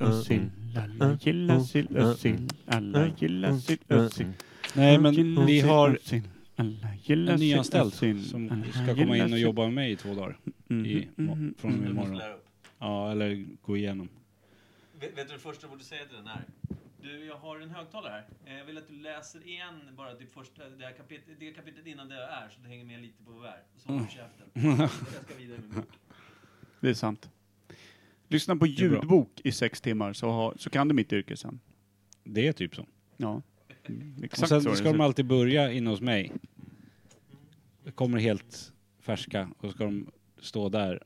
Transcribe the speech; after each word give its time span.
och 0.00 0.14
sill. 0.14 0.50
Alla 0.76 1.18
gillar 1.20 1.60
sill 1.60 1.96
och 1.96 2.16
sill. 2.18 2.48
Alla 2.66 3.06
gillar 3.18 3.52
sill 3.52 3.78
och 3.88 4.12
sill. 4.12 4.32
Nej, 4.74 4.98
men 4.98 5.46
vi 5.46 5.60
har 5.60 5.98
en 6.56 7.38
nyanställd 7.38 7.94
som 7.94 8.64
ska 8.72 8.94
komma 8.94 9.16
in 9.16 9.32
och 9.32 9.38
jobba 9.38 9.62
med 9.62 9.72
mig 9.72 9.92
i 9.92 9.96
två 9.96 10.14
dagar. 10.14 10.38
I, 10.68 11.08
från 11.58 11.72
och 11.72 11.78
med 11.78 11.90
imorgon. 11.90 12.20
Ja, 12.78 13.10
eller 13.12 13.46
gå 13.62 13.76
igenom. 13.76 14.08
Vet, 15.00 15.18
vet 15.18 15.28
du 15.28 15.34
det 15.34 15.40
första 15.40 15.66
du 15.66 15.70
borde 15.70 15.84
säga 15.84 16.04
till 16.04 16.16
den 16.16 16.26
här? 16.26 16.44
Du, 17.02 17.24
jag 17.24 17.36
har 17.36 17.60
en 17.60 17.70
högtalare 17.70 18.12
här. 18.12 18.52
Eh, 18.52 18.58
Jag 18.58 18.64
vill 18.64 18.78
att 18.78 18.88
du 18.88 18.94
läser 18.94 19.46
igen 19.46 19.80
bara 19.96 20.14
det 20.14 20.26
första, 20.26 20.68
det, 20.68 20.84
här 20.84 20.92
kapit, 20.92 21.20
det 21.38 21.50
kapitlet 21.50 21.86
innan 21.86 22.08
det 22.08 22.14
är, 22.14 22.48
så 22.48 22.60
du 22.62 22.68
hänger 22.68 22.84
med 22.84 23.02
lite 23.02 23.24
på 23.24 23.32
vad 23.32 23.42
det 23.42 23.48
är. 23.48 23.62
Så 23.76 23.88
håller 23.92 24.04
du 24.04 24.10
käften. 24.10 24.46
Jag 25.14 25.24
ska 25.24 25.34
vidare 25.38 25.58
med 25.58 25.70
bok. 25.76 25.88
Det 26.80 26.88
är 26.88 26.94
sant. 26.94 27.30
Lyssna 28.34 28.56
på 28.56 28.66
ljudbok 28.66 29.40
i 29.44 29.52
sex 29.52 29.80
timmar 29.80 30.12
så, 30.12 30.30
har, 30.30 30.54
så 30.56 30.70
kan 30.70 30.88
du 30.88 30.94
mitt 30.94 31.12
yrke 31.12 31.36
sen. 31.36 31.60
Det 32.24 32.48
är 32.48 32.52
typ 32.52 32.74
så. 32.76 32.86
Ja. 33.16 33.42
Mm, 33.88 34.14
Och 34.18 34.24
Exakt 34.24 34.48
sen 34.48 34.62
så 34.62 34.74
ska 34.74 34.92
de 34.92 35.00
alltid 35.00 35.26
börja 35.26 35.72
inne 35.72 35.90
hos 35.90 36.00
mig. 36.00 36.32
Det 37.84 37.90
kommer 37.90 38.18
helt 38.18 38.72
färska 39.00 39.48
och 39.58 39.68
så 39.68 39.70
ska 39.70 39.84
de 39.84 40.06
stå 40.40 40.68
där 40.68 41.02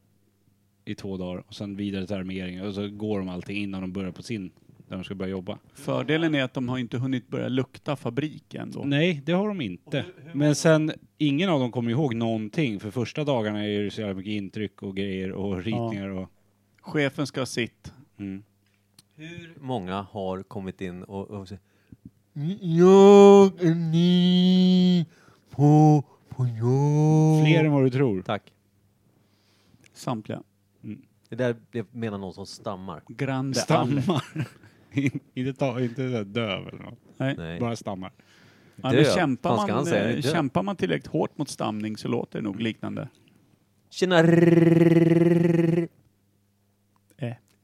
i 0.84 0.94
två 0.94 1.16
dagar 1.16 1.44
och 1.46 1.54
sen 1.54 1.76
vidare 1.76 2.06
till 2.06 2.16
armering 2.16 2.62
och 2.62 2.74
så 2.74 2.88
går 2.88 3.18
de 3.18 3.28
alltid 3.28 3.56
innan 3.56 3.80
de 3.80 3.92
börjar 3.92 4.10
på 4.12 4.22
sin, 4.22 4.50
där 4.88 4.96
de 4.96 5.04
ska 5.04 5.14
börja 5.14 5.30
jobba. 5.30 5.58
Fördelen 5.74 6.34
är 6.34 6.42
att 6.42 6.54
de 6.54 6.68
har 6.68 6.78
inte 6.78 6.98
hunnit 6.98 7.28
börja 7.28 7.48
lukta 7.48 7.96
fabrik 7.96 8.54
än 8.54 8.70
då. 8.70 8.84
Nej, 8.84 9.22
det 9.26 9.32
har 9.32 9.48
de 9.48 9.60
inte. 9.60 10.04
Men 10.32 10.54
sen, 10.54 10.92
ingen 11.18 11.50
av 11.50 11.60
dem 11.60 11.72
kommer 11.72 11.90
ihåg 11.90 12.14
någonting 12.14 12.80
för 12.80 12.90
första 12.90 13.24
dagarna 13.24 13.66
är 13.66 13.82
det 13.82 13.90
så 13.90 14.00
jävla 14.00 14.14
mycket 14.14 14.30
intryck 14.30 14.82
och 14.82 14.96
grejer 14.96 15.32
och 15.32 15.64
ritningar 15.64 16.08
och... 16.08 16.32
Chefen 16.88 17.26
ska 17.26 17.40
ha 17.40 17.46
sitt. 17.46 17.92
Mm. 18.18 18.42
Hur 19.16 19.54
många 19.60 20.02
har 20.10 20.42
kommit 20.42 20.80
in 20.80 21.02
och, 21.02 21.30
och 21.30 21.48
sagt, 21.48 21.62
Jag 22.60 23.62
är 23.62 23.74
ny 23.74 25.06
på, 25.50 26.04
på 26.28 26.46
jobb. 26.46 27.46
Fler 27.46 27.64
än 27.64 27.72
vad 27.72 27.82
du 27.82 27.90
tror. 27.90 28.22
tack? 28.22 28.52
Samtliga. 29.92 30.42
Det 31.28 31.36
där 31.36 31.56
det 31.70 31.94
menar 31.94 32.18
någon 32.18 32.34
som 32.34 32.46
stammar. 32.46 33.02
Grande 33.08 33.62
alle. 33.68 34.02
Stammar. 34.02 34.24
inte, 35.34 35.58
ta, 35.58 35.80
inte 35.80 36.10
så 36.10 36.16
här 36.16 36.24
döv 36.24 36.68
eller 36.68 36.82
något. 36.82 36.98
Nej. 37.16 37.34
Nej. 37.38 37.60
Bara 37.60 37.76
stammar. 37.76 38.12
Ja, 38.82 38.92
men 38.92 39.04
kämpar, 39.04 39.56
ska 39.56 39.66
han 39.66 39.74
man, 39.74 39.86
säga? 39.86 40.16
eh, 40.16 40.22
kämpar 40.22 40.62
man 40.62 40.76
tillräckligt 40.76 41.06
hårt 41.12 41.38
mot 41.38 41.48
stamning 41.48 41.96
så 41.96 42.08
låter 42.08 42.38
det 42.38 42.44
nog 42.44 42.60
liknande. 42.60 43.08
Tjena! 43.90 44.22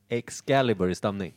Excalibur 0.08 0.91
i 0.91 0.94
stamning. 0.94 1.34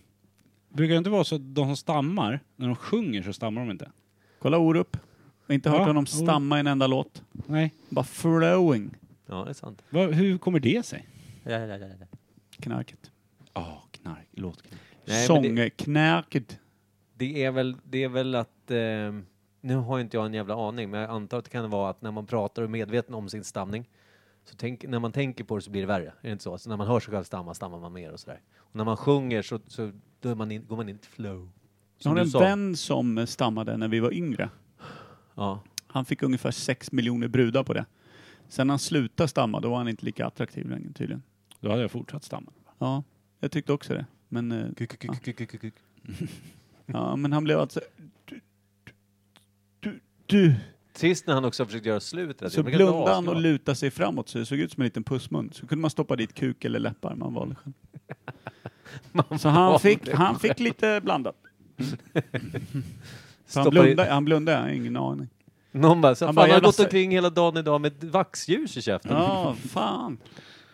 Brukar 0.70 0.94
det 0.94 0.98
inte 0.98 1.10
vara 1.10 1.24
så 1.24 1.36
att 1.36 1.56
de 1.56 1.66
som 1.68 1.78
stammar, 1.78 2.40
när 2.56 2.68
de 2.68 2.76
sjunger 2.76 3.24
så 3.24 3.34
stammar 3.34 3.62
de 3.62 3.72
inte? 3.72 3.92
Kolla 4.40 4.58
Orup. 4.58 4.88
Jag 4.94 5.54
har 5.54 5.56
inte 5.56 5.70
hört 5.70 5.80
Ja, 5.80 5.86
honom 5.86 6.06
stamma 6.06 6.58
i 6.58 6.60
en 6.60 6.68
enda 6.68 6.88
låt. 6.88 7.24
Nej. 7.32 7.74
Bara 7.90 8.06
flowing. 8.06 8.90
Ja, 9.26 9.44
det 9.44 9.50
är 9.50 9.54
sant. 9.54 9.84
Va, 9.90 10.06
hur 10.08 10.38
kommer 10.38 10.60
det 10.60 10.86
sig? 10.86 11.08
Ja, 11.44 11.52
ja, 11.52 11.78
ja, 11.78 11.88
ja. 12.00 12.06
Knarket. 12.60 13.12
Ja, 13.54 13.84
knark. 13.92 14.28
Låtknark. 14.32 14.82
Nej, 15.06 15.28
men 15.30 15.42
det- 15.44 15.50
Sångknarket. 15.78 16.60
Det 17.14 17.44
är 17.44 17.52
väl, 17.52 17.76
det 17.84 18.04
är 18.04 18.10
väl 18.10 18.36
att... 18.36 18.72
Eh, 18.72 18.78
nu 19.62 19.76
har 19.76 20.00
inte 20.00 20.18
jag 20.18 20.26
en 20.26 20.34
jävla 20.34 20.68
aning, 20.68 20.90
men 20.90 21.00
jag 21.02 21.10
antar 21.10 21.38
att 21.38 21.46
det 21.46 21.52
kan 21.52 21.70
vara 21.70 21.90
att 21.90 22.02
när 22.02 22.12
man 22.12 22.26
pratar 22.26 22.62
och 22.62 22.68
är 22.68 22.72
medveten 22.72 23.16
om 23.16 23.30
sin 23.30 23.44
stamning, 23.44 23.90
så 24.50 24.56
tänk, 24.58 24.84
när 24.84 25.00
man 25.00 25.12
tänker 25.12 25.44
på 25.44 25.56
det 25.56 25.62
så 25.62 25.72
blir 25.72 25.82
det 25.82 25.88
värre. 25.88 26.06
Är 26.08 26.14
det 26.22 26.32
inte 26.32 26.44
så? 26.44 26.58
Så 26.58 26.70
när 26.70 26.78
man 26.78 26.88
hör 26.88 27.00
sig 27.00 27.14
själv 27.14 27.24
stamma, 27.24 27.54
stammar 27.54 27.80
man 27.80 27.94
mer 27.94 28.12
och 28.12 28.20
sådär. 28.20 28.42
Och 28.58 28.76
när 28.76 28.86
man 28.86 28.98
sjunger 28.98 29.42
så, 29.42 29.60
så 29.68 29.92
då 30.20 30.36
man 30.36 30.52
in, 30.52 30.66
går 30.68 30.76
man 30.76 30.90
in 30.90 30.96
i 30.96 31.00
ett 31.00 31.06
flow. 31.06 31.50
Jag 31.98 32.04
Som 32.04 32.12
har 32.12 32.20
en 32.20 32.30
sa. 32.30 32.40
vän 32.40 32.76
som 32.76 33.28
stammade 33.28 33.78
när 33.78 33.88
vi 33.88 34.00
var 34.00 34.14
yngre. 34.14 34.50
Ja. 35.36 35.60
Han 35.88 36.06
fick 36.06 36.24
ungefär 36.24 36.52
sex 36.52 36.92
miljoner 36.92 37.28
brudar 37.28 37.64
på 37.64 37.74
det. 37.74 37.86
Sen 38.48 38.70
han 38.70 38.80
slutade 38.80 39.28
stamma, 39.28 39.60
då 39.60 39.70
var 39.70 39.78
han 39.78 39.88
inte 39.88 40.06
lika 40.06 40.26
attraktiv 40.26 40.70
längre 40.70 40.94
tydligen. 40.94 41.24
Då 41.60 41.70
hade 41.70 41.82
jag 41.82 41.92
fortsatt 41.92 42.24
stamma. 42.24 42.52
Ja, 42.78 43.04
jag 43.40 43.52
tyckte 43.52 43.74
också 43.74 43.94
det. 43.94 44.06
Men, 44.30 44.52
eh, 44.52 44.74
Kuk, 44.78 45.00
kuk, 45.00 45.24
kuk, 45.24 45.38
kuk, 45.38 45.50
kuk, 45.50 45.62
kuk. 45.62 45.74
ja, 46.86 47.16
men 47.16 47.34
han 47.34 47.44
blev 47.44 47.60
alltså... 47.60 47.80
Du, 48.26 48.42
du, 49.80 50.00
du. 50.26 50.56
Trist 50.98 51.28
när 51.28 51.34
han 51.34 51.46
också 51.46 51.66
försökte 51.66 51.90
göra 51.90 52.00
slut. 52.00 52.40
Så 52.40 52.60
inte 52.60 52.72
blundade 52.72 53.14
han 53.14 53.28
och 53.28 53.42
lutade 53.42 53.76
sig 53.76 53.92
framåt 53.92 54.30
så 54.30 54.38
det 54.38 54.46
såg 54.46 54.60
ut 54.60 54.72
som 54.72 54.82
en 54.82 54.86
liten 54.86 55.04
pussmun. 55.04 55.50
Så 55.54 55.68
kunde 55.68 55.82
man 55.82 55.90
stoppa 55.92 56.16
dit 56.16 56.34
kuk 56.34 56.66
eller 56.66 56.80
läppar, 56.80 57.16
man 57.16 57.34
valde 57.34 57.56
själv. 57.56 57.74
Så 59.40 59.50
han 59.50 59.80
fick, 59.80 60.14
han 60.14 60.40
fick 60.40 60.60
lite 60.60 61.02
blandat. 61.04 61.36
Han 63.56 63.70
blundade, 63.70 64.10
han 64.10 64.26
blundade, 64.26 64.58
jag 64.58 64.64
har 64.64 64.70
ingen 64.70 64.98
aning. 64.98 65.28
Någon 65.72 66.02
bara, 66.02 66.16
så, 66.16 66.26
Han 66.26 66.36
fan, 66.36 66.42
bara, 66.42 66.54
han 66.54 66.62
har 66.62 66.62
gått 66.62 66.80
omkring 66.80 67.12
hela 67.12 67.30
dagen 67.30 67.58
idag 67.58 67.82
med 67.82 68.04
vaxljus 68.04 68.78
i 68.78 68.82
käften. 68.82 69.12
Ja, 69.12 69.56
fan. 69.70 70.18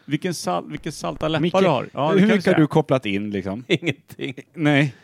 Vilken, 0.06 0.33
sal, 0.33 0.69
vilken 0.69 0.91
salta 0.91 1.28
läppar 1.28 1.41
Micke, 1.41 1.59
du 1.59 1.67
har. 1.67 1.89
Ja, 1.94 2.12
hur 2.12 2.28
mycket 2.28 2.45
har 2.45 2.53
du 2.62 2.67
kopplat 2.67 3.06
in 3.06 3.29
liksom? 3.29 3.63
Ingenting. 3.67 4.35
Nej, 4.53 4.95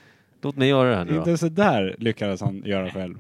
Låt 0.42 0.56
mig 0.56 0.70
göra 0.70 0.90
det 0.90 0.96
här 0.96 1.06
nu 1.06 1.16
inte 1.16 1.32
då. 1.32 1.38
så 1.38 1.50
där 1.50 1.96
lyckades 2.00 2.42
han 2.42 2.64
göra 2.66 2.92
själv. 2.92 3.18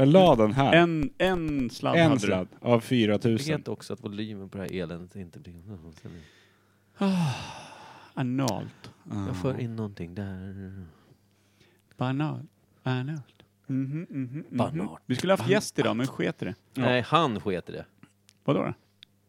Jag 0.00 0.08
la 0.08 0.36
den 0.36 0.52
här. 0.52 0.72
En, 0.72 1.10
en 1.18 1.70
sladd 1.70 1.96
En 1.96 2.08
hade 2.08 2.20
sladd 2.20 2.48
av 2.60 2.80
4000. 2.80 3.56
Vet 3.56 3.68
också 3.68 3.92
att 3.92 4.04
volymen 4.04 4.48
på 4.48 4.58
det 4.58 4.64
här 4.64 4.82
eländet 4.82 5.16
inte 5.16 5.38
blir... 5.38 5.54
du. 6.02 7.06
Analt. 8.14 8.90
Jag 9.26 9.36
för 9.36 9.60
in 9.60 9.76
någonting 9.76 10.14
där. 10.14 10.86
Banalt. 11.96 12.50
Analt. 12.82 13.42
Mhm, 13.66 14.06
mhm, 14.10 14.22
mhm. 14.22 14.44
Banalt. 14.50 15.02
Vi 15.06 15.16
skulle 15.16 15.32
haft 15.32 15.48
gäst 15.48 15.78
idag, 15.78 15.96
men 15.96 16.06
sket 16.06 16.42
i 16.42 16.44
det. 16.44 16.54
Nej, 16.74 17.00
han 17.00 17.40
sket 17.40 17.68
i 17.68 17.72
det. 17.72 17.84
Vadå 18.44 18.62
då? 18.62 18.74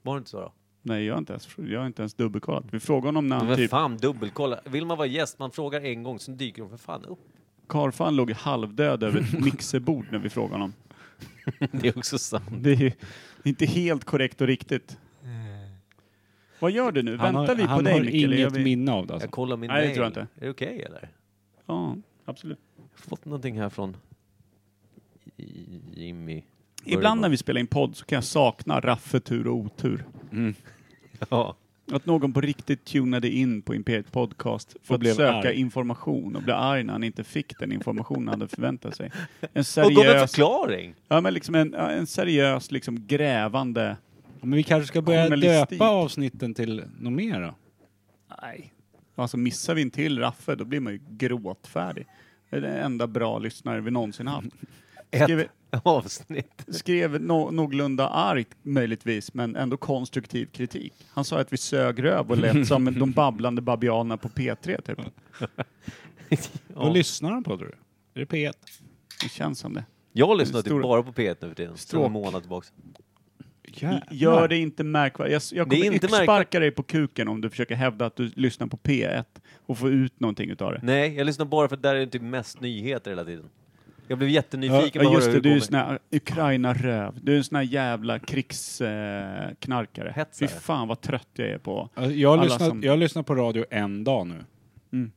Var 0.02 0.16
det 0.16 0.18
inte 0.18 0.30
så 0.30 0.40
då? 0.40 0.54
Nej, 0.82 1.06
jag 1.06 1.14
har 1.14 1.20
inte 1.20 1.34
ens, 1.34 1.48
jag 1.58 1.80
har 1.80 1.88
inte 1.88 2.02
ens 2.02 2.14
dubbelkollat. 2.14 2.66
Vi 2.72 2.80
frågade 2.80 3.08
honom 3.08 3.28
när 3.28 3.36
Men 3.36 3.40
han 3.40 3.48
vad 3.48 3.58
typ... 3.58 3.70
fan, 3.72 3.98
dubbelkolla. 3.98 4.60
Vill 4.66 4.86
man 4.86 4.98
vara 4.98 5.08
gäst, 5.08 5.40
man 5.40 5.52
frågar 5.52 5.82
en 5.82 6.04
gång, 6.04 6.20
sen 6.20 6.38
dyker 6.38 6.62
de 6.62 6.70
för 6.70 6.78
fan 6.78 7.06
upp. 7.06 7.20
Karfan 7.72 8.16
låg 8.16 8.32
halvdöd 8.32 9.04
över 9.04 9.20
ett 9.20 9.40
mixerbord 9.40 10.06
när 10.12 10.20
vi 10.20 10.30
frågade 10.30 10.54
honom. 10.54 10.74
Det 11.72 11.88
är 11.88 11.98
också 11.98 12.18
sant. 12.18 12.50
Det 12.60 12.72
är 12.72 12.76
ju 12.76 12.92
inte 13.44 13.66
helt 13.66 14.06
korrekt 14.06 14.42
och 14.42 14.48
riktigt. 14.48 14.98
Vad 16.60 16.72
gör 16.72 16.92
du 16.92 17.04
nu? 17.04 17.18
Han 17.18 17.34
Väntar 17.34 17.48
har, 17.48 17.56
vi 17.56 17.64
på 17.64 17.70
han 17.70 17.84
dig 17.84 17.94
har 17.94 18.02
Micke? 18.02 18.24
eller 18.24 18.38
gör 18.38 18.48
inget 18.48 18.58
vi... 18.60 18.64
minne 18.64 18.92
av 18.92 19.08
det 19.08 19.14
alltså. 19.14 19.26
Jag 19.28 19.32
kollar 19.32 19.58
min 19.58 19.68
Nej, 19.68 19.82
det 19.82 19.88
mail. 19.88 19.96
tror 19.96 20.04
jag 20.06 20.10
inte. 20.10 20.20
Är 20.20 20.46
det 20.46 20.50
okej 20.50 20.84
eller? 20.84 21.10
Ja, 21.66 21.96
absolut. 22.26 22.60
Jag 22.76 22.84
har 22.84 23.10
fått 23.10 23.26
någonting 23.26 23.60
här 23.60 23.70
från 23.70 23.98
Jimmy. 25.94 26.44
Ibland 26.86 27.22
när 27.22 27.30
vi 27.30 27.38
spelar 27.38 27.60
in 27.60 27.68
podd 27.68 27.96
så 27.96 28.06
kan 28.06 28.16
jag 28.16 28.24
sakna 28.24 28.80
Raffe, 28.80 29.20
tur 29.20 29.48
och 29.48 29.56
otur. 29.56 30.06
Mm. 30.32 30.54
Ja. 31.30 31.56
Att 31.92 32.06
någon 32.06 32.34
på 32.34 32.42
riktigt 32.42 32.86
tunade 32.86 33.30
in 33.30 33.62
på 33.62 33.76
Imperiet 33.76 34.12
Podcast 34.12 34.76
för 34.84 34.96
att 34.96 35.16
söka 35.16 35.50
arg. 35.50 35.56
information 35.56 36.36
och 36.36 36.44
blev 36.44 36.56
arg 36.56 36.84
när 36.84 36.94
han 36.94 37.04
inte 37.04 37.24
fick 37.24 37.60
den 37.60 37.72
information 37.72 38.28
han 38.28 38.40
hade 38.40 38.56
förväntat 38.56 38.96
sig. 38.96 39.12
En 39.42 39.48
Och 39.50 39.54
gav 39.54 39.56
en 39.56 39.64
seriös, 39.64 40.32
förklaring! 40.32 40.96
ja, 41.08 41.22
men 41.22 41.34
liksom 41.34 41.56
en, 41.56 41.74
ja, 41.78 41.90
en 41.90 42.08
seriös, 42.08 42.72
liksom 42.72 43.08
grävande... 43.08 43.98
Men 44.42 44.52
vi 44.52 44.64
kanske 44.64 44.88
ska 44.88 45.02
börja 45.02 45.30
döpa 45.30 45.90
avsnitten 45.90 46.54
till 46.54 46.84
något 47.00 47.14
mer 47.14 47.42
då? 47.42 47.56
Nej. 48.42 48.74
Alltså 49.16 49.38
missar 49.38 49.76
vi 49.76 49.82
en 49.82 49.92
till 49.92 50.20
Raffe, 50.20 50.56
då 50.56 50.66
blir 50.66 50.80
man 50.80 50.94
ju 50.94 51.00
gråtfärdig. 51.10 52.08
Det 52.50 52.58
är 52.58 52.62
den 52.62 52.76
enda 52.76 53.08
bra 53.08 53.40
lyssnare 53.40 53.82
vi 53.82 53.92
någonsin 53.92 54.28
haft. 54.28 54.48
Ett 55.12 55.50
avsnitt. 55.84 56.66
skrev 56.68 57.22
nå- 57.22 57.52
någorlunda 57.52 58.08
argt 58.10 58.50
möjligtvis, 58.64 59.34
men 59.34 59.56
ändå 59.56 59.78
konstruktiv 59.78 60.46
kritik. 60.46 60.94
Han 61.10 61.26
sa 61.26 61.40
att 61.40 61.54
vi 61.54 61.58
sög 61.58 62.04
röv 62.04 62.32
och 62.32 62.38
lät 62.38 62.68
som 62.68 62.86
de 63.00 63.12
babblande 63.16 63.62
babianerna 63.62 64.18
på 64.18 64.30
P3 64.30 64.82
typ. 64.82 64.98
Vad 66.68 66.88
Ja. 66.88 66.94
lyssnar 66.94 67.32
han 67.32 67.44
på 67.44 67.58
tror 67.58 67.68
du? 68.14 68.22
Är 68.22 68.26
det 68.26 68.32
P1? 68.38 68.54
Det 69.24 69.30
känns 69.30 69.60
som 69.60 69.74
det. 69.74 69.86
Jag 70.14 70.38
lyssnar 70.38 70.62
typ 70.62 70.68
Stora- 70.72 70.84
bara 70.84 71.04
på 71.04 71.12
P1 71.12 71.36
nu 71.42 71.48
för 71.48 71.56
tiden. 71.56 71.78
Stråk. 71.78 72.06
en 72.06 72.12
månad 72.12 72.42
tillbaks. 72.42 72.74
Gör 74.12 74.48
det 74.48 74.58
inte 74.58 74.84
märkvärdigt. 74.84 75.52
Jag, 75.52 75.60
jag 75.60 75.70
Det 75.70 75.76
är 75.76 75.80
kommer 75.80 75.94
inte 75.94 76.08
sparka 76.08 76.26
märkvärdigt. 76.32 76.52
dig 76.62 76.72
på 76.72 76.84
kuken 76.84 77.28
om 77.28 77.42
du 77.42 77.50
försöker 77.50 77.76
hävda 77.76 78.06
att 78.06 78.16
du 78.16 78.32
lyssnar 78.36 78.68
på 78.68 78.78
P1 78.78 79.26
och 79.66 79.78
får 79.78 79.90
ut 79.92 80.20
någonting 80.20 80.50
utav 80.50 80.72
det. 80.72 80.80
Nej, 80.84 81.16
jag 81.16 81.26
lyssnar 81.26 81.46
bara 81.46 81.68
för 81.68 81.76
att 81.76 81.82
där 81.84 81.96
är 81.96 82.00
det 82.00 82.08
typ 82.08 82.22
mest 82.22 82.62
nyheter 82.62 83.12
hela 83.12 83.26
tiden. 83.26 83.50
Jag 84.08 84.18
blev 84.18 84.30
jättenyfiken 84.30 85.04
Ja, 85.04 85.10
på 85.10 85.16
just 85.16 85.28
det, 85.28 85.34
det 85.34 85.40
du 85.40 85.50
är 85.50 85.54
ju 85.54 85.62
sån 85.62 85.76
här 85.76 86.00
Ukraina-röv. 86.12 87.20
Du 87.22 87.34
är 87.34 87.38
en 87.38 87.44
sån 87.44 87.56
här 87.56 87.64
jävla 87.64 88.20
krigsknarkare. 88.20 89.50
Eh, 89.50 89.56
knarkare. 89.60 90.14
Fy 90.14 90.20
Hetsare. 90.20 90.48
fan 90.50 90.88
vad 90.88 91.02
trött 91.02 91.28
jag 91.34 91.48
är 91.50 91.58
på. 91.58 91.90
Alltså, 91.94 92.14
Jag 92.14 92.38
har, 92.38 92.44
lyssnat, 92.44 92.62
som- 92.68 92.84
jag 92.84 92.92
har 92.92 92.98
lyssnat 92.98 93.26
på 93.26 93.36
radio 93.36 93.66
en 93.70 94.04
dag 94.04 94.28
nu. 94.28 94.36
Mm. 94.94 95.12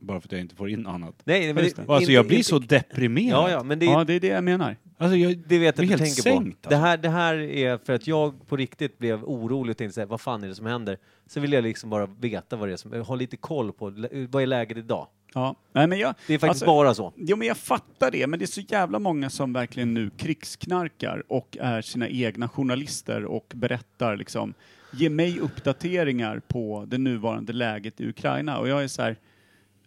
Bara 0.00 0.20
för 0.20 0.28
att 0.28 0.32
jag 0.32 0.40
inte 0.40 0.54
får 0.54 0.70
in 0.70 0.86
annat. 0.86 1.14
Nej, 1.24 1.54
men 1.54 1.64
det, 1.64 1.76
det. 1.76 1.92
Alltså 1.92 2.12
jag 2.12 2.26
blir 2.26 2.36
inte- 2.36 2.48
så 2.48 2.58
deprimerad. 2.58 3.30
Ja, 3.38 3.50
ja, 3.50 3.62
men 3.62 3.78
det 3.78 3.86
är... 3.86 3.90
Ja, 3.92 4.04
det 4.04 4.12
är 4.14 4.20
det 4.20 4.26
jag 4.26 4.44
menar. 4.44 4.76
Alltså 4.98 5.16
jag, 5.16 5.36
Det 5.46 5.58
vet 5.58 5.60
jag 5.60 5.60
Det 5.60 5.68
att 5.68 5.76
du 5.76 5.82
helt 5.86 6.02
tänker 6.02 6.16
på. 6.16 6.42
sänkt, 6.42 6.62
Det, 6.62 6.66
alltså. 6.68 6.80
här, 6.86 6.96
det 6.96 7.08
här 7.08 7.34
är 7.34 7.78
för 7.78 7.92
att 7.92 8.06
jag 8.06 8.46
på 8.48 8.56
riktigt 8.56 8.98
blev 8.98 9.24
orolig 9.24 9.70
och 9.70 9.76
tänkte 9.76 9.94
säga, 9.94 10.06
vad 10.06 10.20
fan 10.20 10.44
är 10.44 10.48
det 10.48 10.54
som 10.54 10.66
händer? 10.66 10.98
Så 11.26 11.40
vill 11.40 11.52
jag 11.52 11.64
liksom 11.64 11.90
bara 11.90 12.06
veta 12.06 12.56
vad 12.56 12.68
det 12.68 12.72
är 12.72 12.76
som, 12.76 12.92
ha 13.02 13.14
lite 13.14 13.36
koll 13.36 13.72
på, 13.72 13.90
vad 14.28 14.42
är 14.42 14.46
läget 14.46 14.76
idag? 14.78 15.06
Ja. 15.34 15.54
Nej, 15.72 15.86
men 15.86 15.98
jag, 15.98 16.14
Det 16.26 16.34
är 16.34 16.38
faktiskt 16.38 16.62
alltså, 16.62 16.66
bara 16.66 16.94
så. 16.94 17.12
Jo, 17.16 17.36
men 17.36 17.48
jag 17.48 17.56
fattar 17.56 18.10
det, 18.10 18.26
men 18.26 18.38
det 18.38 18.44
är 18.44 18.46
så 18.46 18.60
jävla 18.60 18.98
många 18.98 19.30
som 19.30 19.52
verkligen 19.52 19.94
nu 19.94 20.10
krigsknarkar 20.16 21.22
och 21.28 21.56
är 21.60 21.82
sina 21.82 22.08
egna 22.08 22.48
journalister 22.48 23.24
och 23.24 23.52
berättar 23.56 24.16
liksom, 24.16 24.54
ge 24.92 25.10
mig 25.10 25.40
uppdateringar 25.40 26.40
på 26.48 26.84
det 26.88 26.98
nuvarande 26.98 27.52
läget 27.52 28.00
i 28.00 28.08
Ukraina. 28.08 28.58
Och 28.58 28.68
jag 28.68 28.82
är 28.84 28.88
så 28.88 29.02
här, 29.02 29.16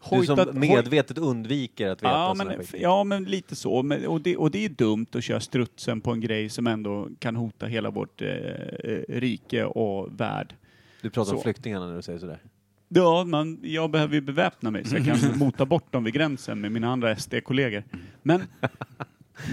Du 0.10 0.26
som 0.26 0.38
hojtat- 0.40 0.54
medvetet 0.54 1.18
undviker 1.18 1.90
att 1.90 2.04
veta 2.04 2.12
Ja 2.14 2.34
men, 2.34 2.62
ja, 2.74 3.04
men 3.04 3.24
lite 3.24 3.56
så. 3.56 3.84
Men, 3.84 4.08
och, 4.08 4.22
det, 4.22 4.38
och 4.38 4.52
det 4.52 4.66
är 4.66 4.70
dumt 4.70 5.06
att 5.12 5.24
köra 5.24 5.40
strutsen 5.40 6.02
på 6.02 6.12
en 6.12 6.22
grej 6.22 6.50
som 6.50 6.68
ändå 6.68 7.10
kan 7.20 7.36
hota 7.36 7.66
hela 7.66 7.90
vårt 7.90 8.22
eh, 8.22 8.28
eh, 8.30 9.04
rike 9.08 9.64
och 9.64 10.20
värld. 10.20 10.56
Du 11.02 11.10
pratar 11.10 11.32
om 11.32 11.38
så. 11.38 11.44
flyktingarna 11.44 11.88
när 11.88 11.96
du 11.96 12.02
säger 12.02 12.20
sådär. 12.20 12.40
Ja, 12.94 13.24
man, 13.24 13.60
jag 13.62 13.92
behöver 13.92 14.16
ju 14.16 14.22
beväpna 14.22 14.72
mig 14.72 14.86
så 14.86 14.96
jag 14.96 15.06
kan 15.06 15.38
mota 15.38 15.66
bort 15.66 15.92
dem 15.92 16.04
vid 16.04 16.14
gränsen 16.14 16.62
med 16.62 16.72
mina 16.72 16.92
andra 16.92 17.16
SD-kollegor. 17.16 17.84
Men, 18.24 18.44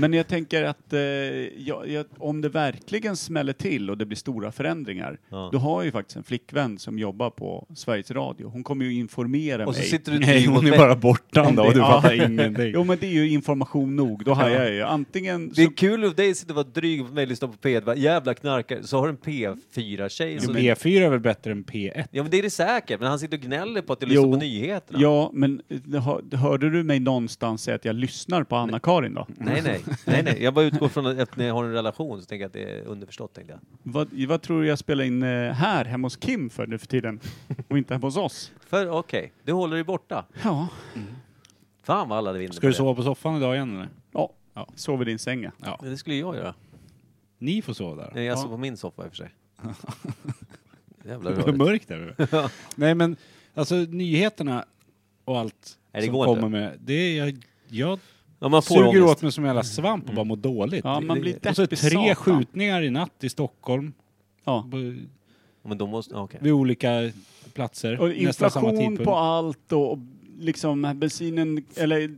men 0.01 0.13
jag 0.13 0.29
tänker 0.29 0.63
att 0.63 0.93
eh, 0.93 1.01
jag, 1.01 1.89
jag, 1.89 2.07
om 2.19 2.41
det 2.41 2.49
verkligen 2.49 3.17
smäller 3.17 3.53
till 3.53 3.91
och 3.91 3.99
det 3.99 4.07
blir 4.07 4.17
stora 4.17 4.53
förändringar, 4.53 5.19
Ja. 5.31 5.49
då 5.53 5.59
har 5.59 5.79
jag 5.79 5.85
ju 5.85 5.93
faktiskt 5.93 6.17
en 6.17 6.23
flickvän 6.23 6.79
som 6.79 6.99
jobbar 6.99 7.31
på 7.31 7.67
Sveriges 7.75 8.11
Radio. 8.11 8.49
Hon 8.49 8.65
kommer 8.65 8.85
ju 8.85 8.95
informera 8.95 9.67
Och 9.67 9.75
så 9.75 9.81
mig. 9.81 9.89
sitter 9.89 10.13
du 10.13 10.19
nej, 10.19 10.47
hon 10.47 10.67
är 10.67 10.79
bara 10.79 10.97
borta 10.97 11.51
dag 11.51 11.67
och 11.67 11.73
du 11.75 11.79
Ja. 11.81 12.01
fattar 12.03 12.15
ingenting. 12.31 12.71
Jo 12.75 12.85
men 12.85 12.99
det 13.01 13.07
är 13.07 13.11
ju 13.13 13.29
information 13.31 13.97
nog, 13.97 14.25
då 14.25 14.35
har 14.35 14.49
jag 14.49 14.73
ju 14.75 14.83
antingen... 14.83 15.53
Det 15.55 15.63
är 15.63 15.67
Så, 15.67 15.73
kul 15.73 16.05
av 16.05 16.15
dig 16.15 16.31
att 16.31 16.37
sitta 16.37 16.53
och 16.53 16.57
vara 16.57 16.67
dryg 16.75 17.03
mot 17.03 17.13
mig 17.13 17.23
och 17.23 17.29
lyssna 17.29 17.49
på 17.49 17.55
P1, 17.55 17.85
bara, 17.85 17.97
jävla 17.97 18.35
knarkare. 18.35 18.83
Så 18.83 18.99
har 18.99 19.07
du 19.07 19.11
en 19.11 19.19
P4-tjej 19.19 20.33
Jo, 20.35 20.41
som... 20.41 20.53
men 20.55 20.63
P4 20.63 21.01
är 21.07 21.09
väl 21.11 21.21
bättre 21.21 21.53
än 21.53 21.65
P1? 21.65 22.05
Ja 22.11 22.23
men 22.23 22.31
det 22.31 22.39
är 22.39 22.43
det 22.43 22.51
säkert, 22.51 23.01
men 23.01 23.09
han 23.09 23.19
sitter 23.19 23.37
och 23.37 23.43
gnäller 23.43 23.83
på 23.83 23.93
att 23.93 24.01
du 24.01 24.07
lyssnar 24.07 24.25
Jo. 24.25 24.33
på 24.33 24.39
nyheterna. 24.39 24.99
ja, 25.03 25.31
men 25.35 25.63
eh, 25.95 26.03
hör- 26.05 26.37
hörde 26.37 26.71
du 26.71 26.83
mig 26.83 27.01
någonstans 27.01 27.63
säga 27.63 27.75
att 27.75 27.85
jag 27.85 27.95
lyssnar 27.97 28.45
på 28.45 28.57
Anna-Karin 28.57 29.15
då? 29.15 29.27
Nej, 29.29 29.61
nej, 29.65 29.68
nej, 30.07 30.23
nej. 30.23 30.43
Jag 30.43 30.55
bara 30.55 30.65
utgår 30.65 30.89
från 30.89 31.07
att 31.21 31.37
när 31.37 31.47
jag 31.47 31.55
har 31.55 31.65
en 31.65 31.73
relation 31.73 32.21
så 32.23 32.27
tänker 32.27 32.43
jag 32.43 32.47
att 32.47 32.53
det 32.53 32.63
är 32.79 32.85
underförstått, 32.85 33.35
tänkte 33.35 33.53
jag. 33.53 33.61
Vad, 33.93 34.09
vad 34.29 34.43
tror 34.43 34.63
du 34.63 34.69
jag 34.69 34.79
spelar 34.79 35.05
in 35.05 35.23
eh, 35.23 35.53
här, 35.53 35.85
hemma 35.85 36.07
hos 36.07 36.17
Kim 36.17 36.51
för 36.51 36.67
nu 36.67 36.79
för 36.79 36.87
tiden? 36.87 37.21
Och 37.69 37.79
inte 37.79 37.95
hemma 37.95 38.07
hos 38.07 38.17
oss? 38.17 38.53
För 38.67 38.89
okej, 38.91 39.33
du 39.43 39.53
håller 39.53 39.75
dig 39.75 39.85
borta. 39.85 40.25
Ja. 40.43 40.69
Fan 41.83 42.09
vad 42.09 42.19
alla 42.19 42.33
vinner 42.33 42.53
Ska 42.53 42.61
på 42.61 42.67
du 42.67 42.71
det. 42.71 42.77
sova 42.77 42.95
på 42.95 43.03
soffan 43.03 43.37
idag 43.37 43.55
igen 43.55 43.75
eller? 43.77 43.89
Ja, 44.13 44.33
Ja. 44.55 44.69
sov 44.75 45.03
i 45.03 45.05
din 45.05 45.19
sänga. 45.19 45.53
Ja. 45.65 45.79
Men 45.83 45.91
det 45.91 45.97
skulle 45.97 46.17
jag 46.17 46.37
göra. 46.37 46.55
Ni 47.39 47.63
får 47.63 47.73
sova 47.73 47.97
där. 48.03 48.13
Nej, 48.15 48.25
jag 48.25 48.33
Ja. 48.39 48.43
sov 48.43 48.49
på 48.49 48.57
min 48.57 48.77
soffa 48.77 49.05
i 49.05 49.07
och 49.07 49.11
för 49.11 49.17
sig. 49.17 49.31
Jävla 51.05 51.31
Det 51.31 51.37
är 51.37 51.41
rörigt. 51.43 51.59
mörkt 51.59 51.89
där. 51.89 52.51
Nej 52.75 52.95
men, 52.95 53.17
alltså 53.55 53.75
nyheterna 53.75 54.65
och 55.25 55.39
allt 55.39 55.79
Nej, 55.93 56.01
det 56.01 56.07
som 56.07 56.15
går 56.15 56.25
kommer 56.25 56.39
inte. 56.47 56.49
med, 56.59 56.77
det 56.81 56.93
är 56.93 57.19
jag, 57.19 57.43
jag 57.69 57.99
Ja, 58.39 58.49
man 58.49 58.63
får 58.63 58.75
suger 58.75 58.89
ångest. 59.03 59.17
åt 59.17 59.23
mig 59.23 59.33
som 59.33 59.45
en 59.45 59.49
jävla 59.49 59.63
svamp 59.63 60.09
och 60.09 60.15
bara 60.15 60.25
mår 60.25 60.37
dåligt. 60.37 60.85
Ja, 60.85 61.01
man 61.01 61.21
blir 61.21 61.49
och 61.49 61.57
så 61.57 61.63
deppig 61.63 61.79
tre 61.79 61.91
satan. 61.91 62.15
skjutningar 62.15 62.83
i 62.83 62.91
natt 62.91 63.25
i 63.25 63.29
Stockholm, 63.29 63.93
Ja. 64.45 64.69
Men 65.63 65.79
då 65.79 65.87
måste, 65.87 66.15
ja, 66.15 66.23
okej. 66.23 66.41
vid 66.43 66.53
olika 66.53 67.11
platser. 67.55 68.01
Och 68.01 68.09
nästan 68.09 68.51
samma 68.51 68.69
inflation 68.69 68.79
tidpunkt. 68.91 69.05
på 69.05 69.15
allt 69.17 69.73
och 69.73 69.93
och 69.93 69.99
liksom 70.45 70.93
bensinen, 70.97 71.65
eller 71.77 72.11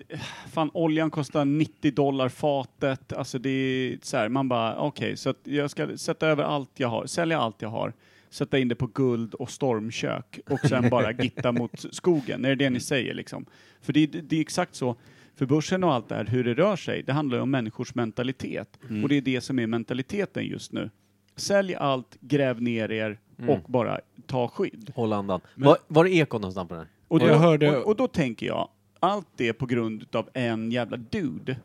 fan 0.51 0.71
oljan 0.75 1.11
kostar 1.11 1.45
90 1.45 1.91
dollar 1.93 2.29
fatet. 2.29 3.13
Alltså 3.13 3.39
det 3.39 3.51
är 3.51 3.99
så 4.03 4.17
här, 4.17 4.29
man 4.29 4.49
bara 4.49 4.77
okej, 4.81 5.17
så 5.17 5.31
att 5.31 5.39
jag 5.45 5.71
ska 5.71 5.97
sätta 5.97 6.27
över 6.29 6.43
allt 6.45 6.71
jag 6.77 6.89
har, 6.89 7.07
sälja 7.07 7.39
allt 7.41 7.63
jag 7.63 7.69
har, 7.69 7.93
sätta 8.31 8.59
in 8.59 8.69
det 8.69 8.75
på 8.75 8.87
guld 8.87 9.35
och 9.35 9.51
stormkök 9.51 10.41
och 10.51 10.61
sen 10.61 10.91
bara 10.91 11.13
gitta 11.13 11.53
mot 11.53 11.95
skogen. 11.95 12.45
Är 12.45 12.49
det 12.49 12.55
det 12.65 12.71
ni 12.71 12.81
säger 12.81 13.15
liksom? 13.15 13.47
För 13.83 13.93
det, 13.93 14.01
är- 14.03 14.23
det 14.23 14.37
är 14.37 14.41
exakt 14.41 14.75
så. 14.75 14.97
För 15.41 15.47
börsen 15.47 15.85
och 15.85 15.93
allt 15.95 16.09
det 16.09 16.15
här, 16.15 16.25
hur 16.25 16.45
det 16.45 16.55
rör 16.55 16.77
sig, 16.77 17.03
det 17.03 17.13
handlar 17.13 17.39
ju 17.39 17.43
om 17.43 17.51
människors 17.51 17.95
mentalitet. 17.95 18.79
Och 19.03 19.09
det 19.09 19.15
är 19.17 19.21
det 19.21 19.41
som 19.41 19.59
är 19.59 19.67
mentaliteten 19.67 20.45
just 20.47 20.73
nu. 20.73 20.91
Sälj 21.37 21.75
allt, 21.75 22.17
gräv 22.21 22.63
ner 22.63 22.91
er 22.93 23.19
och 23.49 23.59
bara 23.71 24.01
ta 24.27 24.49
skydd. 24.49 24.93
Håll 24.95 25.13
andan. 25.13 25.41
Var, 25.55 25.77
var 25.89 26.05
är 26.05 26.09
ekon 26.11 26.41
någonstans 26.41 26.69
på 26.69 26.75
den? 26.75 26.87
Och 27.09 27.19
då, 27.19 27.27
Jag 27.27 27.39
hörde- 27.39 27.77
och, 27.77 27.87
och 27.87 27.97
då 27.97 28.09
tänker 28.09 28.47
jag, 28.47 28.69
allt 29.01 29.27
det 29.37 29.53
på 29.53 29.67
grund 29.67 30.17
av 30.17 30.29
en 30.35 30.71
jävla 30.71 30.97
dude. 30.97 31.57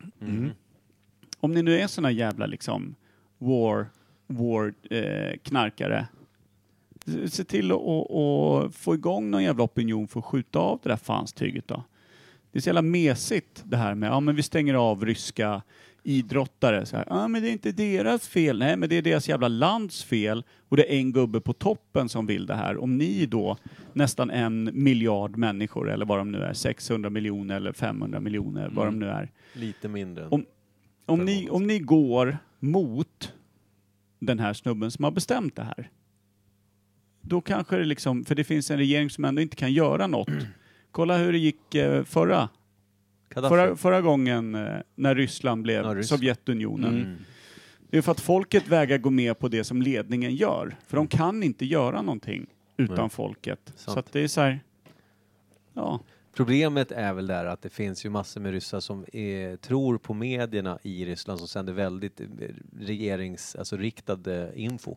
Om 1.40 1.52
ni 1.52 1.62
nu 1.62 1.78
är 1.78 1.86
såna 1.86 2.10
jävla 2.10 2.46
liksom 2.46 2.94
war, 3.38 3.86
war 4.26 4.74
eh, 4.90 5.36
knarkare, 5.42 6.06
se 7.28 7.44
till 7.44 7.72
att 7.72 8.74
få 8.74 8.94
igång 8.94 9.30
någon 9.30 9.42
jävla 9.42 9.64
opinion 9.64 10.08
för 10.08 10.20
att 10.20 10.26
skjuta 10.26 10.58
av 10.58 10.80
det 10.82 10.88
där 10.88 10.96
fanstyget 10.96 11.68
då. 11.68 11.84
Det 12.56 12.58
är 12.58 12.62
så 12.62 12.68
jävla 12.68 12.82
mesigt 12.82 13.62
det 13.66 13.76
här 13.76 13.94
med, 13.94 14.08
ja 14.10 14.20
men 14.20 14.34
vi 14.36 14.42
stänger 14.42 14.74
av 14.74 15.04
ryska 15.04 15.62
idrottare. 16.02 16.86
Så 16.86 16.96
här, 16.96 17.04
ja 17.08 17.28
men 17.28 17.42
det 17.42 17.48
är 17.48 17.52
inte 17.52 17.72
deras 17.72 18.28
fel, 18.28 18.58
nej 18.58 18.76
men 18.76 18.88
det 18.88 18.96
är 18.96 19.02
deras 19.02 19.28
jävla 19.28 19.48
lands 19.48 20.04
fel 20.04 20.44
och 20.68 20.76
det 20.76 20.94
är 20.94 20.98
en 20.98 21.12
gubbe 21.12 21.40
på 21.40 21.52
toppen 21.52 22.08
som 22.08 22.26
vill 22.26 22.46
det 22.46 22.54
här. 22.54 22.76
Om 22.76 22.98
ni 22.98 23.26
då, 23.26 23.56
nästan 23.92 24.30
en 24.30 24.70
miljard 24.72 25.36
människor 25.36 25.90
eller 25.90 26.06
vad 26.06 26.18
de 26.18 26.32
nu 26.32 26.38
är, 26.42 26.52
600 26.52 27.10
miljoner 27.10 27.56
eller 27.56 27.72
500 27.72 28.20
miljoner, 28.20 28.68
vad 28.72 28.86
de 28.86 28.98
nu 28.98 29.06
är. 29.06 29.30
Lite 29.54 29.88
mindre. 29.88 30.26
Om- 30.28 30.46
Om 31.06 31.24
ni, 31.24 31.48
om 31.50 31.66
ni 31.66 31.78
går 31.78 32.38
mot 32.58 33.32
den 34.18 34.38
här 34.38 34.52
snubben 34.52 34.90
som 34.90 35.04
har 35.04 35.10
bestämt 35.10 35.56
det 35.56 35.62
här, 35.64 35.90
då 37.20 37.40
kanske 37.40 37.76
det 37.76 37.84
liksom, 37.84 38.24
för 38.24 38.34
det 38.34 38.44
finns 38.44 38.70
en 38.70 38.78
regering 38.78 39.10
som 39.10 39.24
ändå 39.24 39.42
inte 39.42 39.56
kan 39.56 39.72
göra 39.72 40.06
något. 40.06 40.28
Kolla 40.96 41.16
hur 41.16 41.32
det 41.32 41.38
gick 41.38 41.74
eh, 41.74 42.04
förra, 42.04 42.48
förra, 43.34 43.76
förra 43.76 44.00
gången 44.00 44.54
eh, 44.54 44.76
när 44.94 45.14
Ryssland 45.14 45.62
blev 45.62 45.84
Ja, 45.84 45.94
Ryssland. 45.94 46.20
Sovjetunionen. 46.20 46.94
Mm. 46.94 47.16
Det 47.90 47.98
är 47.98 48.02
för 48.02 48.12
att 48.12 48.20
folket 48.20 48.68
vägrar 48.68 48.98
gå 48.98 49.10
med 49.10 49.38
på 49.38 49.48
det 49.48 49.64
som 49.64 49.82
ledningen 49.82 50.34
gör. 50.34 50.76
För 50.86 50.96
de 50.96 51.06
kan 51.06 51.42
inte 51.42 51.64
göra 51.64 52.02
någonting 52.02 52.46
utan 52.76 52.96
Nej. 52.96 53.08
folket. 53.10 53.60
Sant. 53.64 53.94
Så 53.94 53.98
att 53.98 54.12
det 54.12 54.20
är 54.20 54.28
så 54.28 54.40
här, 54.40 54.60
ja. 55.72 56.00
Problemet 56.36 56.92
är 56.92 57.12
väl 57.12 57.26
där 57.26 57.44
att 57.44 57.62
det 57.62 57.70
finns 57.70 58.04
ju 58.04 58.10
massor 58.10 58.40
med 58.40 58.52
ryssar 58.52 58.80
som 58.80 59.04
är, 59.12 59.56
tror 59.56 59.98
på 59.98 60.14
medierna 60.14 60.78
i 60.82 61.04
Ryssland 61.04 61.38
som 61.38 61.48
sänder 61.48 61.72
väldigt 61.72 62.20
eh, 62.20 62.26
regerings, 62.80 63.56
alltså 63.56 63.76
riktad 63.76 64.18
eh, 64.26 64.48
info. 64.54 64.96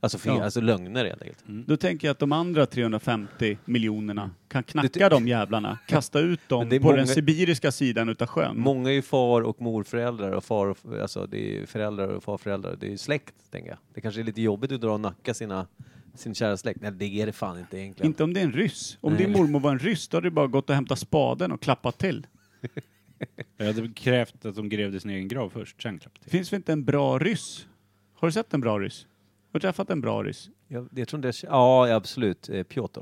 Alltså, 0.00 0.18
fel, 0.18 0.34
Ja. 0.36 0.44
alltså 0.44 0.60
lögner 0.60 1.04
helt 1.04 1.22
enkelt. 1.22 1.44
Då 1.66 1.76
tänker 1.76 2.08
jag 2.08 2.12
att 2.12 2.18
de 2.18 2.32
andra 2.32 2.66
350 2.66 3.58
miljonerna 3.64 4.30
kan 4.48 4.62
Det 4.62 4.72
knacka 4.72 5.08
de 5.08 5.28
jävlarna, 5.28 5.78
kasta 5.88 6.20
ut 6.20 6.40
dem 6.48 6.58
Men 6.60 6.68
det 6.68 6.76
är 6.76 6.80
på 6.80 6.90
den 6.92 6.96
många- 7.00 7.06
sibiriska 7.06 7.72
sidan 7.72 8.08
utav 8.08 8.26
sjön. 8.28 8.60
Många 8.60 8.90
är 8.90 8.94
ju 8.94 9.02
far 9.02 9.42
och 9.42 9.60
morföräldrar 9.60 10.30
och 10.32 10.44
far 10.44 10.66
och, 10.66 10.78
alltså 11.02 11.26
det 11.26 11.36
är 11.38 11.52
ju 11.60 11.66
föräldrar 11.66 12.08
och 12.08 12.22
farföräldrar. 12.24 12.76
Det 12.80 12.86
är 12.86 12.90
ju 12.90 12.98
släkt, 12.98 13.34
tänker 13.50 13.68
jag. 13.70 13.78
Det 13.94 14.00
kanske 14.00 14.20
är 14.20 14.24
lite 14.24 14.42
jobbigt 14.42 14.72
att 14.72 14.80
dra 14.80 14.92
och 14.92 15.00
nacka 15.00 15.34
sina, 15.34 15.66
sin 16.14 16.34
kära 16.34 16.56
släkt. 16.56 16.80
Nej, 16.82 16.92
det 16.92 17.04
är 17.22 17.26
det 17.26 17.32
fan 17.32 17.58
inte 17.58 17.78
egentligen. 17.78 18.10
Inte 18.10 18.24
om 18.24 18.34
det 18.34 18.40
är 18.40 18.44
en 18.44 18.52
ryss. 18.52 18.98
Om 19.00 19.12
Nej. 19.12 19.22
din 19.24 19.32
mormor 19.32 19.60
var 19.60 19.70
en 19.70 19.78
ryss, 19.78 20.08
då 20.08 20.16
hade 20.16 20.26
du 20.26 20.30
bara 20.30 20.46
gått 20.46 20.68
och 20.70 20.74
hämtat 20.76 20.98
spaden 20.98 21.52
och 21.52 21.62
klappat 21.62 21.98
till. 21.98 22.26
Jag 23.56 23.66
hade 23.66 23.88
krävt 23.88 24.44
att 24.46 24.56
de 24.56 24.68
grävde 24.68 25.00
sin 25.00 25.10
egen 25.10 25.28
grav 25.28 25.50
först, 25.50 25.82
sen 25.82 25.98
klappade 25.98 26.20
Det 26.24 26.30
finns 26.30 26.52
väl 26.52 26.56
inte 26.56 26.72
en 26.72 26.84
bra 26.84 27.18
ryss? 27.18 27.66
Har 28.14 28.28
du 28.28 28.32
sett 28.32 28.54
en 28.54 28.60
bra 28.60 28.78
ryss? 28.78 29.06
Har 29.52 29.52
du 29.52 29.60
träffat 29.60 29.90
en 29.90 30.00
bra 30.00 30.22
ryss? 30.22 30.50
Jag, 30.68 30.88
jag 30.94 31.08
tror 31.08 31.26
inte, 31.26 31.38
ja 31.46 31.94
absolut, 31.94 32.48
eh, 32.48 32.62
Piotr. 32.62 33.00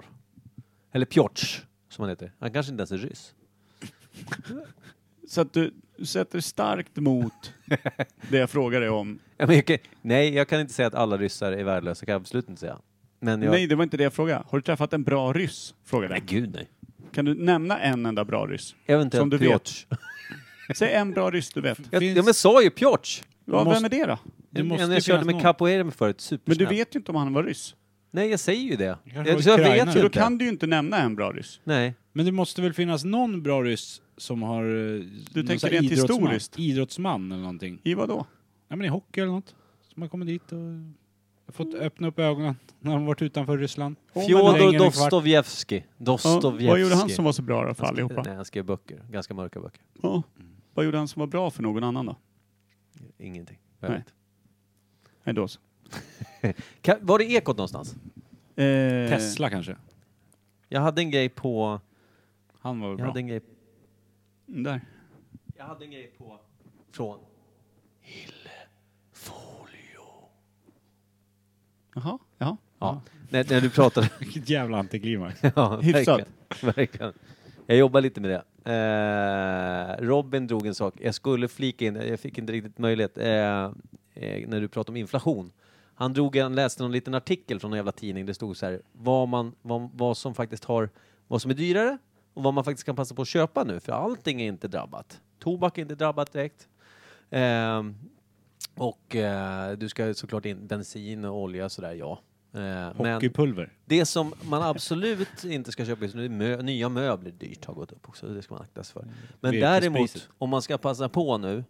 Eller 0.92 1.06
Piotr, 1.06 1.46
som 1.88 2.02
han 2.02 2.08
heter. 2.10 2.32
Han 2.38 2.52
kanske 2.52 2.72
inte 2.72 2.80
ens 2.80 2.92
är 2.92 2.98
ryss. 2.98 3.34
Så 5.28 5.40
att 5.40 5.52
du 5.52 5.74
sätter 6.04 6.40
starkt 6.40 6.96
mot 6.96 7.52
det 8.30 8.38
jag 8.38 8.50
frågar 8.50 8.80
dig 8.80 8.88
om. 8.90 9.18
Ja, 9.36 9.46
men 9.46 9.56
jag 9.56 9.66
kan, 9.66 9.78
nej, 10.02 10.34
jag 10.34 10.48
kan 10.48 10.60
inte 10.60 10.72
säga 10.72 10.88
att 10.88 10.94
alla 10.94 11.16
ryssar 11.16 11.52
är 11.52 11.64
värdelösa, 11.64 12.06
kan 12.06 12.12
jag 12.12 12.20
absolut 12.20 12.48
inte 12.48 12.60
säga. 12.60 12.78
Men 13.20 13.42
jag... 13.42 13.50
Nej, 13.50 13.66
det 13.66 13.74
var 13.74 13.84
inte 13.84 13.96
det 13.96 14.02
jag 14.02 14.12
frågade. 14.12 14.44
Har 14.48 14.58
du 14.58 14.62
träffat 14.62 14.92
en 14.92 15.02
bra 15.02 15.32
ryss? 15.32 15.74
Frågade 15.84 16.14
Nej, 16.14 16.22
jag. 16.26 16.28
gud 16.28 16.52
nej. 16.54 16.68
Kan 17.12 17.24
du 17.24 17.34
nämna 17.34 17.78
en 17.78 18.06
enda 18.06 18.24
bra 18.24 18.46
ryss? 18.46 18.74
Eventuellt 18.86 19.22
Som 19.22 19.30
du 19.30 19.36
vet. 19.36 19.48
Piotr. 19.48 19.72
Säg 20.74 20.92
en 20.94 21.10
bra 21.10 21.30
ryss 21.30 21.50
du 21.52 21.60
vet. 21.60 21.78
Jag, 21.90 22.00
Finns- 22.00 22.16
ja, 22.16 22.22
men 22.22 22.34
sa 22.34 22.62
ju 22.62 22.70
Piotr! 22.70 23.08
Ja, 23.44 23.64
vem 23.64 23.84
är 23.84 23.88
det 23.88 24.06
då? 24.06 24.18
Det 24.54 24.60
En 24.60 24.68
måste 24.68 24.82
jag 24.84 25.02
körde 25.02 25.02
finnas 25.18 25.26
med 25.26 25.34
någon. 25.34 25.42
capoeira 25.42 25.84
med 25.84 25.94
förut, 25.94 26.30
Men 26.44 26.56
du 26.58 26.66
vet 26.66 26.94
ju 26.94 26.98
inte 26.98 27.12
om 27.12 27.16
han 27.16 27.32
var 27.32 27.44
ryss. 27.44 27.74
Nej, 28.10 28.28
jag 28.30 28.40
säger 28.40 28.62
ju 28.70 28.76
det. 28.76 28.98
kanske 29.04 29.18
Jag, 29.18 29.24
var 29.58 29.64
jag 29.64 29.84
vet 29.84 29.92
Så 29.92 29.98
ju 29.98 30.00
då 30.02 30.06
inte. 30.06 30.18
kan 30.18 30.38
du 30.38 30.44
ju 30.44 30.50
inte 30.50 30.66
nämna 30.66 30.96
en 30.98 31.14
bra 31.16 31.32
ryss. 31.32 31.60
Nej. 31.64 31.94
Men 32.12 32.26
det 32.26 32.32
måste 32.32 32.62
väl 32.62 32.72
finnas 32.72 33.04
någon 33.04 33.42
bra 33.42 33.62
ryss 33.62 34.02
som 34.16 34.42
har... 34.42 34.64
eh, 34.64 35.00
Du 35.32 35.42
tänker 35.46 35.70
rent 35.70 35.86
idrottsman- 35.86 35.90
historiskt? 35.92 36.58
Idrottsman 36.58 37.32
eller 37.32 37.42
någonting. 37.42 37.80
I 37.84 37.94
vad 37.94 38.08
då? 38.08 38.26
Ja 38.68 38.76
men 38.76 38.86
i 38.86 38.88
hockey 38.88 39.20
eller 39.20 39.32
något. 39.32 39.54
Som 39.92 40.02
har 40.02 40.08
kommit 40.08 40.28
dit 40.28 40.52
och 40.52 41.54
fått 41.54 41.74
öppna 41.74 42.08
upp 42.08 42.18
ögonen 42.18 42.56
när 42.80 42.92
de 42.92 43.06
varit 43.06 43.22
utanför 43.22 43.58
Ryssland. 43.58 43.96
Fjodor 44.26 44.52
längre 44.52 44.68
än 44.68 44.74
en 44.74 44.90
kvart. 44.92 45.10
Dostojevskij. 45.10 45.86
Ja, 45.98 46.04
Dostojevskij. 46.04 46.66
vad 46.68 46.80
gjorde 46.80 46.94
han 46.94 47.08
som 47.08 47.24
var 47.24 47.32
så 47.32 47.42
bra 47.42 47.66
då 47.68 47.74
för 47.74 47.84
allihopa? 47.84 48.22
Nej, 48.26 48.34
han 48.34 48.44
skrev 48.44 48.64
böcker. 48.64 49.02
Ganska 49.10 49.34
mörka 49.34 49.60
böcker. 49.60 49.82
Ja. 50.02 50.22
Vad 50.74 50.84
gjorde 50.84 50.98
han 50.98 51.08
som 51.08 51.20
var 51.20 51.26
bra 51.26 51.50
för 51.50 51.62
någon 51.62 51.84
annan 51.84 52.06
då? 52.06 52.16
Ingenting. 53.18 53.58
Jag 53.80 53.88
Nej. 53.90 53.98
vet. 53.98 54.14
Nej, 55.24 55.34
då 55.34 55.48
så. 55.48 55.60
Ka- 56.82 56.98
Var 57.00 57.18
det 57.18 57.24
Ekot 57.24 57.56
någonstans? 57.56 57.94
Eh, 58.56 59.08
Tesla 59.08 59.50
kanske? 59.50 59.76
Jag 60.68 60.80
hade 60.80 61.02
en 61.02 61.10
grej 61.10 61.28
på... 61.28 61.80
Han 62.60 62.80
var 62.80 62.88
väl 62.88 62.92
Jag 62.92 62.98
bra. 62.98 63.06
hade 63.06 63.20
en 63.20 63.26
grej... 63.26 63.40
Där. 64.46 64.80
Jag 65.56 65.64
hade 65.64 65.84
en 65.84 65.90
grej 65.90 66.06
på... 66.18 66.40
Från... 66.92 67.18
Jaha, 71.94 72.18
ja. 72.38 72.56
Ja. 72.78 73.00
När, 73.30 73.46
när 73.50 73.60
du 73.60 73.70
pratade... 73.70 74.10
Vilket 74.20 74.48
jävla 74.50 74.78
antiklimax. 74.78 75.40
ja, 75.56 75.80
Hyfsat. 75.80 76.18
verkligen. 76.18 76.74
verkligen. 76.76 77.12
Jag 77.66 77.78
jobbar 77.78 78.00
lite 78.00 78.20
med 78.20 78.30
det. 78.30 78.70
Eh, 78.72 80.04
Robin 80.06 80.46
drog 80.46 80.66
en 80.66 80.74
sak. 80.74 80.94
Jag 81.00 81.14
skulle 81.14 81.48
flika 81.48 81.84
in, 81.84 81.94
jag 81.94 82.20
fick 82.20 82.38
inte 82.38 82.52
riktigt 82.52 82.78
möjlighet, 82.78 83.18
eh, 83.18 83.72
eh, 84.14 84.48
när 84.48 84.60
du 84.60 84.68
pratade 84.68 84.92
om 84.92 84.96
inflation. 84.96 85.52
Han 85.94 86.12
drog, 86.12 86.36
han 86.36 86.54
läste 86.54 86.82
någon 86.82 86.92
liten 86.92 87.14
artikel 87.14 87.60
från 87.60 87.72
en 87.72 87.76
jävla 87.76 87.92
tidning. 87.92 88.26
Det 88.26 88.34
stod 88.34 88.56
så 88.56 88.66
här, 88.66 88.82
vad, 88.92 89.28
man, 89.28 89.54
vad, 89.62 89.90
vad 89.94 90.16
som 90.16 90.34
faktiskt 90.34 90.64
har, 90.64 90.90
vad 91.28 91.42
som 91.42 91.50
är 91.50 91.54
dyrare 91.54 91.98
och 92.34 92.42
vad 92.42 92.54
man 92.54 92.64
faktiskt 92.64 92.86
kan 92.86 92.96
passa 92.96 93.14
på 93.14 93.22
att 93.22 93.28
köpa 93.28 93.64
nu. 93.64 93.80
För 93.80 93.92
allting 93.92 94.42
är 94.42 94.46
inte 94.46 94.68
drabbat. 94.68 95.20
Tobak 95.38 95.78
är 95.78 95.82
inte 95.82 95.94
drabbat 95.94 96.32
direkt. 96.32 96.68
Eh, 97.30 97.82
och 98.76 99.16
eh, 99.16 99.72
du 99.72 99.88
ska 99.88 100.14
såklart 100.14 100.46
in 100.46 100.66
bensin 100.66 101.24
och 101.24 101.42
olja 101.42 101.68
sådär, 101.68 101.94
ja. 101.94 102.20
Eh, 102.52 102.60
men 102.60 103.14
Hockeypulver. 103.14 103.72
det 103.84 104.06
som 104.06 104.34
man 104.42 104.62
absolut 104.62 105.44
inte 105.44 105.72
ska 105.72 105.84
köpa 105.84 106.02
just 106.02 106.14
nu, 106.14 106.28
mö 106.28 106.62
nya 106.62 106.88
möbler 106.88 107.30
dyrt 107.30 107.64
har 107.64 107.74
gått 107.74 107.92
upp 107.92 108.08
också, 108.08 108.26
det 108.26 108.42
ska 108.42 108.54
man 108.54 108.62
akta 108.62 108.84
sig 108.84 108.92
för. 108.92 109.06
Men 109.40 109.52
Virkespriset. 109.52 109.82
däremot, 109.82 110.28
om 110.38 110.50
man 110.50 110.62
ska 110.62 110.78
passa 110.78 111.08
på 111.08 111.38
nu, 111.38 111.64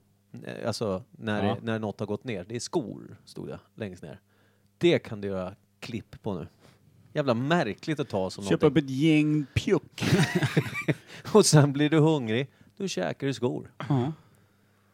alltså 0.67 1.03
när, 1.11 1.45
Ja. 1.45 1.55
det, 1.55 1.67
när 1.67 1.79
något 1.79 2.01
har 2.01 2.07
gått 2.07 2.25
ner, 2.25 2.45
det 2.49 2.57
är 2.57 2.61
skor, 2.61 3.17
stod 3.25 3.49
det 3.49 3.59
längst 3.75 4.03
ner. 4.03 4.21
Det 4.79 4.99
kan 4.99 5.21
du 5.21 5.29
göra 5.29 5.55
klipp 5.81 6.23
på 6.23 6.35
nu. 6.35 6.47
Jävla 7.13 7.35
märkligt 7.35 8.01
att 8.01 8.09
ta 8.09 8.31
som 8.31 8.45
Köpa 8.45 8.67
upp 8.67 8.77
ett 8.77 8.91
gäng 8.91 9.47
pjuck. 9.55 10.05
Och 11.33 11.47
sen 11.47 11.73
blir 11.73 11.91
du 11.91 11.99
hungrig, 11.99 12.51
då 12.77 12.89
käkar 12.89 13.27
du 13.27 13.35
skor. 13.35 13.71
Ja. 13.89 14.13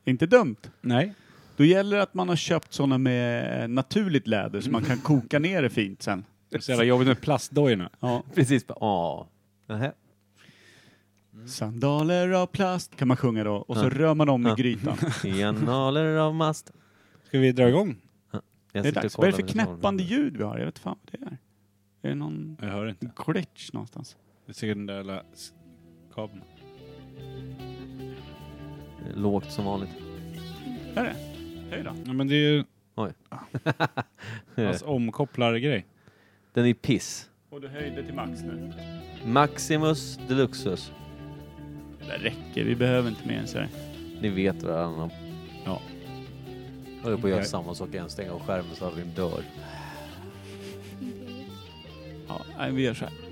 Inte 0.05 0.27
dumt. 0.27 0.57
Nej. 0.81 1.15
Då 1.57 1.65
gäller 1.65 1.97
det 1.97 2.03
att 2.03 2.15
man 2.15 2.29
har 2.29 2.37
köpt 2.37 2.73
sådana 2.73 2.99
med 2.99 3.71
naturligt 3.71 4.27
läder 4.27 4.61
så 4.61 4.71
man 4.71 4.85
kan 4.85 4.99
koka 4.99 5.39
ner 5.39 5.63
det 5.63 5.71
fint 5.71 6.03
sen. 6.03 6.25
Det 6.49 6.57
är 6.57 6.61
så 6.61 6.71
jävla 6.73 6.85
jobbigt 6.85 7.09
med 7.09 7.21
plastdojorna. 7.21 7.91
Ja. 8.01 8.23
Precis, 8.35 8.65
ja. 8.69 9.29
Nähä. 9.67 9.93
Sandaler 11.47 12.31
av 12.31 12.47
plast 12.47 12.97
kan 12.97 13.09
man 13.09 13.17
sjunga 13.17 13.45
då 13.45 13.55
och 13.55 13.77
så 13.77 13.85
Ja. 13.85 13.89
rör 13.91 14.15
man 14.15 14.29
om 14.29 14.43
Ja. 14.47 14.53
i 14.53 14.63
grytan. 14.63 14.97
Kanaler 15.23 16.15
av 16.17 16.35
mast. 16.35 16.73
Ska 17.25 17.39
vi 17.39 17.53
dra 17.53 17.69
igång? 17.69 17.97
Jag 18.73 18.83
Det 18.85 18.89
är 18.89 18.93
dags. 18.93 19.19
Vad 19.19 19.27
är 19.29 19.31
det 19.33 19.37
för 19.37 19.47
knäppande 19.49 20.03
ljud 20.03 20.37
vi 20.37 20.43
har? 20.45 20.59
Jag 20.59 20.67
vet 20.67 20.79
fan 20.79 20.99
vad 21.13 21.21
det 21.21 21.27
är. 21.27 21.39
Är 22.03 22.09
det 22.09 22.15
någon 22.15 22.57
Jag 22.61 22.69
hör 22.69 22.89
inte. 22.89 23.11
glitch 23.27 23.73
någonstans? 23.73 24.17
Det 24.47 24.53
är 24.53 24.55
säkert 24.55 24.77
den 24.77 24.87
där 24.87 24.95
jävla 24.97 25.23
s- 25.33 25.53
kabeln. 26.15 26.43
Lågt 29.15 29.51
som 29.53 29.65
vanligt. 29.65 29.91
Är 30.95 31.05
det? 31.05 31.17
Hej 31.71 31.83
då. 31.85 31.91
Ja 32.07 32.13
men 32.13 32.29
det 32.29 32.35
är 32.35 32.53
ju 32.53 32.65
Oj. 32.95 33.13
hans 34.57 34.83
omkopplargrej. 34.87 35.87
Den 36.53 36.67
är 36.67 36.75
piss. 36.75 37.31
Och 37.51 37.61
du 37.61 37.69
höjde 37.69 38.03
till 38.05 38.15
max 38.15 38.41
nu. 38.43 38.73
Maximus 39.27 40.19
Deluxus. 40.29 40.93
Det 42.07 42.17
räcker, 42.17 42.65
vi 42.65 42.75
behöver 42.75 43.09
inte 43.09 43.29
mer 43.29 43.39
än 43.39 43.47
så 43.47 43.59
här. 43.59 43.69
Ni 44.21 44.29
vet 44.29 44.63
vad 44.63 44.75
det 44.75 44.83
handlar 44.83 45.05
om. 45.05 45.11
Ja. 45.65 45.81
Jag 46.97 47.03
håller 47.03 47.17
på 47.17 47.27
att 47.27 47.31
göra 47.31 47.41
Okej. 47.41 47.51
samma 47.51 47.75
sak 47.75 47.89
igen, 47.89 48.11
stänga 48.11 48.33
av 48.33 48.41
skärmen 48.41 48.77
så 48.77 48.85
att 48.85 48.97
vi 48.97 49.03
dör. 49.03 49.43
Ja, 52.29 52.41
nej, 52.59 52.73
vi 52.73 52.83
gör 52.83 52.95
så 52.95 53.05
här. 53.05 53.30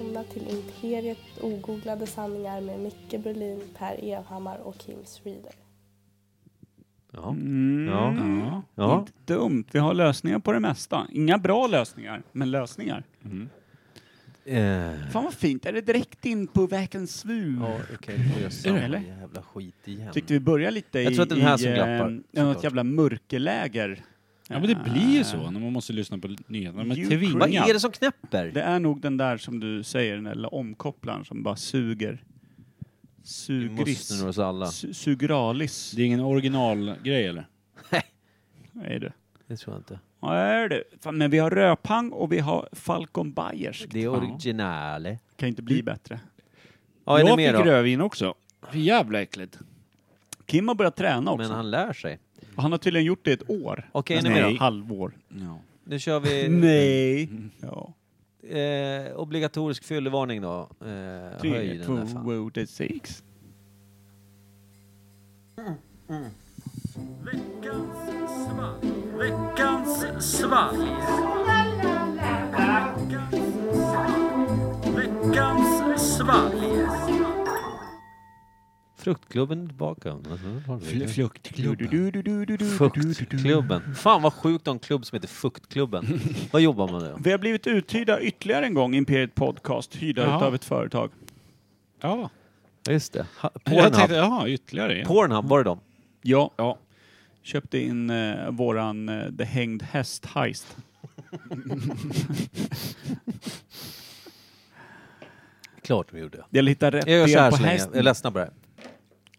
Välkomna 0.00 0.24
till 0.24 0.42
Imperiet 0.48 1.18
ogooglade 1.40 2.06
sanningar 2.06 2.60
med 2.60 2.80
Micke 2.80 3.24
Berlin, 3.24 3.60
Per 3.78 4.04
Evhammar 4.04 4.58
och 4.58 4.78
Kim 4.78 4.98
Reader. 5.24 5.52
Ja. 7.12 7.30
Mm. 7.30 7.88
Ja. 7.88 8.14
Ja. 8.14 8.62
Ja. 8.74 8.98
Inte 9.00 9.34
dumt. 9.34 9.64
Vi 9.72 9.78
har 9.78 9.94
lösningar 9.94 10.38
på 10.38 10.52
det 10.52 10.60
mesta. 10.60 11.06
Inga 11.12 11.38
bra 11.38 11.66
lösningar, 11.66 12.22
men 12.32 12.50
lösningar. 12.50 13.04
Eh. 14.44 15.08
Fan 15.12 15.24
vad 15.24 15.34
fint. 15.34 15.66
Är 15.66 15.72
det 15.72 15.80
direkt 15.80 16.26
in 16.26 16.46
på 16.46 16.66
veckans 16.66 17.20
svur? 17.20 17.58
Ja, 17.60 17.78
okej. 17.94 18.32
får 18.32 18.42
jag 18.42 18.52
samma 18.52 18.78
eller? 18.78 18.98
jävla 18.98 19.42
skit 19.42 19.88
igen. 19.88 20.12
Tyckte 20.12 20.32
vi 20.32 20.40
började 20.40 20.74
lite 20.74 21.00
Jag 21.00 21.12
i, 21.12 21.14
tror 21.14 21.22
att 21.22 21.28
den 21.28 21.40
här 21.40 21.54
i, 21.54 21.58
som 21.58 21.68
eh, 21.68 21.74
glappar, 21.74 22.08
något 22.10 22.24
såklart. 22.32 22.64
jävla 22.64 22.84
mörkerläger. 22.84 24.04
Ja 24.52 24.58
men 24.60 24.68
det 24.68 24.90
blir 24.90 25.16
ju 25.18 25.24
så 25.24 25.36
Eh, 25.36 25.50
när 25.50 25.60
man 25.60 25.72
måste 25.72 25.92
lyssna 25.92 26.18
på 26.18 26.36
nyheterna. 26.46 26.84
Men 26.84 26.98
You 26.98 27.38
Vad 27.38 27.50
är 27.50 27.72
det 27.74 27.80
som 27.80 27.90
knäpper? 27.92 28.50
Det 28.54 28.62
är 28.62 28.78
nog 28.78 29.00
den 29.00 29.16
där 29.16 29.36
som 29.36 29.60
du 29.60 29.82
säger, 29.82 30.14
den 30.14 30.24
där 30.24 30.54
omkopplaren 30.54 31.24
som 31.24 31.42
bara 31.42 31.56
suger. 31.56 32.24
Det 33.16 33.28
Sugris. 33.28 33.78
måste 34.10 34.14
nog 34.14 34.28
oss 34.28 34.38
alla. 34.38 34.66
Su- 34.66 34.92
Sugralis. 34.92 35.92
Det 35.96 36.02
är 36.02 36.06
ingen 36.06 36.20
originalgrej 36.20 37.26
eller? 37.26 37.46
Nej 38.72 39.00
du. 39.00 39.12
Det 39.46 39.56
tror 39.56 39.74
jag 39.74 39.80
inte. 39.80 39.98
Det. 40.68 40.84
Fan, 41.00 41.18
men 41.18 41.30
vi 41.30 41.38
har 41.38 41.50
Röpang 41.50 42.10
och 42.12 42.32
vi 42.32 42.38
har 42.38 42.68
Falcon 42.72 43.32
Bayersk. 43.32 43.86
Det 43.90 44.02
är 44.04 44.08
originale. 44.08 45.18
Kan 45.36 45.48
inte 45.48 45.62
bli 45.62 45.82
bättre. 45.82 46.20
Ja, 47.04 47.18
är 47.18 47.22
det 47.24 47.28
jag 47.28 47.36
mer 47.36 47.52
fick 47.56 47.64
då? 47.64 47.70
rödvin 47.70 48.00
också. 48.00 48.34
För 48.70 48.78
jävla 48.78 49.22
äckligt. 49.22 49.58
Kim 50.46 50.68
har 50.68 50.74
börjat 50.74 50.96
träna 50.96 51.30
också. 51.30 51.48
Men 51.48 51.56
han 51.56 51.70
lär 51.70 51.92
sig. 51.92 52.18
Han 52.56 52.72
har 52.72 52.78
tydligen 52.78 53.06
gjort 53.06 53.24
det 53.24 53.32
ett 53.32 53.50
år. 53.50 53.88
Okej, 53.92 54.16
är 54.16 54.22
ni 54.22 54.30
med 54.30 54.52
då? 54.52 54.58
halvår. 54.58 55.12
Ja. 55.28 55.58
Nu 55.84 55.98
kör 55.98 56.20
vi 56.20 56.48
Nej. 56.48 57.28
Ja. 57.60 57.94
eh, 58.58 59.16
obligatorisk 59.16 59.84
fyllevarning 59.84 60.42
då. 60.42 60.68
Eh, 60.80 60.86
höj 60.86 61.38
Tre, 61.40 61.72
den 61.74 61.86
två, 61.86 61.94
där 61.94 62.06
fan. 62.06 62.26
one, 62.28 62.50
det 62.54 62.66
sex. 62.66 63.22
Fruktklubben 79.00 79.62
är 79.62 79.66
tillbaka. 79.66 80.16
Fuktklubben. 82.78 83.94
Fan 83.94 84.22
vad 84.22 84.32
sjukt 84.32 84.62
att 84.62 84.66
ha 84.66 84.72
en 84.72 84.78
klubb 84.78 85.04
som 85.06 85.16
heter 85.16 85.28
Fuktklubben. 85.28 86.20
vad 86.52 86.62
jobbar 86.62 86.88
man 86.88 87.02
med 87.02 87.10
då? 87.10 87.18
Vi 87.24 87.30
har 87.30 87.38
blivit 87.38 87.66
uthyrda 87.66 88.20
ytterligare 88.20 88.66
en 88.66 88.74
gång, 88.74 88.94
Imperiet 88.94 89.34
Podcast, 89.34 89.94
hyrda 89.96 90.22
Jaha. 90.22 90.36
utav 90.36 90.54
ett 90.54 90.64
företag. 90.64 91.10
Ja. 92.00 92.30
Just 92.88 93.12
det. 93.12 93.26
Ha- 93.38 93.50
Jag 93.64 93.64
tänkte, 93.64 93.90
Pornhub. 93.90 94.10
jaha, 94.16 94.48
ytterligare 94.48 94.94
en. 95.00 95.06
Pornhub, 95.06 95.44
var 95.44 95.58
det 95.58 95.64
dem? 95.64 95.80
Ja. 96.22 96.50
Ja. 96.56 96.78
Köpte 97.42 97.78
in 97.78 98.10
eh, 98.10 98.50
våran 98.50 99.08
eh, 99.08 99.32
The 99.38 99.44
Hängd 99.44 99.82
Häst 99.82 100.26
Heist. 100.26 100.76
Klart 105.82 106.10
de 106.10 106.18
gjorde. 106.18 106.38
Det 106.50 106.58
gäller 106.58 106.70
att 106.70 106.76
hitta 106.76 106.90
rätt 106.90 107.06
Jag 107.06 107.18
gör 107.18 107.26
så 107.26 107.32
del 107.32 107.40
här 107.42 107.50
på 107.50 107.56
så 107.56 107.62
länge. 107.62 107.78
Jag 107.78 107.96
är 107.96 108.02
ledsen 108.02 108.32
på 108.32 108.38
det 108.38 108.44
här. 108.44 108.54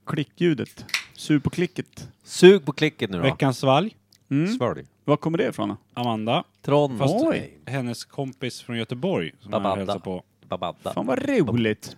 Klickljudet. 0.05 0.85
Sug 1.13 1.43
på 1.43 1.49
klicket. 1.49 2.09
Sug 2.23 2.65
på 2.65 2.71
klicket 2.71 3.09
nu 3.09 3.17
då. 3.17 3.23
Veckans 3.23 3.57
svalg. 3.59 3.95
Mm. 4.29 4.47
Svälj. 4.57 4.85
Var 5.05 5.17
kommer 5.17 5.37
det 5.37 5.47
ifrån 5.47 5.69
då? 5.69 5.77
Amanda. 5.93 6.43
Tron. 6.61 6.97
Fast 6.97 7.15
Oj. 7.17 7.57
hennes 7.65 8.05
kompis 8.05 8.61
från 8.61 8.77
Göteborg 8.77 9.31
som 9.39 9.51
jag 9.51 9.75
hälsar 9.75 9.99
på. 9.99 10.23
Babadda. 10.49 10.93
Fan 10.93 11.05
vad 11.05 11.29
roligt. 11.29 11.97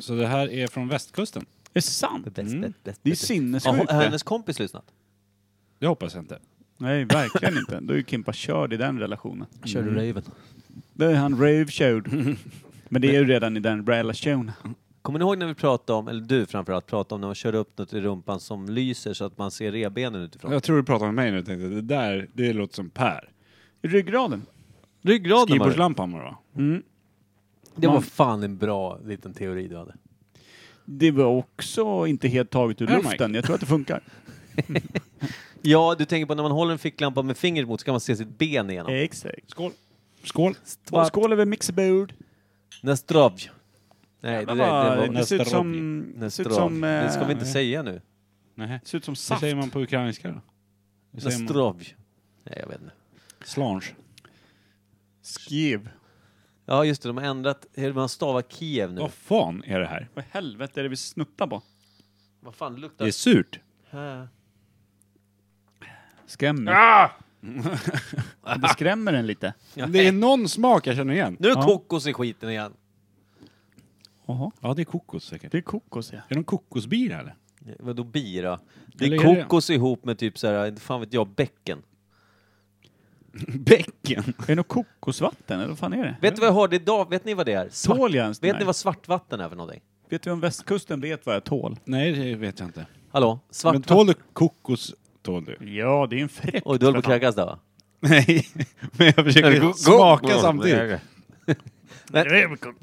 Så 0.00 0.14
det 0.14 0.26
här 0.26 0.50
är 0.52 0.66
från 0.66 0.88
västkusten. 0.88 1.42
Är 1.42 1.46
det 1.72 1.82
sant? 1.82 2.24
Bäst, 2.34 2.52
Mm. 2.52 2.72
Det 3.02 3.10
är 3.10 3.14
sinnessjukt. 3.14 3.76
Har 3.76 3.86
det. 3.86 4.04
hennes 4.04 4.22
kompis 4.22 4.58
lyssnat? 4.58 4.84
Det 5.78 5.86
hoppas 5.86 6.14
jag 6.14 6.22
inte. 6.22 6.38
Nej, 6.76 7.04
verkligen 7.04 7.58
inte. 7.58 7.80
Då 7.80 7.92
är 7.92 7.96
ju 7.98 8.04
Kimpa 8.04 8.32
körd 8.32 8.72
i 8.72 8.76
den 8.76 8.98
relationen. 8.98 9.46
Kör 9.64 9.82
du 9.82 9.90
raven? 9.94 10.22
Då 10.92 11.04
är 11.06 11.14
han 11.14 11.32
rave 11.38 11.66
körd. 11.66 12.12
Men 12.88 13.02
det 13.02 13.08
är 13.08 13.12
ju 13.20 13.24
redan 13.26 13.56
i 13.56 13.60
den 13.60 13.86
relationen. 13.86 14.52
Kommer 15.08 15.18
ni 15.18 15.22
ihåg 15.24 15.38
när 15.38 15.46
vi 15.46 15.54
pratade 15.54 15.98
om, 15.98 16.08
eller 16.08 16.20
du 16.20 16.46
framförallt 16.46 16.86
pratade 16.86 17.14
om 17.14 17.20
när 17.20 17.28
man 17.28 17.34
kör 17.34 17.54
upp 17.54 17.78
något 17.78 17.92
i 17.92 18.00
rumpan 18.00 18.40
som 18.40 18.68
lyser 18.68 19.12
så 19.12 19.24
att 19.24 19.38
man 19.38 19.50
ser 19.50 19.72
revbenen 19.72 20.22
utifrån? 20.22 20.52
Jag 20.52 20.62
tror 20.62 20.76
du 20.76 20.82
pratar 20.82 21.06
med 21.06 21.14
mig 21.14 21.30
nu 21.32 21.42
tänkte 21.42 21.68
det 21.68 21.80
där, 21.80 22.28
det 22.32 22.52
låter 22.52 22.74
som 22.74 22.90
Per. 22.90 23.30
Ryggraden. 23.82 24.46
Ryggraden 25.02 25.38
var 25.38 25.46
det. 25.46 25.52
Skrivbordslampan 25.52 26.12
var 26.12 26.18
det 26.18 26.24
va? 26.24 26.38
Mm. 26.56 26.82
Det 27.76 27.86
var 27.86 27.94
Man- 27.94 28.02
fan 28.02 28.42
en 28.42 28.56
bra 28.58 28.98
liten 29.04 29.34
teori 29.34 29.68
du 29.68 29.76
hade. 29.76 29.94
Det 30.84 31.10
var 31.10 31.24
också 31.26 32.06
inte 32.06 32.28
helt 32.28 32.50
taget 32.50 32.80
ur 32.82 32.90
Är 32.90 32.96
det 32.96 33.02
luften. 33.02 33.34
Jag 33.34 33.44
tror 33.44 33.54
att 33.54 33.60
det 33.60 33.66
funkar. 33.66 34.00
Ja, 35.62 35.94
du 35.98 36.04
tänker 36.04 36.26
på 36.26 36.34
när 36.34 36.42
man 36.42 36.52
håller 36.52 36.72
en 36.72 36.78
ficklampa 36.78 37.22
med 37.22 37.36
fingret 37.36 37.68
mot 37.68 37.80
ska 37.80 37.90
man 37.90 38.00
se 38.00 38.16
sitt 38.16 38.38
ben 38.38 38.70
igenom. 38.70 38.92
Exakt. 38.94 39.50
Skål. 39.50 39.72
Skål. 40.24 40.54
Skål 41.06 41.32
över 41.32 41.44
mixerbord. 41.44 42.12
Nastrovj. 42.82 43.50
Nej, 44.20 44.46
det, 44.46 44.54
Det, 44.54 44.54
det 44.54 44.70
var, 44.70 45.08
det 45.08 45.26
ser 45.26 45.40
ut 45.42 45.48
som... 45.48 46.12
Det 46.16 46.30
ser 46.30 46.48
ut 46.48 46.54
som... 46.54 46.80
Det 46.80 47.10
ska 47.10 47.20
vi 47.20 47.24
eh, 47.26 47.30
inte 47.30 47.46
säga 47.46 47.82
nu. 47.82 48.00
Nej. 48.54 48.80
ser 48.84 48.98
ut 48.98 49.04
som 49.04 49.16
saft. 49.16 49.40
säger 49.40 49.54
man 49.54 49.70
på 49.70 49.80
ukrainska 49.80 50.28
då? 50.30 50.40
Nastrovj. 51.10 51.96
Nej, 52.44 52.58
jag 52.60 52.68
vet 52.68 52.80
inte. 52.80 52.92
Slange. 53.44 53.86
Skjev. 55.48 55.88
Ja, 56.66 56.84
just 56.84 57.02
det. 57.02 57.08
De 57.08 57.16
har 57.16 57.24
ändrat 57.24 57.66
hur 57.74 57.92
man 57.92 58.08
stavar 58.08 58.42
Kiev 58.42 58.92
nu. 58.92 59.00
Vad 59.00 59.12
fan 59.12 59.62
är 59.66 59.80
det 59.80 59.86
här? 59.86 60.08
Vad 60.14 60.24
i 60.24 60.28
helvete 60.30 60.80
är 60.80 60.82
det 60.82 60.88
vi 60.88 60.96
snuttar 60.96 61.46
på? 61.46 61.62
Vad 62.40 62.54
fan 62.54 62.74
Det 62.74 62.80
luktar... 62.80 63.06
är 63.06 63.10
surt. 63.10 63.60
Här. 63.90 64.28
Skrämmer. 66.26 66.72
Ah! 66.72 67.10
Det 68.56 68.68
skrämmer 68.68 69.12
en 69.12 69.26
lite. 69.26 69.54
Det 69.74 70.06
är 70.06 70.12
någon 70.12 70.48
smak 70.48 70.86
jag 70.86 70.96
känner 70.96 71.14
igen. 71.14 71.36
Nu 71.40 71.48
är 71.48 71.54
det 71.54 71.60
Ja. 71.60 71.66
kokos 71.66 72.06
i 72.06 72.12
skiten 72.12 72.50
igen. 72.50 72.72
Jaha. 74.28 74.50
Ja, 74.60 74.74
det 74.74 74.82
är 74.82 74.84
kokos 74.84 75.24
säkert. 75.24 75.52
Det 75.52 75.58
är 75.58 75.62
kokos 75.62 76.12
ja. 76.12 76.18
Är 76.18 76.22
det 76.28 76.34
någon 76.34 76.44
kokosbira 76.44 77.20
eller? 77.20 77.34
Vadå 77.78 78.04
bira? 78.04 78.60
Det 78.94 79.04
är 79.04 79.06
Eller 79.12 79.24
är 79.30 79.34
det- 79.34 79.42
kokos 79.42 79.70
ihop 79.70 80.04
med 80.04 80.18
typ 80.18 80.38
såhär, 80.38 80.66
inte 80.66 80.80
fan 80.80 81.00
vet 81.00 81.12
jag, 81.12 81.28
bäcken. 81.28 81.82
Bäcken. 83.48 84.24
Är 84.38 84.46
det 84.46 84.54
något 84.54 84.68
kokosvatten 84.68 85.58
eller 85.60 85.68
vad 85.68 85.78
fan 85.78 85.92
är 85.92 86.02
det? 86.04 86.16
Vet 86.20 86.34
du 86.34 86.40
vad 86.40 86.48
jag 86.48 86.54
hörde 86.54 86.76
idag? 86.76 87.10
Vet 87.10 87.24
ni 87.24 87.34
vad 87.34 87.46
det 87.46 87.52
är? 87.52 87.86
Tål 87.86 88.14
jag 88.14 88.22
ens 88.22 88.38
det 88.38 88.46
Vet 88.46 88.54
här? 88.54 88.60
ni 88.60 88.66
vad 88.66 88.76
svartvatten 88.76 89.40
är 89.40 89.48
för 89.48 89.56
någonting? 89.56 89.80
Vet 90.08 90.22
du 90.22 90.30
om 90.30 90.40
västkusten 90.40 91.00
vet 91.00 91.26
vad 91.26 91.34
jag 91.34 91.44
tål? 91.44 91.76
Nej, 91.84 92.12
det 92.12 92.34
vet 92.34 92.58
jag 92.60 92.68
inte. 92.68 92.86
Hallå? 93.10 93.40
Men 93.46 93.54
Svartvatten? 93.54 93.96
tål 93.96 94.06
du 94.06 94.14
kokos? 94.32 94.94
Tål 95.22 95.44
du? 95.44 95.66
Ja, 95.76 96.06
det 96.10 96.18
är 96.18 96.22
en 96.22 96.28
fräck. 96.28 96.62
Oj, 96.64 96.78
du 96.78 96.86
håller 96.86 97.00
på 97.00 97.10
att 97.10 97.14
kräkas 97.20 97.34
där 97.34 97.46
va? 97.46 97.58
Nej, 98.00 98.46
men 98.92 99.06
jag 99.06 99.14
försöker 99.14 99.72
smaka 99.72 100.38
samtidigt. 100.38 101.00
Men, 102.12 102.26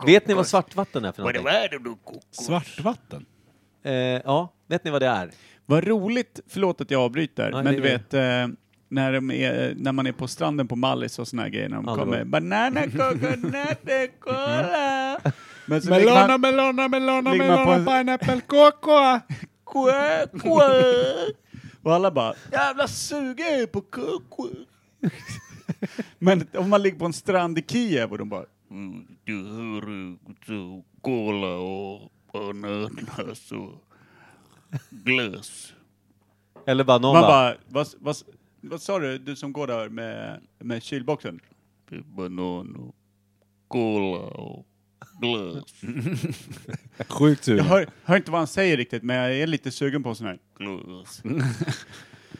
vet 0.05 0.27
ni 0.27 0.33
vad 0.33 0.47
svartvatten 0.47 1.05
är 1.05 1.11
för 1.11 1.21
någonting? 1.21 1.43
Svartvatten? 2.31 3.25
Eh, 3.83 3.93
ja, 3.93 4.53
vet 4.67 4.83
ni 4.83 4.91
vad 4.91 5.01
det 5.01 5.07
är? 5.07 5.31
Vad 5.65 5.83
roligt, 5.83 6.39
förlåt 6.47 6.81
att 6.81 6.91
jag 6.91 7.01
avbryter, 7.01 7.51
Nej, 7.51 7.63
men 7.63 7.73
du 7.75 7.81
vet 7.81 8.13
eh, 8.13 8.47
när, 8.89 9.13
de 9.13 9.31
är, 9.31 9.73
när 9.77 9.91
man 9.91 10.07
är 10.07 10.11
på 10.11 10.27
stranden 10.27 10.67
på 10.67 10.75
Mallis 10.75 11.19
och 11.19 11.27
såna 11.27 11.41
här 11.41 11.49
grejer, 11.49 11.69
när 11.69 11.75
de 11.75 11.85
Ja, 11.87 11.95
det 11.95 11.99
kommer 11.99 12.23
banana 12.25 12.81
coconut 12.81 14.11
cola. 14.19 15.19
Men 15.65 15.81
så 15.81 15.89
Melona, 15.89 16.27
man, 16.27 16.41
melona, 16.41 16.87
melona, 16.87 17.21
melona, 17.33 17.75
en- 17.75 17.85
pineapple, 17.85 18.41
cocoa. 18.47 19.21
Kua, 19.73 20.27
kua. 20.41 20.71
och 21.83 21.93
alla 21.93 22.11
bara 22.11 22.33
jävla 22.51 22.87
suger 22.87 23.65
på 23.65 23.81
koko. 23.81 24.47
Men 26.19 26.47
om 26.53 26.69
man 26.69 26.81
ligger 26.83 26.97
på 26.99 27.05
en 27.05 27.13
strand 27.13 27.59
i 27.59 27.61
Kiev 27.67 28.11
och 28.11 28.17
de 28.17 28.29
bara 28.29 28.39
"Mm, 28.39 28.49
du 29.23 29.43
har 29.43 30.17
så 30.45 30.83
cola 31.01 31.47
och 31.55 32.11
ananas 32.33 33.51
och 33.51 33.83
glass. 34.89 35.73
Eller 36.67 36.83
bara 36.83 36.97
någon 36.97 37.13
Man 37.13 37.21
bara... 37.21 37.55
vad, 37.67 37.87
vad, 37.99 38.15
vad 38.61 38.81
sa 38.81 38.99
du, 38.99 39.17
du 39.17 39.35
som 39.35 39.53
går 39.53 39.67
där 39.67 39.89
med, 39.89 40.41
med 40.59 40.83
kylboxen? 40.83 41.39
Banan 42.05 42.75
och 42.75 42.95
cola 43.67 44.17
och 44.17 44.65
glass. 45.21 45.81
Sjukt 47.09 47.47
Jag 47.47 47.57
sugen. 47.57 47.65
hör, 47.65 47.89
hör 48.03 48.15
inte 48.17 48.31
vad 48.31 48.39
han 48.39 48.47
säger 48.47 48.77
riktigt, 48.77 49.03
men 49.03 49.15
jag 49.15 49.35
är 49.39 49.47
lite 49.47 49.71
sugen 49.71 50.03
på 50.03 50.15
sån 50.15 50.27
här 50.27 50.39
glass. 50.57 51.23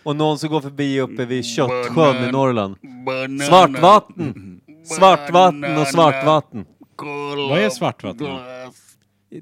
Och 0.03 0.15
någon 0.15 0.39
som 0.39 0.49
går 0.49 0.61
förbi 0.61 0.99
uppe 1.01 1.25
vid 1.25 1.45
Köttsjön 1.45 1.91
i 1.91 1.95
Banan. 1.95 2.31
Norrland. 2.31 2.75
Banan. 3.05 3.39
Svartvatten! 3.39 4.44
Svartvatten 4.85 5.77
och 5.77 5.87
svartvatten. 5.87 6.65
Vad 7.49 7.59
är 7.59 7.69
svartvatten? 7.69 8.27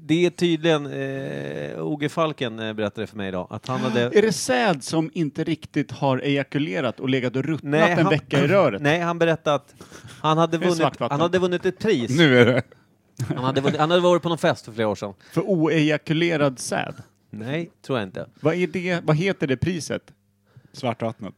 Det 0.00 0.26
är 0.26 0.30
tydligen, 0.30 0.86
eh, 0.86 1.82
Oge 1.86 2.08
Falken 2.08 2.58
eh, 2.58 2.72
berättade 2.72 3.06
för 3.06 3.16
mig 3.16 3.28
idag, 3.28 3.46
att 3.50 3.66
han 3.66 3.80
hade... 3.80 4.00
Är 4.00 4.22
det 4.22 4.32
säd 4.32 4.84
som 4.84 5.10
inte 5.14 5.44
riktigt 5.44 5.92
har 5.92 6.18
ejakulerat 6.18 7.00
och 7.00 7.08
legat 7.08 7.36
och 7.36 7.44
ruttnat 7.44 7.70
Nej, 7.70 7.92
en 7.92 7.98
han- 7.98 8.10
vecka 8.10 8.44
i 8.44 8.48
röret? 8.48 8.82
Nej, 8.82 9.00
han 9.00 9.18
berättade 9.18 9.56
att 9.56 9.74
han 10.20 10.38
hade, 10.38 10.56
är 10.56 10.58
vunnit, 10.58 10.76
svartvatten. 10.76 11.12
han 11.14 11.20
hade 11.20 11.38
vunnit 11.38 11.66
ett 11.66 11.78
pris. 11.78 12.10
Nu 12.18 12.38
är 12.38 12.46
det. 12.46 12.62
Han 13.34 13.44
hade, 13.44 13.60
vunnit, 13.60 13.80
han 13.80 13.90
hade 13.90 14.02
varit 14.02 14.22
på 14.22 14.28
någon 14.28 14.38
fest 14.38 14.64
för 14.64 14.72
flera 14.72 14.88
år 14.88 14.94
sedan. 14.94 15.14
För 15.32 15.40
oejakulerad 15.40 16.58
säd? 16.58 16.94
Nej, 17.30 17.70
tror 17.86 17.98
jag 17.98 18.08
inte. 18.08 18.26
Vad, 18.40 18.54
är 18.54 18.66
det, 18.66 19.00
vad 19.04 19.16
heter 19.16 19.46
det 19.46 19.56
priset? 19.56 20.02
Svartvattnet. 20.72 21.34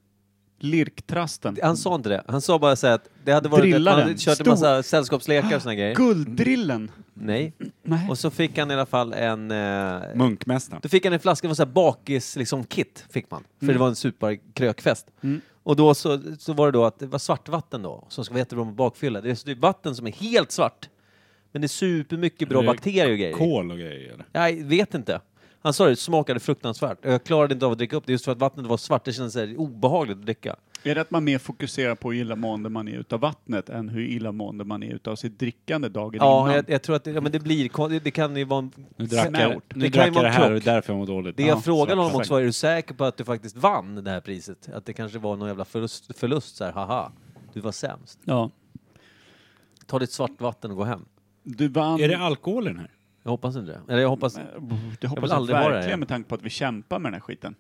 Lirktrasten? 0.59 1.57
Han 1.63 1.77
sa 1.77 1.95
inte 1.95 2.09
det. 2.09 2.23
Han 2.29 2.41
sa 2.41 2.59
bara 2.59 2.77
så 2.77 2.87
här 2.87 2.95
att 2.95 3.09
det 3.25 3.33
hade 3.33 3.49
varit... 3.49 3.63
Drilla 3.63 3.91
han 3.91 4.01
hade 4.03 4.15
kört 4.19 4.41
en 4.41 4.49
massa 4.49 4.83
sällskapslekar 4.83 5.57
och 5.57 5.63
såna 5.63 5.75
grejer. 5.75 5.95
Gulddrillen? 5.95 6.91
Nej. 7.15 7.53
Nej. 7.83 8.07
Och 8.11 8.19
så 8.19 8.31
fick 8.31 8.59
han 8.59 8.71
i 8.71 8.75
alla 8.75 8.87
fall 8.87 9.13
en... 9.13 9.51
Eh, 9.51 10.01
Munkmästaren. 10.15 10.81
då 10.83 10.89
fick 10.89 11.05
han 11.05 11.13
en 11.15 11.21
flaska 11.21 11.47
med 11.49 11.57
så 11.57 11.65
här 11.65 11.71
bakis, 11.73 12.37
liksom 12.37 12.65
kit, 12.65 13.05
fick 13.11 13.31
man. 13.31 13.45
För 13.61 13.67
det 13.67 13.79
var 13.79 13.89
en 13.89 13.97
superkrökfest. 13.97 15.07
Mm. 15.23 15.41
Och 15.63 15.77
då 15.77 15.95
så, 15.95 16.21
så 16.39 16.53
var 16.53 16.67
det 16.67 16.73
då 16.73 16.85
att 16.85 16.99
det 16.99 17.07
var 17.07 17.19
svartvatten 17.19 17.83
då, 17.83 18.05
som 18.09 18.25
ska 18.25 18.35
vara 18.35 18.39
jättebra 18.41 18.65
med 18.65 18.75
bakfylla. 18.75 19.21
Det 19.21 19.31
är 19.31 19.35
så- 19.35 19.47
det 19.47 19.53
är 19.53 19.57
vatten 19.57 19.95
som 19.95 20.07
är 20.07 20.13
helt 20.13 20.53
svart. 20.53 20.89
Men 21.53 21.63
det 21.63 21.67
är 21.67 21.69
supermycket 21.69 22.49
bra 22.49 22.59
Är 22.59 22.63
det 22.63 22.67
bakterier 22.67 23.11
och 23.13 23.19
grejer. 23.19 23.33
Kol 23.33 23.71
och 23.71 23.79
grejer 23.79 24.13
eller? 24.33 24.53
Jag 24.57 24.65
vet 24.65 24.95
inte. 24.95 25.21
Han 25.67 25.73
sa 25.73 25.85
det, 25.85 25.91
det 25.91 25.97
smakade 25.97 26.41
fruktansvärt. 26.41 26.99
Jag 27.03 27.25
klarade 27.25 27.55
inte 27.55 27.67
av 27.67 27.73
att 27.73 27.79
dricka 27.79 27.97
upp 27.97 28.07
det 28.07 28.13
just 28.13 28.25
för 28.25 28.33
att 28.33 28.39
vattnet 28.39 28.67
var 28.67 28.77
svart. 28.77 29.05
Det 29.05 29.13
kändes 29.13 29.33
så 29.33 29.39
här 29.41 29.57
obehagligt 29.57 30.19
att 30.19 30.25
dricka. 30.25 30.57
Är 30.83 30.95
det 30.95 31.01
att 31.01 31.11
man 31.11 31.25
mer 31.25 31.39
fokuserar 31.39 31.95
på 31.95 32.13
hur 32.13 32.21
illamående 32.21 32.69
man 32.69 32.89
är 32.89 32.93
utav 32.99 33.21
vattnet 33.21 33.69
än 33.69 33.89
hur 33.89 34.01
illamående 34.01 34.65
man 34.65 34.83
är 34.83 34.95
utav 34.95 35.17
sitt 35.17 35.39
drickande 35.39 35.89
dagen 35.89 36.19
Ja, 36.23 36.43
innan? 36.43 36.55
jag, 36.57 36.71
jag 36.71 36.83
tror 36.83 36.97
att 36.97 37.05
det, 37.05 37.11
ja, 37.11 37.21
men 37.21 37.33
det 37.33 37.39
blir, 37.41 37.69
kon- 37.69 37.91
det, 37.91 37.99
det 37.99 38.11
kan 38.11 38.37
ju 38.37 38.45
vara 38.45 38.59
en... 38.59 38.73
Nu 38.97 39.07
drack 39.07 39.27
jag, 39.33 39.33
Det 39.35 39.77
nu 39.77 39.81
kan 39.81 39.85
ju 39.85 39.91
drack 39.91 40.07
jag 40.07 40.13
vara 40.13 40.23
det 40.23 40.31
här 40.31 40.53
och 40.53 40.61
det 40.61 40.71
är 40.71 40.75
därför 40.75 40.93
jag 40.93 40.99
mår 40.99 41.07
dåligt. 41.07 41.37
Det 41.37 41.43
Ja, 41.43 41.49
jag 41.49 41.65
frågade 41.65 42.01
honom 42.01 42.17
också 42.17 42.33
var, 42.33 42.41
är 42.41 42.45
du 42.45 42.53
säker 42.53 42.95
på 42.95 43.05
att 43.05 43.17
du 43.17 43.25
faktiskt 43.25 43.57
vann 43.57 44.05
det 44.05 44.11
här 44.11 44.21
priset? 44.21 44.69
Att 44.75 44.87
det 44.87 44.93
kanske 44.93 45.19
var 45.19 45.37
någon 45.37 45.49
jävla 45.49 45.65
förlust, 45.65 46.19
förlust 46.19 46.57
så 46.57 46.65
här, 46.65 46.73
haha, 46.73 47.13
du 47.53 47.61
var 47.61 47.73
sämst. 47.73 48.19
Ja. 48.25 48.51
Ta 49.87 49.99
ditt 49.99 50.13
svartvatten 50.13 50.71
och 50.71 50.77
gå 50.77 50.85
hem. 50.85 51.05
Du 51.43 51.69
vann... 51.69 52.01
Är 52.01 52.09
det 52.09 52.19
alkohol 52.19 52.67
i 52.67 52.71
den 52.71 52.79
här? 52.79 52.91
Jag 53.27 53.31
hoppas 53.31 53.57
inte 53.57 53.73
det. 53.73 53.81
Eller 53.93 54.03
jag 54.03 54.09
hoppas... 54.09 54.39
Eh, 54.39 54.45
Det 55.01 55.07
hoppas 55.07 55.31
jag, 55.31 55.47
det, 55.47 55.53
verkligen 55.53 55.91
ja. 55.91 55.97
med 55.97 56.09
tanke 56.09 56.29
på 56.29 56.35
att 56.35 56.43
vi 56.43 56.51
kämpar 56.51 56.99
med 56.99 57.13
den 57.13 57.15
här 57.15 57.21
skiten. 57.21 57.55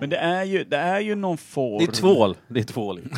Men 0.00 0.10
det 0.10 0.16
är 0.16 0.44
ju, 0.44 0.64
det 0.64 0.76
är 0.76 1.00
ju 1.00 1.14
någon 1.14 1.38
form... 1.38 1.78
Det 1.78 1.84
är 1.84 1.92
tvål. 1.92 2.36
Det 2.48 2.60
är 2.60 2.64
tvål. 2.64 3.00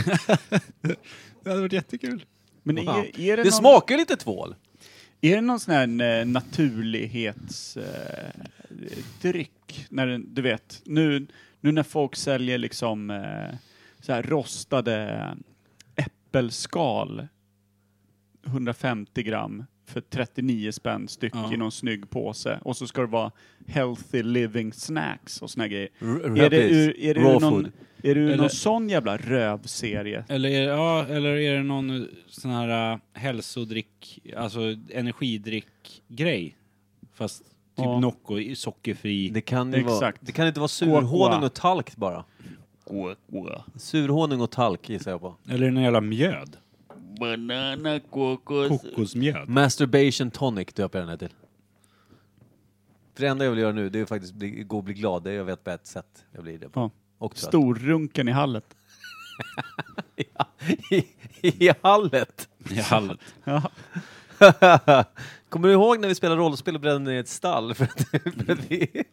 Det 1.42 1.50
hade 1.50 1.60
varit 1.60 1.72
jättekul. 1.72 2.24
Men 2.62 2.78
är, 2.78 3.20
är 3.20 3.36
det, 3.36 3.36
Det 3.36 3.36
någon, 3.36 3.52
smakar 3.52 3.96
lite 3.96 4.16
tvål. 4.16 4.54
Är 5.20 5.34
det 5.34 5.40
någon 5.40 5.60
sån 5.60 5.74
här 5.74 6.20
eh, 6.20 6.26
naturlighetsdryck? 6.26 7.86
Eh, 8.70 9.04
dryck? 9.22 9.86
när 9.90 10.18
du 10.26 10.42
vet, 10.42 10.82
nu, 10.84 11.26
nu 11.60 11.72
när 11.72 11.82
folk 11.82 12.16
säljer 12.16 12.58
liksom 12.58 13.10
eh, 13.10 13.56
så 14.00 14.12
här 14.12 14.22
rostade 14.22 15.26
äppelskal 15.96 17.28
150 18.46 19.22
gram 19.22 19.64
för 19.90 20.00
39 20.00 20.72
spänn 20.72 21.08
styck 21.08 21.32
Ja. 21.34 21.52
i 21.52 21.56
någon 21.56 21.72
snygg 21.72 22.10
påse. 22.10 22.58
Och 22.62 22.76
så 22.76 22.86
ska 22.86 23.00
det 23.00 23.06
vara 23.06 23.30
healthy 23.66 24.22
living 24.22 24.72
snacks 24.72 25.42
och 25.42 25.50
såna 25.50 25.64
här 25.64 25.68
grejer. 25.68 25.88
R- 26.00 26.38
Är 26.38 26.50
det 26.50 26.68
ur, 26.70 27.00
är 27.00 27.14
det 27.14 27.20
ur 27.20 27.40
någon, 27.40 27.64
är 28.02 28.14
det 28.14 28.20
ur 28.20 28.26
Eller- 28.26 28.36
någon 28.36 28.50
sån 28.50 28.88
jävla 28.88 29.16
rövserie? 29.16 30.24
Eller 30.28 30.48
är, 30.48 30.68
ja, 30.68 31.06
eller 31.06 31.36
är 31.36 31.54
det 31.56 31.62
någon 31.62 32.08
sån 32.26 32.50
här 32.50 32.92
uh, 32.94 32.98
hälsodrick, 33.12 34.18
alltså 34.36 34.60
energidrick-grej? 34.90 36.56
Fast 37.14 37.38
typ 37.42 37.46
Ja. 37.76 38.00
Nocco, 38.00 38.54
sockerfri. 38.54 39.28
Det 39.30 39.40
kan 39.40 39.72
ju 39.72 39.82
vara... 39.82 39.94
Exakt. 39.94 40.18
Det 40.26 40.32
kan 40.32 40.46
inte 40.46 40.60
vara 40.60 40.68
surhonung 40.68 41.42
och 41.42 41.54
talk 41.54 41.96
bara. 41.96 42.24
Surhonung 43.76 44.40
och 44.40 44.50
talk 44.50 44.88
gissar 44.88 45.10
jag 45.10 45.20
på. 45.20 45.34
Eller 45.48 45.70
någon 45.70 45.82
jävla 45.82 46.00
mjöd? 46.00 46.56
Banana 47.20 48.00
kokos. 48.00 48.68
Kokosmjöd. 48.68 49.48
Masturbation 49.48 50.30
tonic 50.30 50.68
döper 50.74 50.98
jag 50.98 51.08
den 51.08 51.10
här 51.10 51.16
till. 51.16 51.34
För 53.14 53.22
det 53.22 53.26
enda 53.28 53.44
jag 53.44 53.50
vill 53.50 53.60
göra 53.60 53.72
nu 53.72 53.88
det 53.90 54.00
är 54.00 54.04
faktiskt 54.04 54.34
bli, 54.34 54.50
gå 54.50 54.76
och 54.76 54.84
bli 54.84 54.94
glad. 54.94 55.22
Det 55.22 55.30
är 55.30 55.34
jag 55.34 55.44
vet 55.44 55.64
på 55.64 55.70
ett 55.70 55.86
sätt 55.86 56.24
jag 56.32 56.42
blir 56.42 56.58
det 56.58 56.68
på. 56.68 56.80
Ja. 56.80 56.90
Och 57.18 57.34
trött. 57.34 57.48
Storrunken 57.48 58.28
i 58.28 58.32
hallet. 58.32 58.76
I, 60.90 61.04
I 61.42 61.72
hallet. 61.82 62.48
I 62.70 62.80
hallet. 62.80 63.20
Ja. 63.44 63.70
Kommer 65.48 65.68
du 65.68 65.74
ihåg 65.74 66.00
när 66.00 66.08
vi 66.08 66.14
spelade 66.14 66.40
rollspel 66.40 66.74
och 66.74 66.80
brände 66.80 67.10
ner 67.10 67.20
ett 67.20 67.28
stall? 67.28 67.74
För 67.74 67.84
att, 67.84 68.08
för 68.10 68.52
att 68.52 68.70
vi, 68.70 69.04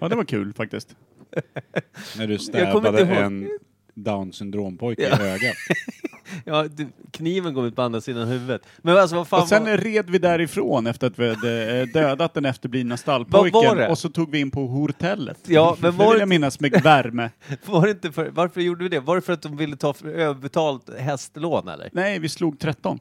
Ja, 0.00 0.08
det 0.08 0.16
var 0.16 0.24
kul 0.24 0.52
faktiskt. 0.52 0.96
När 2.18 2.26
du 2.26 2.38
ihåg. 3.00 3.22
en 3.22 3.48
down 3.96 4.32
syndrompojke 4.32 5.02
Ja. 5.02 5.26
i 5.26 5.28
ögat. 5.30 5.56
ja, 6.44 6.68
du, 6.68 6.86
kniven 7.10 7.54
kom 7.54 7.64
ut 7.64 7.76
på 7.76 7.82
andra 7.82 8.00
sidan 8.00 8.28
huvudet. 8.28 8.62
Men 8.78 8.96
alltså 8.96 9.16
vad 9.16 9.28
fan 9.28 9.42
Och 9.42 9.48
sen 9.48 9.64
var, 9.64 9.76
red 9.78 10.10
vi 10.10 10.18
därifrån 10.18 10.86
efter 10.86 11.06
att 11.06 11.18
vi 11.18 11.28
hade 11.34 11.80
eh, 11.80 11.86
dödat 11.86 12.34
den 12.34 12.44
efterblivna 12.44 12.96
stallpojken. 12.96 13.90
Och 13.90 13.98
så 13.98 14.08
tog 14.08 14.30
vi 14.30 14.38
in 14.40 14.50
på 14.50 14.66
hotellet. 14.66 15.38
Ja, 15.46 15.76
men 15.80 15.90
det 15.92 15.96
var 15.98 16.06
vill 16.06 16.14
det- 16.14 16.20
jag 16.22 16.28
minnas 16.28 16.60
med 16.60 16.82
värme. 16.82 17.30
var 17.66 17.84
det 17.84 17.90
inte 17.90 18.12
för, 18.12 18.30
varför 18.30 18.60
gjorde 18.60 18.82
vi 18.84 18.88
det? 18.88 19.00
Var 19.00 19.16
det 19.16 19.22
för 19.22 19.32
att 19.32 19.42
de 19.42 19.56
ville 19.56 19.76
ta 19.76 19.94
överbetalt 20.04 20.98
hästlån 20.98 21.68
eller? 21.68 21.88
Nej, 21.92 22.18
vi 22.18 22.28
slog 22.28 22.58
13. 22.58 22.98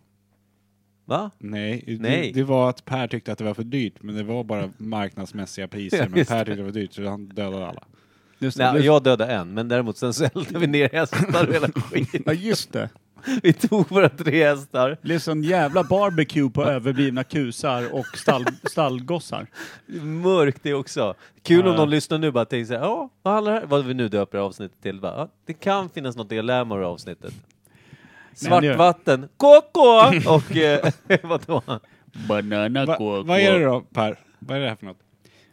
Va? 1.07 1.31
Nej, 1.39 1.83
Nej. 1.99 2.31
Det, 2.33 2.39
det 2.39 2.43
var 2.43 2.69
att 2.69 2.85
Per 2.85 3.07
tyckte 3.07 3.31
att 3.31 3.37
det 3.37 3.43
var 3.43 3.53
för 3.53 3.63
dyrt, 3.63 3.93
men 4.03 4.15
det 4.15 4.23
var 4.23 4.43
bara 4.43 4.69
marknadsmässiga 4.77 5.67
priser. 5.67 5.97
Ja, 5.97 6.03
men 6.09 6.25
Per 6.25 6.45
tyckte 6.45 6.55
det 6.55 6.63
var 6.63 6.71
dyrt, 6.71 6.93
så 6.93 7.07
han 7.07 7.25
dödade 7.25 7.67
alla. 7.67 7.83
Just 8.45 8.57
det. 8.57 8.73
Nej, 8.73 8.85
jag 8.85 9.03
dödade 9.03 9.33
en, 9.33 9.53
men 9.53 9.67
däremot 9.67 9.97
sen 9.97 10.13
så 10.13 10.23
eldade 10.23 10.59
vi 10.59 10.67
ner 10.67 10.89
hästar 10.89 11.47
och 11.47 11.53
hela 11.53 11.67
skiten. 11.67 12.23
Ja, 12.25 12.33
just 12.33 12.73
det. 12.73 12.89
Vi 13.43 13.53
tog 13.53 13.91
våra 13.91 14.09
tre 14.09 14.47
hästar. 14.47 14.89
Det 14.89 15.01
blev 15.01 15.19
sån 15.19 15.43
jävla 15.43 15.83
barbecue 15.83 16.49
på 16.49 16.63
överblivna 16.63 17.23
kusar 17.23 17.93
och 17.93 18.05
stall, 18.17 18.45
stallgossar. 18.63 19.47
Mörkt 20.01 20.63
det 20.63 20.73
också. 20.73 21.13
Kul 21.43 21.67
om 21.67 21.75
någon 21.75 21.89
lyssnar 21.89 22.17
nu 22.17 22.27
och 22.27 22.33
bara 22.33 22.45
tänker 22.45 22.65
såhär, 22.65 22.81
ja, 22.81 23.09
vad 23.21 23.33
handlar 23.33 23.53
det 23.53 23.59
här? 23.59 23.65
Vad 23.67 23.85
vi 23.85 23.93
nu 23.93 24.07
döper 24.09 24.37
avsnittet 24.37 24.81
till. 24.81 25.01
Bara, 25.01 25.17
ja, 25.17 25.29
det 25.45 25.53
kan 25.53 25.89
finnas 25.89 26.15
något 26.15 26.29
mig 26.29 26.49
av 26.49 26.83
avsnittet. 26.83 27.33
Svartvatten, 28.33 29.27
KK! 29.37 29.79
Och 30.35 30.55
eh, 30.57 30.91
vadå? 31.23 31.61
Banana 32.27 32.85
Va, 32.85 32.97
vad 32.99 33.39
är 33.39 33.59
det 33.59 33.65
då, 33.65 33.81
Per? 33.81 34.19
Vad 34.39 34.57
är 34.57 34.61
det 34.61 34.69
här 34.69 34.75
för 34.75 34.85
något? 34.85 35.04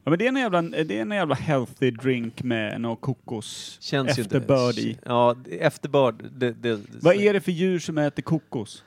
Ja, 0.04 0.10
men 0.10 0.18
det 0.18 0.24
är 0.24 0.28
en 0.28 0.36
jävla, 0.36 0.62
det 0.62 0.98
är 0.98 1.02
en 1.02 1.10
jävla 1.10 1.34
healthy 1.34 1.90
drink 1.90 2.42
med 2.42 2.80
någon 2.80 2.96
kokos 2.96 3.78
Känns 3.80 4.18
ju 4.18 4.22
inte- 4.22 4.36
efterbörd 4.36 4.78
i. 4.78 4.98
Ja, 5.04 5.36
efterbörd. 5.60 6.24
Det, 6.32 6.52
det, 6.52 6.80
Vad 7.00 7.16
är 7.16 7.32
det 7.32 7.40
för 7.40 7.52
djur 7.52 7.78
som 7.78 7.98
äter 7.98 8.22
kokos? 8.22 8.84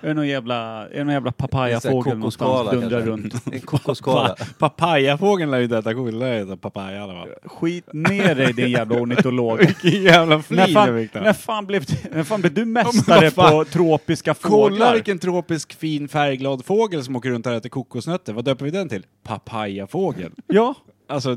Är 0.00 0.08
det 0.08 0.14
någon 0.14 0.28
jävla, 0.28 0.88
är 0.88 1.04
någon 1.04 1.12
jävla 1.14 1.32
papayafågel 1.32 2.16
någonstans 2.18 2.70
dundrar 2.70 3.00
runt? 3.00 3.34
En 3.52 3.60
kokoskala. 3.60 4.36
Papayafågeln 4.58 5.50
lär 5.50 5.58
ju 5.58 5.64
inte 5.64 5.78
äta 5.78 5.94
kokos, 5.94 6.10
den 6.10 6.18
lär 6.18 6.42
äta 6.42 6.56
papaya 6.56 6.96
i 6.96 7.00
alla 7.00 7.12
fall. 7.12 7.28
Skit 7.44 7.92
ner 7.92 8.34
dig 8.34 8.52
din 8.52 8.70
jävla 8.70 8.96
ornitolog. 9.00 9.58
Vilken 9.58 10.02
jävla 10.02 10.36
när, 10.36 10.42
flin 10.42 10.74
fan, 10.74 10.94
Viktor. 10.94 11.20
när, 11.20 11.32
fan 11.32 11.66
blev, 11.66 11.84
när 12.12 12.24
fan 12.24 12.40
blev 12.40 12.54
du 12.54 12.64
mästare 12.64 13.30
fan? 13.30 13.52
på 13.52 13.64
tropiska 13.64 14.34
Kolla 14.34 14.68
fåglar? 14.70 14.94
vilken 14.94 15.18
tropisk 15.18 15.78
fin 15.78 16.08
färgglad 16.08 16.64
fågel 16.64 17.04
som 17.04 17.16
åker 17.16 17.30
runt 17.30 17.46
här 17.46 17.52
och 17.52 17.58
äter 17.58 17.68
kokosnötter. 17.68 18.32
Vad 18.32 18.44
döper 18.44 18.64
vi 18.64 18.70
den 18.70 18.88
till? 18.88 19.06
Papayafågel. 19.24 20.32
Ja, 20.46 20.74
Alltså, 21.10 21.34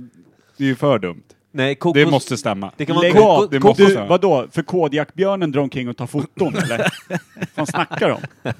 det 0.58 0.64
är 0.64 0.68
ju 0.68 0.76
för 0.76 1.00
dumt. 1.00 1.24
Nej, 1.54 1.76
kokos... 1.76 1.94
Det 1.94 2.12
måste 2.12 2.38
stämma. 2.38 2.72
Det 2.78 2.86
kan 2.86 2.96
vara 2.96 3.08
lägg 3.08 3.18
av! 3.18 3.50
det 3.50 3.60
måste 3.60 3.84
Du, 3.84 3.90
säga. 3.94 4.06
vadå? 4.06 4.48
För 4.52 4.62
Kodjakbjörnen 4.62 5.52
drar 5.52 5.62
omkring 5.62 5.90
och 5.90 5.98
tar 5.98 6.08
foton 6.08 6.56
eller? 6.56 6.88
Vad 7.56 7.68
snackar 7.70 8.10
de 8.10 8.14
om? 8.14 8.22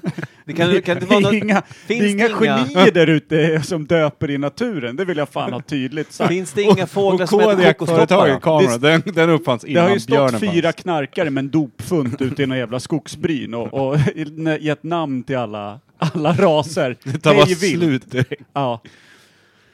Det 0.44 0.52
kan, 0.52 0.82
kan 0.82 0.98
det 1.00 1.06
vara 1.06 1.18
det 1.20 1.24
något, 1.24 1.32
inga, 1.34 1.54
det 1.54 1.64
finns 1.86 2.02
är 2.02 2.08
inga 2.08 2.28
det 2.28 2.34
inga- 2.44 2.64
genier 2.66 2.90
där 2.92 3.06
ute 3.06 3.62
som 3.62 3.86
döper 3.86 4.30
i 4.30 4.38
naturen. 4.38 4.96
Det 4.96 5.04
vill 5.04 5.16
jag 5.16 5.28
fan 5.28 5.52
ha 5.52 5.60
tydligt 5.60 6.12
sagt. 6.12 6.28
finns 6.28 6.52
det 6.52 6.62
inga 6.62 6.86
fåglar 6.86 7.22
och 7.24 7.28
som? 7.28 7.40
Kodiak-företaget, 7.40 8.34
då? 8.34 8.40
kameran, 8.40 8.80
den, 8.80 9.02
den 9.14 9.30
uppfanns 9.30 9.62
Det 9.62 9.70
innan 9.70 9.84
har 9.84 9.90
ju 9.90 10.00
stått 10.00 10.10
björnen 10.10 10.40
fyra 10.40 10.62
fanns. 10.62 10.76
knarkare 10.76 11.30
med 11.30 11.42
en 11.44 11.50
dopfunt 11.50 12.20
ute 12.22 12.42
i 12.42 12.46
någon 12.46 12.58
jävla 12.58 12.80
skogsbryn 12.80 13.54
och, 13.54 13.74
och 13.74 13.96
gett 14.60 14.82
namn 14.82 15.22
till 15.22 15.36
alla, 15.36 15.80
alla 15.98 16.32
raser. 16.32 16.96
Det 17.04 17.18
tar 17.18 17.34
bara 17.34 17.46
slut 17.46 18.10
direkt. 18.10 18.42
Ja. 18.52 18.82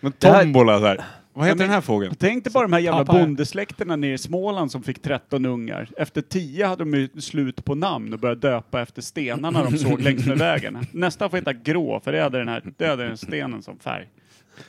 Men 0.00 0.12
Det 0.18 0.28
här- 0.28 0.42
tombola 0.42 0.78
så 0.78 0.87
här. 0.87 1.04
Vad 1.38 1.46
heter 1.46 1.59
men- 1.59 1.66
den 1.66 1.74
här 1.74 1.81
fågeln? 1.81 2.14
Tänk 2.18 2.44
dig 2.44 2.53
bara 2.53 2.62
de 2.62 2.72
här 2.72 2.81
jävla 2.81 3.05
Papaya. 3.05 3.24
bondesläkterna 3.24 3.96
nere 3.96 4.12
i 4.12 4.18
Småland 4.18 4.70
som 4.72 4.83
fick 4.83 5.03
13 5.03 5.46
ungar. 5.46 5.88
Efter 5.96 6.22
10 6.22 6.66
hade 6.66 6.85
de 6.85 6.94
ju 6.94 7.09
slut 7.20 7.64
på 7.64 7.74
namn 7.74 8.12
och 8.12 8.18
började 8.18 8.40
döpa 8.40 8.81
efter 8.83 9.03
stenarna 9.03 9.64
de 9.64 9.79
såg 9.79 10.01
längs 10.01 10.27
med 10.27 10.38
vägen. 10.38 10.79
Nästa 10.92 11.29
får 11.29 11.37
heta 11.37 11.53
Grå, 11.53 12.01
för 12.05 12.12
det 12.12 12.22
hade 12.22 12.38
den 12.38 12.48
här 12.48 12.62
det 12.77 12.87
hade 12.87 13.07
den 13.09 13.16
stenen 13.16 13.62
som 13.62 13.79
färg. 13.79 14.09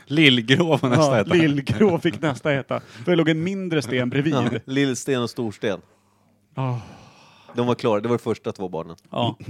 Lillgrå 0.06 0.78
var 0.78 0.90
nästa 0.90 1.06
Ja, 1.06 1.16
heta. 1.18 1.34
Lillgrå 1.34 2.00
fick 2.00 2.22
nästa 2.22 2.50
heta. 2.50 2.80
För 2.80 3.12
det 3.12 3.16
låg 3.16 3.30
en 3.30 3.44
mindre 3.44 3.82
sten 3.82 4.10
bredvid. 4.10 4.34
Ja, 4.34 4.50
Lillsten 4.66 5.22
och 5.22 5.30
Storsten. 5.30 5.80
Ah, 6.56 6.76
De 7.56 7.68
var 7.68 7.76
klara, 7.76 8.00
det 8.02 8.08
var 8.08 8.18
de 8.18 8.22
första 8.24 8.52
två 8.52 8.70
barnen. 8.70 8.96
ja. 9.12 9.38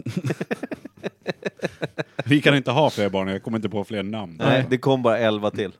Vi 2.25 2.41
kan 2.41 2.55
inte 2.55 2.71
ha 2.71 2.89
fler 2.89 3.09
barn, 3.09 3.27
jag 3.27 3.43
kommer 3.43 3.57
inte 3.57 3.69
på 3.69 3.83
fler 3.83 4.03
namn. 4.03 4.35
Nej, 4.39 4.65
det 4.69 4.77
kom 4.77 5.01
bara 5.01 5.17
elva 5.17 5.51
till. 5.51 5.71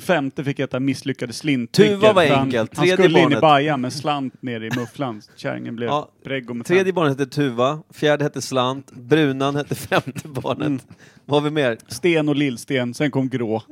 Femte 0.00 0.44
fick 0.44 0.58
heta 0.60 0.80
Misslyckade 0.80 1.32
slintyger. 1.32 1.88
Tuva 1.94 2.12
var 2.12 2.26
han- 2.26 2.38
enkelt. 2.44 2.76
Han 2.76 2.86
Tredje 2.86 3.04
skulle 3.04 3.18
in 3.18 3.24
i 3.24 3.28
barnet. 3.28 3.40
bajan 3.40 3.80
med 3.80 3.92
slant 3.92 4.42
ner 4.42 4.60
i 4.60 4.70
mufflan. 4.76 5.22
Kärringen 5.36 5.76
blev 5.76 5.88
Ja, 5.88 6.10
preggo 6.24 6.54
med 6.54 6.66
Tredje 6.66 6.92
barnet 6.92 7.18
hette 7.18 7.30
Tuva, 7.30 7.82
fjärde 7.90 8.24
hette 8.24 8.42
Slant, 8.42 8.92
Brunan 8.92 9.56
hette 9.56 9.74
femte 9.74 10.28
barnet. 10.28 10.66
Mm. 10.66 10.80
Vad 11.24 11.42
har 11.42 11.50
vi 11.50 11.54
mer? 11.54 11.78
Sten 11.88 12.28
och 12.28 12.36
lillsten, 12.36 12.94
sen 12.94 13.10
kom 13.10 13.28
grå. 13.28 13.62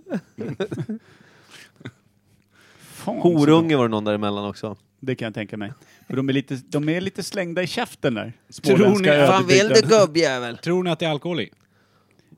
Fan, 2.81 3.19
Horunge 3.21 3.77
var 3.77 3.85
det 3.85 3.91
någon 3.91 4.05
däremellan 4.05 4.45
också. 4.45 4.77
Det 5.01 5.15
kan 5.15 5.27
jag 5.27 5.35
tänka 5.35 5.57
mig. 5.57 5.73
För 6.07 6.17
de 6.17 6.29
är 6.29 6.33
lite, 6.33 6.55
de 6.69 6.89
är 6.89 7.01
lite 7.01 7.23
slängda 7.23 7.63
i 7.63 7.67
käften 7.67 8.15
där. 8.15 8.33
Tror 8.63 8.79
ni- 8.99 9.05
Fan, 9.09 9.51
ödebygden. 9.51 9.89
gubbjävel? 9.89 10.57
Tror 10.59 10.83
ni 10.83 10.91
att 10.91 10.99
det 10.99 11.07
är 11.07 11.11
alkohol 11.11 11.41
i? 11.41 11.51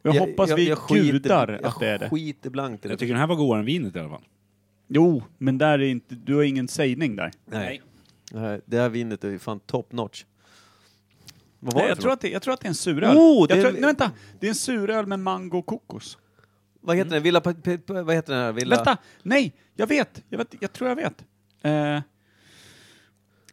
Jag 0.02 0.12
hoppas 0.12 0.50
vi 0.56 0.74
skiter- 0.76 1.12
gudar 1.12 1.48
jag 1.48 1.64
att 1.64 1.80
det 1.80 1.88
är 1.88 1.98
det. 1.98 2.10
skiter 2.10 2.50
blankt 2.50 2.84
i 2.84 2.88
det. 2.88 2.92
Jag 2.92 2.98
tycker 2.98 3.12
den 3.12 3.20
här 3.20 3.26
var 3.26 3.36
godare 3.36 3.58
än 3.58 3.64
vinet 3.64 3.96
i 3.96 3.98
alla 3.98 4.08
fall. 4.08 4.24
Jo, 4.88 5.22
men 5.38 5.58
där 5.58 5.78
är 5.78 5.82
inte, 5.88 6.14
du 6.14 6.34
har 6.34 6.42
ingen 6.42 6.68
sägning 6.68 7.16
där. 7.16 7.30
Nej. 7.46 7.82
Det 8.32 8.38
här- 8.38 8.60
Det 8.66 8.76
här 8.78 8.88
vinet 8.88 9.24
är 9.24 9.28
ju 9.30 9.38
fan 9.38 9.60
top 9.60 9.92
notch. 9.92 10.24
Vad 11.60 11.74
var 11.74 11.80
Nej, 11.80 11.86
det 11.88 11.90
jag, 11.90 12.00
tror 12.00 12.12
att 12.12 12.20
det, 12.20 12.28
jag 12.30 12.42
tror 12.42 12.54
att 12.54 12.60
det 12.60 12.66
är 12.66 12.68
en 12.68 12.74
suröl. 12.74 13.16
Oh, 13.16 13.46
det 13.48 13.54
jag 13.54 13.58
är- 13.58 13.62
tror, 13.62 13.72
nej, 13.72 13.80
vänta, 13.82 14.10
det 14.40 14.46
är 14.46 14.48
en 14.48 14.54
suröl 14.54 15.06
med 15.06 15.18
mango 15.20 15.58
och 15.58 15.66
kokos. 15.66 16.18
Vad 16.80 16.96
heter 16.96 17.10
den? 17.10 17.22
Villa... 17.22 17.40
Vad 17.86 18.14
heter 18.14 18.32
den 18.34 18.42
här? 18.42 18.52
Villa... 18.52 18.76
Vänta, 18.76 18.96
nej, 19.22 19.52
jag 19.76 19.86
vet, 19.86 20.22
jag 20.28 20.38
vet, 20.38 20.54
jag 20.60 20.72
tror 20.72 20.88
jag 20.88 20.96
vet. 20.96 21.24
Eh, 21.62 22.00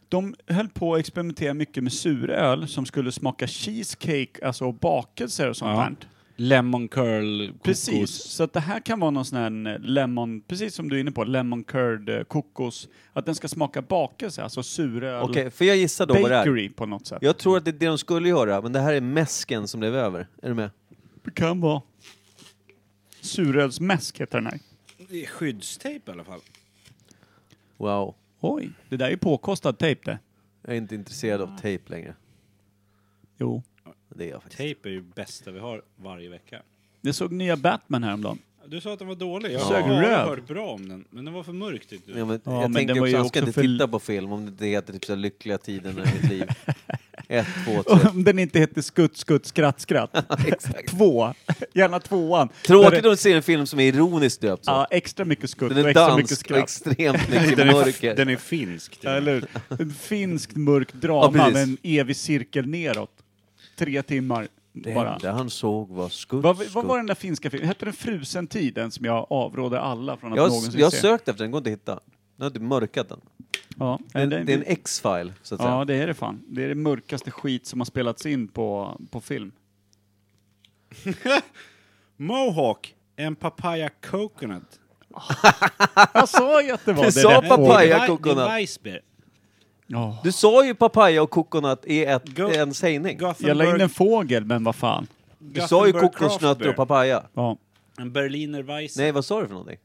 de 0.10 0.36
höll 0.48 0.70
på 0.70 0.94
att 0.94 1.00
experimentera 1.00 1.54
mycket 1.54 1.84
med 1.84 1.94
suröl 1.94 2.68
som 2.68 2.86
skulle 2.86 3.12
smaka 3.12 3.48
cheesecake, 3.48 4.46
alltså 4.46 4.72
bakelser 4.72 5.50
och 5.50 5.58
sånt 5.58 5.72
Ja. 5.78 5.84
där. 5.84 6.10
Lemon 6.39 6.88
curl, 6.88 7.47
kokos. 7.47 7.63
Precis, 7.63 8.12
så 8.12 8.43
att 8.43 8.54
det 8.54 8.60
här 8.60 8.80
kan 8.80 9.00
vara 9.00 9.12
någon 9.12 9.26
sån 9.26 9.38
här 9.38 9.73
eh, 9.73 9.80
lemon, 9.80 10.41
precis 10.41 10.76
som 10.76 10.89
du 10.89 10.95
är 10.95 11.00
inne 11.00 11.12
på, 11.12 11.23
lemon 11.23 11.63
curd 11.63 12.10
eh, 12.10 12.23
kokos. 12.23 12.89
Att 13.13 13.26
den 13.26 13.36
ska 13.36 13.47
smaka 13.47 13.82
bakelse, 13.82 14.43
alltså 14.43 14.63
suröl, 14.63 15.23
Okej, 15.23 15.52
får 15.52 15.67
jag 15.67 15.78
gissa 15.78 16.06
då 16.06 16.13
vad 16.13 16.32
det 16.32 16.36
är? 16.36 16.39
bakery 16.39 16.69
på 16.69 16.86
något 16.86 17.08
sätt. 17.08 17.17
Jag 17.21 17.38
tror 17.38 17.58
att 17.58 17.65
det 17.65 17.71
är 17.71 17.73
det 17.73 17.86
de 17.86 17.97
skulle 17.97 18.30
göra, 18.30 18.62
men 18.62 18.73
det 18.73 18.80
här 18.80 18.93
är 18.93 19.02
mäsken 19.02 19.67
som 19.67 19.80
blev 19.80 19.95
över. 19.95 20.28
Är 20.41 20.50
du 20.50 20.54
med? 20.56 20.69
Det 21.23 21.32
kan 21.32 21.62
vara. 21.62 21.82
Surölsmäsk 23.21 24.21
heter 24.21 24.38
den 24.38 24.45
här. 24.45 24.60
Det 25.10 25.23
är 25.23 25.28
skyddstejp 25.28 26.12
i 26.12 26.13
alla 26.13 26.23
fall. 26.23 26.39
Wow. 27.78 28.15
Oj, 28.39 28.69
det 28.89 28.97
där 28.97 29.06
är 29.06 29.10
ju 29.12 29.17
påkostad 29.17 29.73
tejp 29.73 30.02
det. 30.12 30.19
Jag 30.62 30.73
är 30.73 30.78
inte 30.78 30.95
intresserad 30.95 31.41
av 31.41 31.58
tejp 31.62 31.89
längre. 31.89 32.15
Jo. 33.38 33.63
Det 34.18 34.26
är 34.26 34.30
jag 34.30 34.42
faktiskt. 34.44 34.58
Tejp 34.58 34.90
är 34.90 34.94
ju 34.94 35.02
bästa 35.02 35.52
vi 35.52 35.60
har 35.60 35.82
varje 35.96 36.30
vecka. 36.30 36.62
Jag 37.02 37.16
såg 37.16 37.32
nya 37.32 37.56
Batman 37.58 38.04
häromdagen. 38.04 38.40
Du 38.70 38.82
sa 38.82 38.94
att 38.94 39.00
den 39.00 39.08
var 39.08 39.16
dålig. 39.16 39.52
Jag 39.54 39.62
Sög 39.62 39.84
har 39.84 40.02
röv. 40.02 40.28
hört 40.28 40.48
bra 40.48 40.68
om 40.70 40.90
den, 40.90 41.06
men 41.10 41.26
den 41.26 41.34
var 41.34 41.44
för 41.44 41.54
mörk 41.54 41.86
tyckte 41.88 42.12
du. 42.12 42.20
Ja, 42.20 42.26
men 42.26 42.42
Ja, 42.44 42.52
jag 42.52 42.62
men 42.62 42.74
tänker 42.74 42.94
den 42.94 43.02
var 43.02 43.08
också, 43.08 43.12
ju 43.12 43.18
jag 43.18 43.28
ska 43.28 43.40
också 43.40 43.40
inte 43.40 43.54
för- 43.54 43.62
titta 43.62 43.88
på 43.88 44.00
film 44.00 44.32
om 44.32 44.46
det 44.46 44.52
inte 44.52 44.66
heter 44.66 44.94
typ 44.94 45.06
så 45.06 45.12
här 45.14 45.18
lyckliga 45.20 45.58
tiderna 45.58 46.02
i 46.04 46.06
mitt 46.22 46.30
liv. 46.32 46.44
Ett, 47.30 47.48
två, 47.66 47.84
tre. 47.84 48.10
Om 48.10 48.24
den 48.24 48.40
inte 48.40 48.60
heter 48.60 48.82
Skutt, 48.82 49.18
skutt, 49.18 49.46
skratt, 49.46 49.80
skratt. 49.82 50.26
Exakt. 50.48 50.90
Två. 50.90 51.34
Gärna 51.74 52.00
tvåan. 52.00 52.48
Där 52.48 52.68
Tråkigt 52.68 53.04
det- 53.04 53.12
att 53.12 53.20
se 53.20 53.34
en 53.34 53.44
film 53.44 53.66
som 53.66 53.80
är 53.80 53.84
ironiskt 53.94 54.42
döpt 54.42 54.66
så. 54.66 54.72
Ja, 54.72 54.88
extra 54.92 55.26
mycket 55.26 55.50
skutt 55.50 55.70
Den 55.70 55.78
och 55.78 55.84
är 55.86 55.90
extra 55.90 56.16
mycket 56.16 56.30
dansk 56.30 56.32
och 56.32 56.38
skratt. 56.38 56.64
extremt 56.64 57.30
mycket 57.32 57.58
den, 57.58 57.68
mörker. 57.68 58.12
är, 58.12 58.16
den 58.16 58.30
är 58.30 58.36
finsk. 58.36 58.92
typ. 58.92 59.04
Ja, 59.04 59.12
eller 59.12 59.34
hur? 59.34 59.46
En 59.82 59.94
finskt 59.94 60.56
mörkt 60.56 60.94
Ja, 60.94 61.08
drama 61.08 61.32
precis. 61.32 61.54
med 61.54 61.64
en 61.64 61.78
evig 61.84 62.16
cirkel 62.16 62.68
neråt. 62.68 63.17
Tre 63.78 64.02
timmar 64.04 64.48
Det 64.74 64.94
bara. 64.96 65.13
enda 65.16 65.32
han 65.32 65.50
såg 65.50 65.90
var 65.90 66.10
skutt, 66.10 66.44
Vad, 66.44 66.58
vad 66.74 66.86
var 66.86 66.98
den 66.98 67.06
där 67.06 67.16
finska 67.16 67.50
filmen? 67.50 67.68
Hette 67.68 67.86
den 67.86 67.94
Frusen 67.94 68.48
tid? 68.48 68.74
Den 68.74 68.92
som 68.92 69.06
jag 69.06 69.28
avråder 69.30 69.78
alla 69.78 70.18
från 70.18 70.32
att 70.32 70.36
Jag, 70.38 70.44
har- 70.44 70.50
någonsin 70.50 70.80
jag 70.80 70.86
har 70.86 70.92
se. 70.92 70.98
sökt 70.98 71.28
efter 71.28 71.44
den, 71.44 71.52
går 71.52 71.58
inte 71.60 71.70
att 71.70 71.74
hitta. 71.80 72.00
Jag 72.38 72.44
har 72.46 72.48
inte 72.50 72.60
mörkat 72.60 73.10
den. 73.10 73.20
Ja, 73.78 74.00
Det 74.13 74.20
är, 74.20 74.28
den- 74.28 74.46
det 74.46 74.54
är 74.54 74.58
en 74.58 74.63
X-file, 74.68 75.34
så 75.44 75.56
att 75.56 75.62
säga. 75.62 75.72
ja, 75.74 75.86
det 75.86 75.96
är 75.96 76.08
det 76.08 76.13
fan. 76.13 76.42
Det 76.48 76.63
är 76.63 76.68
det 76.70 76.76
mörkaste 76.76 77.32
skit 77.32 77.66
som 77.66 77.80
har 77.80 77.86
spelats 77.86 78.26
in 78.26 78.48
på, 78.48 78.98
på 79.12 79.22
film. 79.22 79.52
Mohawk, 82.18 82.96
en 83.16 83.36
papaya 83.36 83.90
coconut. 84.10 84.80
Jag 86.13 86.30
sa 86.30 86.62
ju 86.62 86.72
att 86.72 86.86
det 86.86 86.94
var 86.94 87.04
Du 87.04 87.08
det 87.08 87.12
sa 87.12 87.42
papaya. 87.42 87.98
Det 87.98 88.04
är 88.04 88.08
coconut. 88.08 88.48
Ja. 89.88 90.19
Du 90.23 90.32
sa 90.32 90.65
ju 90.65 90.76
papaya 90.76 91.23
och 91.23 91.30
coconut 91.30 91.82
i 91.86 92.06
ett, 92.06 92.36
Go- 92.38 92.50
en 92.54 92.73
sägning. 92.73 93.17
Jag 93.19 93.36
la 93.39 93.52
in 93.52 93.58
Gothenburg, 93.58 93.82
en 93.82 93.89
fågel, 93.89 94.45
men 94.45 94.63
vad 94.63 94.76
fan. 94.76 95.08
Du 95.39 95.62
sa 95.62 95.88
ju 95.88 95.91
Gothenburg 95.91 96.13
kokosnötter 96.19 96.69
och 96.69 96.76
papaya. 96.76 97.23
Ja. 97.34 97.58
En 98.00 98.12
Berliner 98.13 98.63
Weisse. 98.63 99.02
Nej, 99.02 99.12
vad 99.12 99.26
sa 99.26 99.39
du 99.41 99.45
för 99.47 99.54
någonting? 99.54 99.78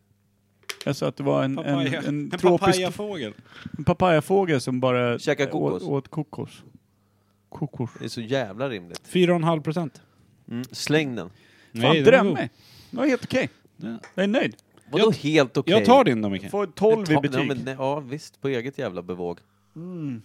Jag 0.84 0.96
sa 0.96 1.06
att 1.08 1.16
det 1.16 1.22
var 1.22 1.42
en, 1.44 1.58
en, 1.58 1.64
Papaya. 1.64 1.98
en, 2.02 2.06
En 2.06 2.30
tropisk 2.30 2.60
papayafågel. 2.66 3.32
en 3.78 3.84
papayafågel 3.84 4.60
som 4.60 4.80
bara 4.80 5.18
Käkar 5.18 5.46
kokos. 5.46 5.82
Åt, 5.82 5.88
åt 5.88 6.08
kokos. 6.08 6.62
Kokos. 7.48 7.90
Det 7.98 8.04
är 8.04 8.08
så 8.08 8.20
jävla 8.20 8.68
rimligt. 8.68 9.00
4,5 9.12 9.62
procent. 9.62 10.00
Mm. 10.50 10.64
Släng 10.72 11.14
den. 11.14 11.30
Fan, 11.82 12.04
drömmig. 12.04 12.48
Det 12.90 12.96
var 12.96 13.06
helt 13.06 13.24
okej. 13.24 13.48
Ja. 13.76 13.88
Jag 14.14 14.22
är 14.22 14.28
nöjd. 14.28 14.56
Vadå 14.90 15.10
helt 15.10 15.56
okej? 15.56 15.74
Jag 15.74 15.84
tar 15.84 16.04
din 16.04 16.22
då 16.22 16.28
Micke. 16.28 16.50
Får 16.50 16.66
12 16.66 17.12
i 17.12 17.16
betyg. 17.16 17.40
Ja, 17.40 17.44
men, 17.44 17.58
nej, 17.64 17.74
ja, 17.78 18.00
visst. 18.00 18.40
På 18.40 18.48
eget 18.48 18.78
jävla 18.78 19.02
bevåg. 19.02 19.38
Mm. 19.76 20.22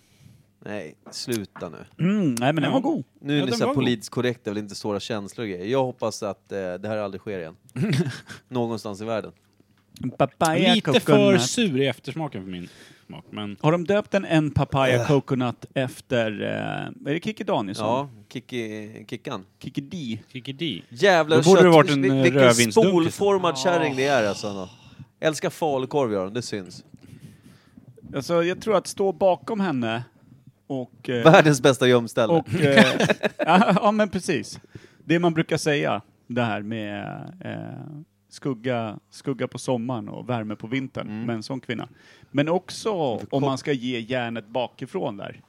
Nej, 0.66 0.96
sluta 1.12 1.70
nu. 1.70 1.78
Mm, 2.06 2.36
nej 2.40 2.54
men 2.54 2.64
den 2.64 2.72
var 2.72 2.80
god. 2.80 3.04
Nu 3.22 3.34
är 3.34 3.38
Ja, 3.40 3.46
ni 3.46 3.50
den 3.52 3.58
så 3.58 3.64
här 3.64 3.68
var 3.68 3.74
god. 3.76 3.84
politiskt 3.84 4.10
korrekta, 4.10 4.52
vill 4.52 4.58
inte 4.64 4.76
såra 4.76 5.00
känslor 5.00 5.44
och 5.46 5.50
grejer. 5.50 5.66
Jag 5.66 5.84
hoppas 5.84 6.24
att 6.24 6.52
eh, 6.52 6.58
det 6.74 6.88
här 6.88 6.98
aldrig 6.98 7.22
sker 7.22 7.40
igen. 7.40 7.56
Någonstans 8.50 9.02
i 9.02 9.06
världen. 9.06 9.32
Papaya 10.18 10.74
Lite 10.74 10.94
för 10.94 11.00
coconut. 11.00 11.42
sur 11.42 11.82
i 11.82 11.88
eftersmaken 11.88 12.44
för 12.44 12.52
min 12.52 12.70
smak. 13.08 13.26
Men 13.30 13.58
Har 13.62 13.72
de 13.72 13.84
döpt 13.86 14.12
den 14.12 14.26
en 14.26 14.52
papaya 14.52 15.06
coconut 15.08 15.66
efter, 15.74 16.42
eh, 16.42 17.10
är 17.10 17.14
det 17.14 17.20
Kikki 17.24 17.44
Danielsson? 17.44 17.86
Ja, 17.88 18.10
Kikki, 18.34 19.06
Kickan. 19.10 19.46
Kikki 19.60 19.82
D. 19.82 20.20
Kikki 20.34 20.84
Jävlar 20.90 21.38
Då 21.38 21.44
borde 21.44 21.62
det 21.64 21.70
varit 21.70 21.92
en, 21.92 22.04
vil- 22.06 22.12
eh, 22.18 22.24
Vilken 22.24 22.42
rödvinsdunk 22.42 22.88
spolformad 22.88 23.58
kärring 23.58 23.96
det 23.96 24.06
är 24.06 24.28
alltså. 24.28 24.54
Då. 24.54 24.70
Älskar 25.20 25.50
falukorv 25.50 26.12
gör 26.14 26.24
hon, 26.26 26.34
det 26.34 26.42
syns. 26.42 26.84
Alltså 28.16 28.44
jag 28.44 28.62
tror 28.62 28.78
att 28.78 28.88
stå 28.88 29.12
bakom 29.12 29.60
henne 29.60 30.04
och... 30.68 31.10
eh, 31.10 31.24
Världens 31.24 31.62
bästa 31.62 31.88
gömställe. 31.88 32.34
och 32.34 32.56
eh, 32.62 32.86
ja, 33.76 33.92
men 33.92 34.10
precis. 34.10 34.60
Det 35.06 35.20
man 35.20 35.34
brukar 35.34 35.58
säga, 35.58 36.02
det 36.28 36.42
här 36.42 36.62
med 36.62 37.04
eh, 37.42 37.98
skugga, 38.30 39.00
skugga 39.10 39.48
på 39.48 39.58
sommaren 39.58 40.10
och 40.10 40.30
värme 40.30 40.56
på 40.56 40.68
vintern 40.68 41.08
Mm. 41.08 41.26
med 41.26 41.36
en 41.36 41.44
sån 41.44 41.60
kvinna. 41.60 41.88
Men 42.32 42.50
också 42.50 42.92
om 43.30 43.42
man 43.42 43.58
ska 43.58 43.72
ge 43.72 44.00
järnet 44.00 44.48
bakifrån 44.48 45.18
där. 45.18 45.42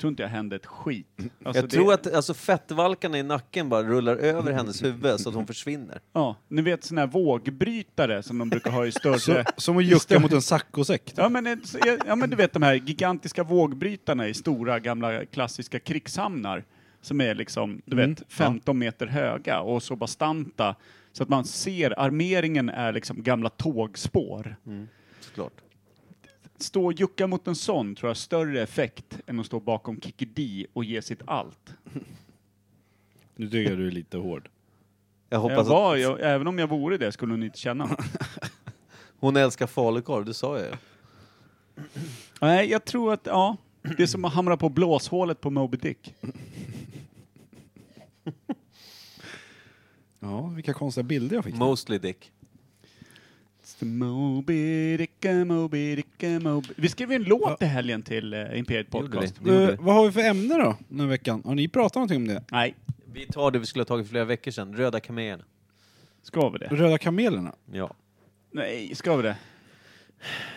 Tror 0.00 0.08
inte 0.10 0.22
jag 0.22 0.30
händer 0.30 0.56
ett 0.56 0.66
skit. 0.66 1.06
Alltså, 1.44 1.62
jag 1.62 1.70
det- 1.70 1.76
tror 1.76 1.92
att 1.92 2.14
alltså, 2.14 2.34
fettvalkarna 2.34 3.18
i 3.18 3.22
nacken 3.22 3.68
bara 3.68 3.82
rullar 3.82 4.16
över 4.16 4.52
hennes 4.52 4.82
huvud 4.84 5.20
så 5.20 5.28
att 5.28 5.34
hon 5.34 5.46
försvinner. 5.46 6.00
Ja, 6.12 6.36
ni 6.48 6.62
vet 6.62 6.84
såna 6.84 7.00
här 7.00 7.08
vågbrytare 7.08 8.22
som 8.22 8.38
de 8.38 8.48
brukar 8.50 8.70
ha 8.70 8.86
i 8.86 8.92
större... 8.92 9.18
Så, 9.18 9.42
som 9.56 9.78
att 9.78 9.84
jucka 9.84 10.18
mot 10.18 10.32
en 10.32 10.42
saccosäck. 10.42 11.12
Ja 11.16 11.28
men, 11.28 11.62
ja 12.06 12.16
men 12.16 12.30
du 12.30 12.36
vet 12.36 12.52
de 12.52 12.62
här 12.62 12.74
gigantiska 12.74 13.42
vågbrytarna 13.42 14.28
i 14.28 14.34
stora 14.34 14.78
gamla 14.78 15.24
klassiska 15.24 15.80
krigshamnar. 15.80 16.64
Som 17.00 17.20
är 17.20 17.34
liksom, 17.34 17.82
du 17.84 17.96
Mm, 17.96 18.10
vet, 18.14 18.22
15 18.32 18.78
meter 18.78 19.06
höga 19.06 19.60
och 19.60 19.82
så 19.82 19.96
bastanta. 19.96 20.74
Så 21.12 21.22
att 21.22 21.28
man 21.28 21.44
ser, 21.44 22.00
armeringen 22.00 22.68
är 22.68 22.92
liksom 22.92 23.22
gamla 23.22 23.48
tågspår. 23.48 24.56
Såklart. 25.20 25.52
Stå 26.58 26.84
och 26.86 26.92
jucka 26.92 27.26
mot 27.26 27.46
en 27.46 27.54
sån 27.54 27.94
tror 27.94 28.08
jag 28.08 28.10
har 28.10 28.14
större 28.14 28.62
effekt 28.62 29.20
än 29.26 29.40
att 29.40 29.46
stå 29.46 29.60
bakom 29.60 30.00
Kikki 30.00 30.24
D 30.24 30.66
och 30.72 30.84
ge 30.84 31.02
sitt 31.02 31.22
allt. 31.26 31.74
Nu 33.36 33.46
tycker 33.50 33.70
jag 33.70 33.78
du 33.78 33.86
är 33.86 33.90
lite 33.90 34.16
hård. 34.16 34.48
Jag 35.28 35.36
Jag 35.36 35.40
hoppas 35.42 35.68
var, 35.68 35.94
att 35.94 36.00
jag, 36.00 36.20
även 36.20 36.46
om 36.46 36.58
jag 36.58 36.66
vore 36.66 36.98
det 36.98 37.12
skulle 37.12 37.32
hon 37.32 37.42
inte 37.42 37.58
känna 37.58 37.86
något. 37.86 38.04
hon 39.20 39.36
älskar 39.36 39.66
falukorv, 39.66 40.24
det 40.24 40.34
sa 40.34 40.58
jag 40.58 40.66
ju. 40.66 40.72
Nej, 42.40 42.70
jag 42.70 42.84
tror 42.84 43.12
att, 43.12 43.26
ja. 43.26 43.56
Det 43.96 44.02
är 44.02 44.06
som 44.06 44.24
att 44.24 44.32
hamra 44.32 44.56
på 44.56 44.68
blåshålet 44.68 45.40
på 45.40 45.50
Moby 45.50 45.76
Dick. 45.76 46.14
Ja, 50.20 50.46
vilka 50.46 50.72
konstiga 50.72 51.04
bilder 51.04 51.36
jag 51.36 51.44
fick. 51.44 51.54
Mostly 51.54 51.98
dick. 51.98 52.32
Moby 53.84 54.96
Dicka, 54.96 55.32
Moby 55.44 55.96
Dicka, 55.96 56.26
Moby... 56.40 56.68
Vi 56.76 56.88
skrev 56.88 57.10
ju 57.10 57.16
en 57.16 57.22
låt 57.22 57.62
i 57.62 57.64
helgen 57.64 58.02
till 58.02 58.34
uh, 58.34 58.58
Imperiet 58.58 58.94
Gjorde 58.94 59.08
Podcast. 59.08 59.34
vi. 59.40 59.50
Det 59.50 59.60
gjorde 59.60 59.72
Eh, 59.72 59.78
vad 59.80 59.94
har 59.94 60.06
vi 60.06 60.12
för 60.12 60.20
ämne 60.20 60.54
då, 60.54 60.76
den 60.88 61.00
här 61.00 61.06
veckan? 61.06 61.42
Har 61.44 61.54
ni 61.54 61.68
pratat 61.68 61.94
någonting 61.94 62.16
om 62.16 62.28
det? 62.28 62.44
Nej, 62.50 62.74
Vi 63.12 63.26
tar 63.26 63.50
det 63.50 63.58
vi 63.58 63.66
skulle 63.66 63.80
ha 63.80 63.86
tagit 63.86 64.06
för 64.06 64.10
flera 64.10 64.24
veckor 64.24 64.50
sedan, 64.50 64.76
röda 64.76 65.00
kamelerna. 65.00 65.44
ska 66.22 66.48
vi 66.48 66.58
det? 66.58 66.66
Röda 66.66 66.98
kamelerna? 66.98 67.54
Ja. 67.72 67.94
Nej, 68.50 68.94
ska 68.94 69.16
vi 69.16 69.22
det? 69.22 69.36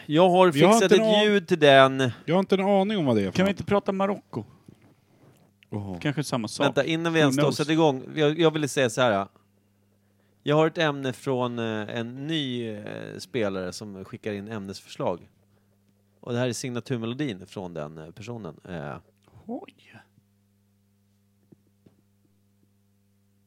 Jag 0.05 0.29
har 0.29 0.51
Vi 0.51 0.61
har 0.63 0.73
fixat 0.73 0.83
inte 0.91 0.95
ett 0.95 1.01
någon- 1.01 1.23
ljud 1.23 1.47
till 1.47 1.59
den. 1.59 2.11
Jag 2.25 2.35
har 2.35 2.39
inte 2.39 2.55
en 2.55 2.61
aning 2.61 2.97
om 2.97 3.05
vad 3.05 3.15
det 3.15 3.21
är 3.21 3.25
för 3.25 3.31
Kan 3.31 3.45
vi 3.45 3.51
inte 3.51 3.63
prata 3.63 3.91
Marocko? 3.91 4.43
Kanske 6.01 6.23
samma 6.23 6.47
sak. 6.47 6.65
Vänta, 6.65 6.85
innan 6.85 7.13
vi 7.13 7.19
ens 7.19 7.37
Who 7.37 7.41
då 7.41 7.43
knows? 7.45 7.57
sätter 7.57 7.71
igång. 7.71 8.03
Jag, 8.15 8.39
jag 8.39 8.51
ville 8.51 8.67
säga 8.67 8.89
så 8.89 9.01
här. 9.01 9.27
Ja. 10.43 10.49
Jag 10.49 10.55
har 10.55 10.67
ett 10.67 10.77
ämne 10.77 11.13
från 11.13 11.59
eh, 11.59 11.89
en 11.97 12.27
ny 12.27 12.69
eh, 12.69 13.17
spelare 13.17 13.73
som 13.73 14.05
skickar 14.05 14.33
in 14.33 14.47
ämnesförslag. 14.47 15.29
Och 16.19 16.33
det 16.33 16.39
här 16.39 16.47
är 16.47 16.53
signaturmelodin 16.53 17.45
från 17.47 17.73
den 17.73 17.97
eh, 17.97 18.11
personen. 18.11 18.59
Oj. 19.45 20.01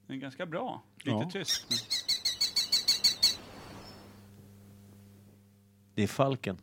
Den 0.07 0.17
är 0.17 0.21
ganska 0.21 0.47
bra. 0.47 0.83
Lite 0.97 1.11
Ja. 1.11 1.31
tyst. 1.31 1.67
det 5.95 6.03
är 6.03 6.07
Falken. 6.07 6.59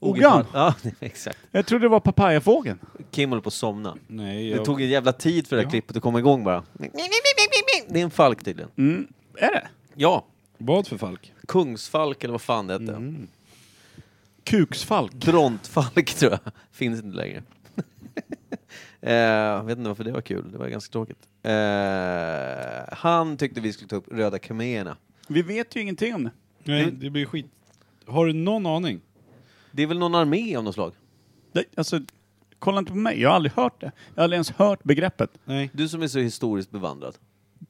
Ogan? 0.00 0.46
Ja, 0.52 0.74
exakt. 1.00 1.38
Jag 1.50 1.66
trodde 1.66 1.84
det 1.84 1.88
var 1.88 2.00
papayafågeln. 2.00 2.78
Kim 3.10 3.28
håller 3.30 3.42
på 3.42 3.48
att 3.48 3.54
somna. 3.54 3.96
Nej, 4.06 4.50
Det 4.50 4.56
jag... 4.56 4.64
tog 4.64 4.82
en 4.82 4.88
jävla 4.88 5.12
tid 5.12 5.46
för 5.46 5.56
det 5.56 5.62
här 5.62 5.66
Ja. 5.66 5.70
klippet 5.70 5.96
att 5.96 6.02
komma 6.02 6.18
igång 6.18 6.44
bara. 6.44 6.62
Det 7.88 8.00
är 8.00 8.04
en 8.04 8.10
falk 8.10 8.44
tydligen. 8.44 8.70
Mm. 8.76 9.06
Är 9.38 9.50
det? 9.50 9.68
Ja, 9.94 10.24
Vad 10.58 10.86
för 10.86 10.98
falk? 10.98 11.32
kungsfalk 11.48 12.24
eller 12.24 12.32
vad 12.32 12.40
fan 12.40 12.66
det 12.66 12.72
hette. 12.72 12.84
Mm. 12.92 13.28
Kuksfalk. 14.44 15.12
Brontfalk 15.14 16.14
tror 16.14 16.30
jag. 16.32 16.40
Finns 16.72 17.02
inte 17.04 17.16
längre. 17.16 17.42
eh, 19.00 19.64
vet 19.64 19.78
inte 19.78 19.88
varför 19.88 20.04
det 20.04 20.12
var 20.12 20.20
kul. 20.20 20.52
Det 20.52 20.58
var 20.58 20.68
ganska 20.68 20.92
tråkigt. 20.92 21.18
Eh, 21.42 22.94
han 22.98 23.36
tyckte 23.36 23.60
vi 23.60 23.72
skulle 23.72 23.88
ta 23.88 23.96
upp 23.96 24.08
Röda 24.12 24.38
kamelerna. 24.38 24.96
Vi 25.28 25.42
vet 25.42 25.76
ju 25.76 25.80
ingenting 25.80 26.14
om 26.14 26.24
det. 26.24 26.30
Nej, 26.64 26.90
det 26.92 27.10
blir 27.10 27.26
skit. 27.26 27.46
Har 28.06 28.26
du 28.26 28.32
någon 28.32 28.66
aning? 28.66 29.00
Det 29.72 29.82
är 29.82 29.86
väl 29.86 29.98
någon 29.98 30.14
armé 30.14 30.56
av 30.56 30.64
något 30.64 30.74
slag? 30.74 30.92
det. 31.52 31.64
Alltså, 31.74 32.00
kolla 32.58 32.78
inte 32.78 32.92
på 32.92 32.98
mig. 32.98 33.20
Jag 33.20 33.28
har 33.28 33.36
aldrig 33.36 33.52
hört 33.52 33.80
det. 33.80 33.92
Jag 34.14 34.20
har 34.20 34.24
aldrig 34.24 34.36
ens 34.36 34.50
hört 34.50 34.82
begreppet. 34.82 35.30
Nej. 35.44 35.70
Du 35.72 35.88
som 35.88 36.02
är 36.02 36.08
så 36.08 36.18
historiskt 36.18 36.70
bevandrad. 36.70 37.14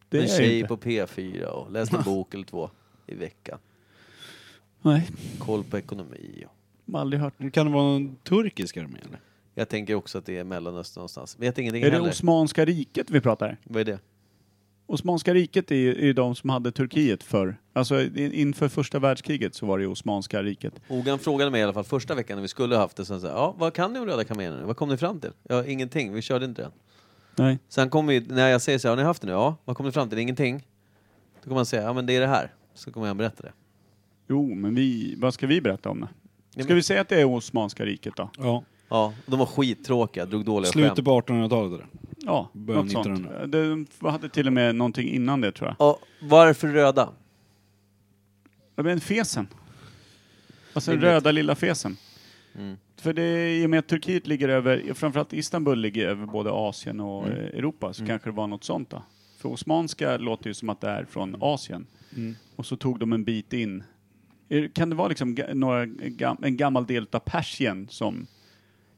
Det 0.08 0.18
en 0.18 0.24
är 0.24 0.28
jag 0.28 0.36
tjej 0.36 0.56
inte. 0.58 0.68
på 0.68 0.76
P4 0.76 1.44
och 1.44 1.72
läste 1.72 1.96
en 1.96 2.02
bok 2.02 2.34
eller 2.34 2.44
två 2.44 2.70
i 3.06 3.14
veckan. 3.14 3.58
Nej, 4.82 5.10
Koll 5.38 5.64
på 5.64 5.78
ekonomi. 5.78 6.44
Och. 6.46 6.52
jag 6.84 6.92
har 6.92 7.00
aldrig 7.00 7.22
hört. 7.22 7.34
Kan 7.52 7.66
det 7.66 7.72
vara 7.72 7.96
en 7.96 8.16
turkisk 8.16 8.76
armé 8.76 8.98
eller? 9.06 9.20
Jag 9.54 9.68
tänker 9.68 9.94
också 9.94 10.18
att 10.18 10.26
det 10.26 10.38
är 10.38 10.44
Mellanöstern 10.44 11.00
någonstans. 11.00 11.36
Vet 11.38 11.58
ingenting 11.58 11.82
Är 11.82 11.90
det 11.90 11.96
heller. 11.96 12.10
Osmanska 12.10 12.64
riket 12.64 13.10
vi 13.10 13.20
pratar? 13.20 13.56
Vad 13.64 13.80
är 13.80 13.84
det? 13.84 13.98
Osmanska 14.92 15.34
riket 15.34 15.70
är 15.70 15.74
ju 15.74 15.94
är 15.94 16.04
ju 16.06 16.12
de 16.12 16.34
som 16.34 16.50
hade 16.50 16.72
Turkiet 16.72 17.22
för. 17.22 17.56
Alltså 17.72 18.00
i- 18.00 18.40
inför 18.40 18.68
första 18.68 18.98
världskriget 18.98 19.54
så 19.54 19.66
var 19.66 19.78
det 19.78 19.82
ju 19.84 19.90
Osmanska 19.90 20.42
riket. 20.42 20.74
Ogan 20.88 21.18
frågade 21.18 21.50
mig 21.50 21.60
i 21.60 21.64
alla 21.64 21.72
fall 21.72 21.84
första 21.84 22.14
veckan 22.14 22.36
när 22.36 22.42
vi 22.42 22.48
skulle 22.48 22.74
ha 22.74 22.82
haft 22.82 22.96
det. 22.96 23.04
Så 23.04 23.20
sa, 23.20 23.26
ja, 23.26 23.54
vad 23.58 23.72
kan 23.74 23.92
ni 23.92 23.98
om 23.98 24.06
Röda 24.06 24.24
kamelerna? 24.24 24.66
Vad 24.66 24.76
kom 24.76 24.88
ni 24.88 24.96
fram 24.96 25.20
till? 25.20 25.30
Ja, 25.48 25.64
ingenting. 25.66 26.12
Vi 26.12 26.22
körde 26.22 26.44
inte 26.44 26.62
det. 26.62 26.70
Nej. 27.36 27.58
Sen 27.68 27.90
kom 27.90 28.06
vi, 28.06 28.20
när 28.20 28.48
jag 28.48 28.62
säger 28.62 28.78
så 28.78 28.88
här, 28.88 28.96
har 28.96 29.02
ni 29.02 29.06
haft 29.06 29.20
det 29.22 29.26
nu? 29.26 29.32
Ja, 29.32 29.56
vad 29.64 29.76
kom 29.76 29.86
ni 29.86 29.92
fram 29.92 30.08
till? 30.08 30.18
Ingenting. 30.18 30.66
Då 31.36 31.44
kommer 31.44 31.54
man 31.54 31.66
säga, 31.66 31.82
ja 31.82 31.92
men 31.92 32.06
det 32.06 32.16
är 32.16 32.20
det 32.20 32.26
här. 32.26 32.52
Så 32.74 32.92
kommer 32.92 33.06
jag 33.06 33.16
berätta 33.16 33.42
det. 33.42 33.52
Jo, 34.28 34.54
men 34.54 34.74
vi, 34.74 35.14
vad 35.18 35.34
ska 35.34 35.46
vi 35.46 35.60
berätta 35.60 35.90
om 35.90 36.06
det? 36.54 36.62
Ska 36.62 36.74
vi 36.74 36.82
säga 36.82 37.00
att 37.00 37.08
det 37.08 37.20
är 37.20 37.24
Osmanska 37.24 37.84
riket 37.84 38.16
då? 38.16 38.30
Ja. 38.38 38.62
Ja, 38.88 39.12
de 39.26 39.38
var 39.38 39.46
skittråkiga, 39.46 40.26
drog 40.26 40.44
dåliga 40.44 40.70
Slutet 40.72 40.96
skämt. 40.96 41.04
på 41.04 41.20
1800-talet 41.32 41.72
eller? 41.72 41.86
Ja, 42.22 42.50
Början 42.52 42.82
något 42.84 42.92
sånt. 42.92 43.06
1900. 43.06 43.86
Det 44.02 44.10
hade 44.10 44.28
till 44.28 44.46
och 44.46 44.52
med 44.52 44.74
någonting 44.74 45.08
innan 45.08 45.40
det 45.40 45.52
tror 45.52 45.68
jag. 45.78 45.88
Och 45.88 45.98
varför 46.20 46.68
röda? 46.68 47.12
Ja, 48.76 48.82
men 48.82 49.00
fesen. 49.00 49.48
Alltså 50.72 50.90
den 50.90 51.00
röda 51.00 51.32
lilla 51.32 51.54
fesen. 51.54 51.96
Mm. 52.54 52.76
För 52.96 53.12
det, 53.12 53.56
i 53.56 53.66
och 53.66 53.70
med 53.70 53.78
att 53.78 53.88
Turkiet 53.88 54.26
ligger 54.26 54.48
över, 54.48 54.94
framförallt 54.94 55.32
Istanbul 55.32 55.78
ligger 55.80 56.06
över 56.08 56.26
både 56.26 56.50
Asien 56.52 57.00
och 57.00 57.26
Mm. 57.26 57.38
eh, 57.38 57.44
Europa, 57.44 57.92
så 57.92 58.02
Mm. 58.02 58.08
kanske 58.08 58.28
det 58.30 58.36
var 58.36 58.46
något 58.46 58.64
sånt 58.64 58.90
då. 58.90 59.02
För 59.38 59.48
osmanska 59.48 60.16
låter 60.16 60.46
ju 60.50 60.54
som 60.54 60.68
att 60.68 60.80
det 60.80 60.88
är 60.88 61.04
från 61.04 61.36
Asien. 61.40 61.86
Mm. 62.16 62.36
Och 62.56 62.66
så 62.66 62.76
tog 62.76 62.98
de 62.98 63.12
en 63.12 63.24
bit 63.24 63.52
in. 63.52 63.82
Kan 64.72 64.90
det 64.90 64.96
vara 64.96 65.08
liksom 65.08 65.36
några, 65.54 65.82
en 66.42 66.56
gammal 66.56 66.86
del 66.86 67.06
av 67.12 67.18
Persien 67.18 67.88
som 67.90 68.26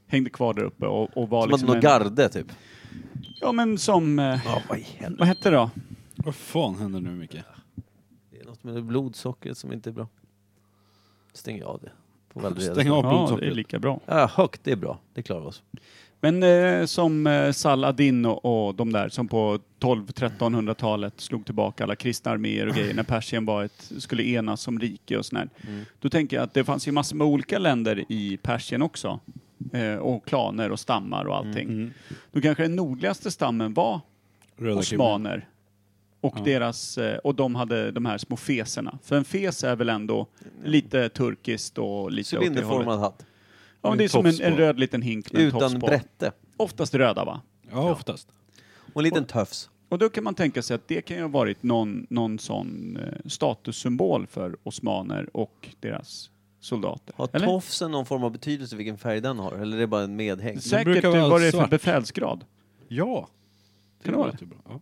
hängde 0.07 0.31
kvar 0.31 0.55
där 0.55 0.63
uppe 0.63 0.87
och, 0.87 1.17
och 1.17 1.29
var 1.29 1.43
Som 1.43 1.51
liksom 1.51 1.67
någon 1.67 1.77
en, 1.77 1.83
garde 1.83 2.29
typ. 2.29 2.47
Ja 3.41 3.53
men 3.53 3.79
som, 3.79 4.19
eh, 4.19 4.41
Ja, 4.45 4.63
vad 4.69 4.79
i 4.79 4.83
helvete. 4.83 5.17
vad 5.19 5.29
hette 5.29 5.51
det 5.51 5.57
då? 5.57 5.71
Vad 6.17 6.35
fan 6.35 6.75
händer 6.75 7.01
nu 7.01 7.11
Micke? 7.11 7.37
Det 8.31 8.41
är 8.41 8.45
något 8.45 8.65
med 8.65 8.85
blodsockret 8.85 9.59
som 9.59 9.73
inte 9.73 9.91
är 9.91 9.93
bra. 9.93 10.09
Stäng 11.33 11.63
av 11.63 11.81
det. 11.83 11.91
Reda 12.41 12.61
Stäng 12.75 12.89
på. 12.89 12.95
av 12.95 13.05
Ja, 13.05 13.11
det 13.11 13.17
är 13.17 13.19
blodsockret. 13.19 13.57
lika 13.57 13.79
bra. 13.79 14.01
Ja, 14.07 14.27
högt, 14.35 14.61
det 14.65 14.73
är 14.73 14.77
bra. 14.77 14.99
Det 15.15 15.23
klarar 15.23 15.41
vi 15.41 15.47
oss. 15.47 15.63
Men 16.21 16.43
eh, 16.43 16.85
som 16.87 17.27
eh, 17.27 17.53
Saladin 17.53 18.27
och, 18.27 18.67
och 18.67 18.75
de 18.75 18.93
där 18.93 19.09
som 19.09 19.29
på 19.29 19.59
12-1300-talet 19.81 21.21
slog 21.21 21.45
tillbaka 21.47 21.85
alla 21.85 21.97
kristna 21.97 22.31
arméer 22.31 22.69
och 22.69 22.75
grejer 22.75 22.95
när 22.95 23.03
Persien 23.03 23.45
var 23.45 23.65
ett, 23.65 23.93
skulle 23.99 24.23
enas 24.23 24.61
som 24.61 24.81
rike 24.81 25.17
och 25.19 25.27
sånt 25.27 25.51
där. 25.63 25.85
Då 26.01 26.09
tänker 26.09 26.37
jag 26.37 26.45
att 26.45 26.55
det 26.55 26.65
fanns 26.65 26.89
ju 26.89 26.93
massor 26.93 27.17
med 27.17 27.27
olika 27.27 27.59
länder 27.59 28.05
i 28.09 28.37
Persien 28.43 28.83
också. 28.83 29.21
Eh, 29.73 29.95
och 29.97 30.25
klaner 30.27 30.71
och 30.73 30.81
stammar 30.81 31.25
och 31.25 31.37
allting. 31.37 31.69
Mm. 31.69 31.91
Då 32.33 32.41
kanske 32.41 32.63
den 32.63 32.77
nordligaste 32.77 33.31
stammen 33.31 33.75
var 33.75 34.01
Röda 34.57 34.79
osmaner. 34.81 35.49
Och, 36.21 36.35
Ja. 36.39 36.45
deras, 36.45 36.99
eh, 36.99 37.17
och 37.19 37.35
de 37.35 37.55
hade 37.55 37.91
de 37.91 38.07
här 38.07 38.19
små 38.19 38.37
feserna. 38.37 38.99
För 39.03 39.17
en 39.17 39.25
fes 39.25 39.65
är 39.65 39.77
väl 39.77 39.89
ändå 39.89 40.27
lite 40.65 41.09
turkiskt 41.09 41.79
och 41.79 42.13
lite 42.13 42.39
åt 42.39 42.41
det 42.45 42.47
hållet. 42.47 42.59
Cylinderformad 42.59 42.99
hatt. 43.01 43.27
Ja, 43.83 43.91
Med 43.91 43.99
det 43.99 44.05
är 44.05 44.09
som 44.09 44.27
en, 44.27 44.41
en 44.43 44.57
röd 44.57 44.79
liten 44.79 45.03
hink 45.03 45.33
med 45.33 45.43
Utan 45.43 45.79
brätte. 45.79 46.33
Oftast 46.57 46.95
röda 46.95 47.25
va? 47.25 47.41
Ja, 47.71 47.93
oftast. 47.93 48.29
Och 48.93 49.01
en 49.01 49.05
liten 49.05 49.25
tufs. 49.25 49.71
Och 49.89 49.99
då 49.99 50.09
kan 50.09 50.25
man 50.25 50.35
tänka 50.35 50.63
sig 50.63 50.75
att 50.75 50.89
det 50.89 51.01
kan 51.03 51.17
ju 51.17 51.23
ha 51.23 51.29
varit 51.29 51.63
någon, 51.63 52.07
någon 52.11 52.39
sån 52.39 52.97
eh, 52.97 53.19
statussymbol 53.27 54.27
för 54.27 54.57
osmaner 54.63 55.37
och 55.37 55.69
deras 55.81 56.31
soldater. 56.63 57.15
Har 57.17 57.29
Eller? 57.33 57.47
tofsen 57.47 57.91
någon 57.91 58.07
form 58.07 58.25
av 58.25 58.31
betydelse 58.33 58.77
vilken 58.77 58.99
färg 58.99 59.21
den 59.21 59.39
har? 59.39 59.53
Eller 59.53 59.77
är 59.77 59.81
det 59.81 59.87
bara 59.87 60.03
en 60.03 60.17
medhäng? 60.17 60.61
Säkert 60.61 61.05
vara 61.05 61.29
vad 61.29 61.41
det 61.41 61.47
är 61.47 61.51
för 61.51 61.59
svart. 61.59 61.71
befälsgraad. 61.71 62.45
Ja. 62.89 63.29
Kan 64.03 64.13
det 64.13 64.19
vara 64.19 64.33
bra. 64.41 64.59
Ja. 64.69 64.81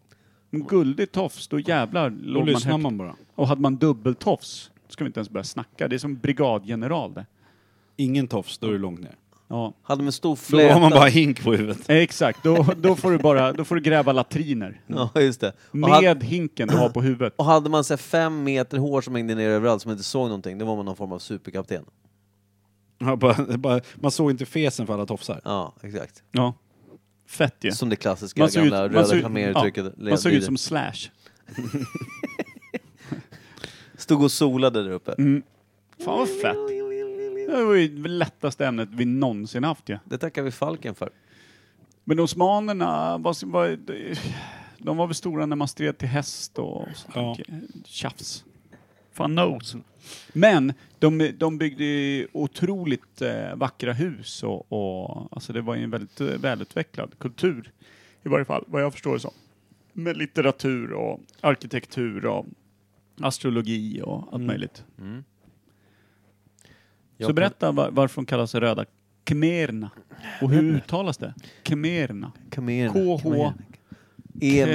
En 0.51 0.65
guldig 0.65 1.13
tofs, 1.13 1.49
då 1.49 1.61
jävlar 1.61 2.11
Då 2.11 2.17
låg 2.23 2.43
man 2.45 2.47
lyssnar 2.55 2.73
högt. 2.73 2.83
man 2.83 2.99
bara. 2.99 3.17
Och 3.35 3.49
hade 3.49 3.61
man 3.61 3.77
dubbeltofs, 3.77 4.71
då 4.87 4.93
ska 4.93 5.05
vi 5.05 5.09
inte 5.09 5.21
ens 5.21 5.31
börja 5.31 5.45
snacka. 5.45 5.89
Det 5.89 5.97
är 5.97 5.99
som 5.99 6.17
brigadgeneral 6.17 7.15
det. 7.15 7.27
Ingen 7.97 8.29
tofs, 8.29 8.59
då 8.59 8.67
är 8.67 8.71
du 8.73 8.79
långt 8.79 9.01
ner. 9.01 9.17
Ja, 9.53 9.75
Hade 9.83 10.01
de 10.03 10.07
en 10.07 10.13
stor 10.13 10.39
Då 10.51 10.73
har 10.73 10.81
man 10.81 10.91
bara 10.91 11.09
hink 11.09 11.43
på 11.45 11.53
huvudet. 11.53 11.79
Exakt. 11.91 12.45
Då, 12.45 12.67
då 12.77 12.97
får 12.97 13.11
du 13.11 13.19
bara 13.19 13.53
då 13.53 13.65
får 13.65 13.75
du 13.75 13.81
gräva 13.81 14.13
latriner. 14.13 14.81
Ja, 14.87 15.11
just 15.21 15.41
det. 15.41 15.53
Och 15.71 15.79
hade, 15.89 16.15
Med 16.15 16.25
hinken 16.25 16.69
du 16.69 16.77
har 16.77 16.89
på 16.89 17.03
huvudet. 17.03 17.33
och 17.37 17.45
hade 17.45 17.71
man 17.71 17.85
så 17.85 17.93
här 17.93 17.99
fem 17.99 18.45
meter 18.45 18.79
hår 18.79 19.01
som 19.01 19.15
hängde 19.15 19.35
ner 19.35 19.49
överallt 19.49 19.83
som 19.83 19.91
inte 19.91 20.03
såg 20.05 20.25
någonting, 20.29 20.59
det 20.59 20.65
var 20.65 20.77
man 20.77 20.85
någon 20.85 20.97
form 20.97 21.13
av 21.13 21.19
superkapten. 21.19 21.85
Ja, 22.99 23.17
bara, 23.17 23.57
bara, 23.59 23.81
man 23.95 24.11
såg 24.11 24.31
inte 24.31 24.47
fesen 24.47 24.87
för 24.87 24.95
alla 24.95 25.07
tofsar. 25.07 25.41
Ja, 25.45 25.75
exakt. 25.83 26.23
Ja. 26.33 26.55
Fett 27.29 27.57
ju. 27.61 27.73
Som 27.73 27.89
det 27.89 27.97
klassiska 27.97 28.41
Man 28.41 28.51
såg 28.51 28.65
ut- 28.65 28.71
gamla 28.73 28.83
man 28.87 28.93
röda 28.95 29.05
såg- 29.07 29.21
khmer-uttrycket. 29.21 29.85
ja, 29.99 30.09
Man 30.09 30.19
såg 30.19 30.33
ut 30.33 30.45
som 30.45 30.57
Slash. 30.57 30.93
Stod 33.97 34.23
och 34.23 34.33
solade 34.33 34.83
där 34.83 34.91
uppe. 34.91 35.15
Mm. 35.19 35.43
Fan 36.05 36.19
vad 36.19 36.29
fett. 36.29 36.57
Det 37.51 37.65
var 37.65 37.75
ju 37.75 37.89
det 37.89 38.09
lättaste 38.09 38.67
ämnet 38.67 38.89
vi 38.93 39.05
någonsin 39.05 39.65
haft 39.65 39.89
ju. 39.89 39.99
Det 40.05 40.19
tackar 40.19 40.43
vi 40.43 40.51
Falken 40.51 40.95
för. 40.95 41.11
Men 42.05 42.21
osmanerna 42.21 43.19
var, 43.19 43.47
var, 43.47 43.79
de 44.79 44.97
var 44.97 45.07
väl 45.07 45.15
stora 45.15 45.47
när 45.47 45.57
man 45.57 45.69
stred 45.69 45.99
till 45.99 46.09
häst 46.09 46.59
och 46.59 46.89
sånt 46.95 47.15
Ja. 47.15 47.37
ja. 47.49 47.55
tjafs. 47.85 48.45
Fan 49.13 49.31
knows. 49.37 49.77
Men 50.33 50.73
de, 50.99 51.31
de 51.39 51.59
byggde 51.59 52.27
otroligt 52.33 53.23
eh, 53.23 53.55
vackra 53.57 53.93
hus 53.93 54.43
och, 54.43 54.73
och 54.73 55.29
alltså 55.31 55.53
det 55.53 55.61
var 55.61 55.75
ju 55.75 55.85
en 55.85 55.91
väldigt 55.91 56.21
eh, 56.21 56.27
välutvecklad 56.27 57.19
kultur. 57.19 57.73
I 58.23 58.29
varje 58.29 58.45
fall, 58.45 58.65
vad 58.67 58.83
jag 58.83 58.93
förstår 58.93 59.15
det 59.15 59.21
som. 59.21 59.33
Med 59.93 60.17
litteratur 60.17 60.93
och 60.93 61.21
arkitektur 61.41 62.27
och 62.27 62.47
astrologi 63.21 64.01
och 64.03 64.17
allt 64.23 64.35
Mm. 64.35 64.47
möjligt. 64.47 64.85
Mm. 64.99 65.25
Så 67.27 67.33
berätta 67.33 67.73
var, 67.73 67.91
varför 67.91 68.15
de 68.23 68.27
kallas 68.27 68.55
röda 68.55 68.85
khmererna. 69.25 69.91
Och 70.43 70.51
hur 70.51 70.63
uttalas 70.77 71.19
det? 71.19 71.35
Khmererna. 71.63 72.33
Kamererna. 72.51 72.93
KH. 73.19 73.53
E-. 74.41 74.67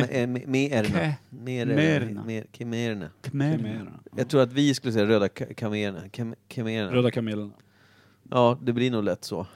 Mer- 2.25 2.45
Kemererna. 2.51 3.09
Khmererna. 3.21 3.99
Jag 4.17 4.29
tror 4.29 4.41
att 4.41 4.53
vi 4.53 4.73
skulle 4.73 4.93
säga 4.93 5.05
röda 5.05 5.27
ka- 5.27 5.53
kamererna. 5.53 5.99
Kam- 6.11 6.35
Kemererna. 6.49 6.91
Röda 6.91 7.11
kamelerna. 7.11 7.51
Ja, 8.31 8.57
det 8.61 8.73
blir 8.73 8.91
nog 8.91 9.03
lätt 9.03 9.23
så. 9.23 9.47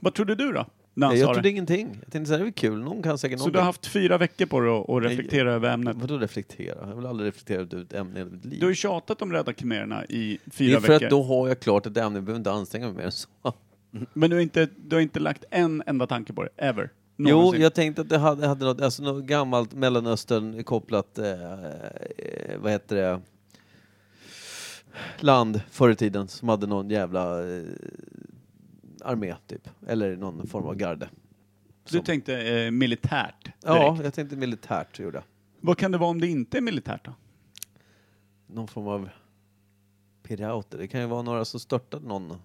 Vad 0.00 0.14
trodde 0.14 0.34
du 0.34 0.52
då? 0.52 0.66
Han 1.00 1.16
Jag 1.18 1.26
trodde 1.26 1.40
det? 1.40 1.50
ingenting. 1.50 1.98
Jag 2.02 2.12
tänkte 2.12 2.28
så 2.28 2.32
här, 2.36 2.40
det 2.44 2.48
är 2.48 2.52
kul. 2.52 2.80
Någon 2.82 3.02
kan 3.02 3.18
säkert 3.18 3.38
Så 3.38 3.42
någonting. 3.42 3.52
du 3.52 3.58
har 3.58 3.66
haft 3.66 3.86
fyra 3.86 4.18
veckor 4.18 4.46
på 4.46 4.60
dig 4.60 4.70
att- 5.06 5.10
reflektera 5.12 5.52
över 5.52 5.70
ämnet? 5.72 5.96
Vadå 6.00 6.18
reflektera? 6.18 6.76
Jag 6.80 6.86
har 6.86 6.94
väl 6.94 7.06
aldrig 7.06 7.28
reflekterat 7.28 7.72
över 7.72 7.84
ett 7.84 7.92
ämne 7.92 8.20
i 8.20 8.24
mitt 8.24 8.44
liv. 8.44 8.60
Du 8.60 8.66
har 8.66 8.70
ju 8.70 8.74
tjatat 8.76 9.22
om 9.22 9.32
röda 9.32 9.52
khmererna 9.52 10.04
i 10.04 10.38
det 10.44 10.50
fyra 10.50 10.76
är 10.76 10.80
för 10.80 10.88
veckor. 10.88 11.04
att 11.06 11.10
då 11.10 11.22
har 11.22 11.48
jag 11.48 11.60
klart 11.60 11.86
ett 11.86 11.96
ämne, 11.96 12.16
jag 12.16 12.24
behöver 12.24 12.38
inte 12.40 12.52
anstränga 12.52 12.86
mig 12.86 12.94
mer 12.96 13.02
än 13.04 13.12
så. 13.12 13.28
Men 14.12 14.30
du 14.30 14.36
har, 14.36 14.40
inte, 14.40 14.68
du 14.86 14.96
har 14.96 15.00
inte 15.00 15.20
lagt 15.20 15.44
en 15.50 15.82
enda 15.86 16.06
tanke 16.06 16.32
på 16.32 16.42
det, 16.42 16.48
ever? 16.56 16.90
Jo, 17.16 17.28
Någonsin. 17.36 17.62
jag 17.62 17.74
tänkte 17.74 18.02
att 18.02 18.08
det 18.08 18.18
hade, 18.18 18.46
hade 18.46 18.64
något, 18.64 18.80
alltså 18.80 19.02
något 19.02 19.24
gammalt 19.24 19.74
Mellanöstern 19.74 20.64
kopplat, 20.64 21.18
eh, 21.18 21.26
eh, 21.32 22.58
vad 22.58 22.72
heter 22.72 22.96
det, 22.96 23.20
land 25.20 25.60
förr 25.70 25.90
i 25.90 25.96
tiden 25.96 26.28
som 26.28 26.48
hade 26.48 26.66
någon 26.66 26.90
jävla 26.90 27.40
eh, 27.56 27.62
armé 29.04 29.34
typ, 29.46 29.68
eller 29.86 30.16
någon 30.16 30.46
form 30.46 30.64
av 30.66 30.74
garde. 30.74 31.08
Du 31.90 32.00
tänkte 32.00 32.42
eh, 32.64 32.70
militärt 32.70 33.44
direkt. 33.44 33.58
Ja, 33.64 33.98
jag 34.02 34.14
tänkte 34.14 34.36
militärt 34.36 34.98
gjorde 34.98 35.16
jag. 35.16 35.24
Vad 35.60 35.78
kan 35.78 35.92
det 35.92 35.98
vara 35.98 36.10
om 36.10 36.20
det 36.20 36.26
inte 36.26 36.56
är 36.56 36.60
militärt 36.60 37.04
då? 37.04 37.12
Någon 38.46 38.68
form 38.68 38.88
av 38.88 39.08
pirater. 40.22 40.78
Det 40.78 40.88
kan 40.88 41.00
ju 41.00 41.06
vara 41.06 41.22
några 41.22 41.44
som 41.44 41.60
störtade 41.60 42.06
någon. 42.08 42.28
Det 42.28 42.36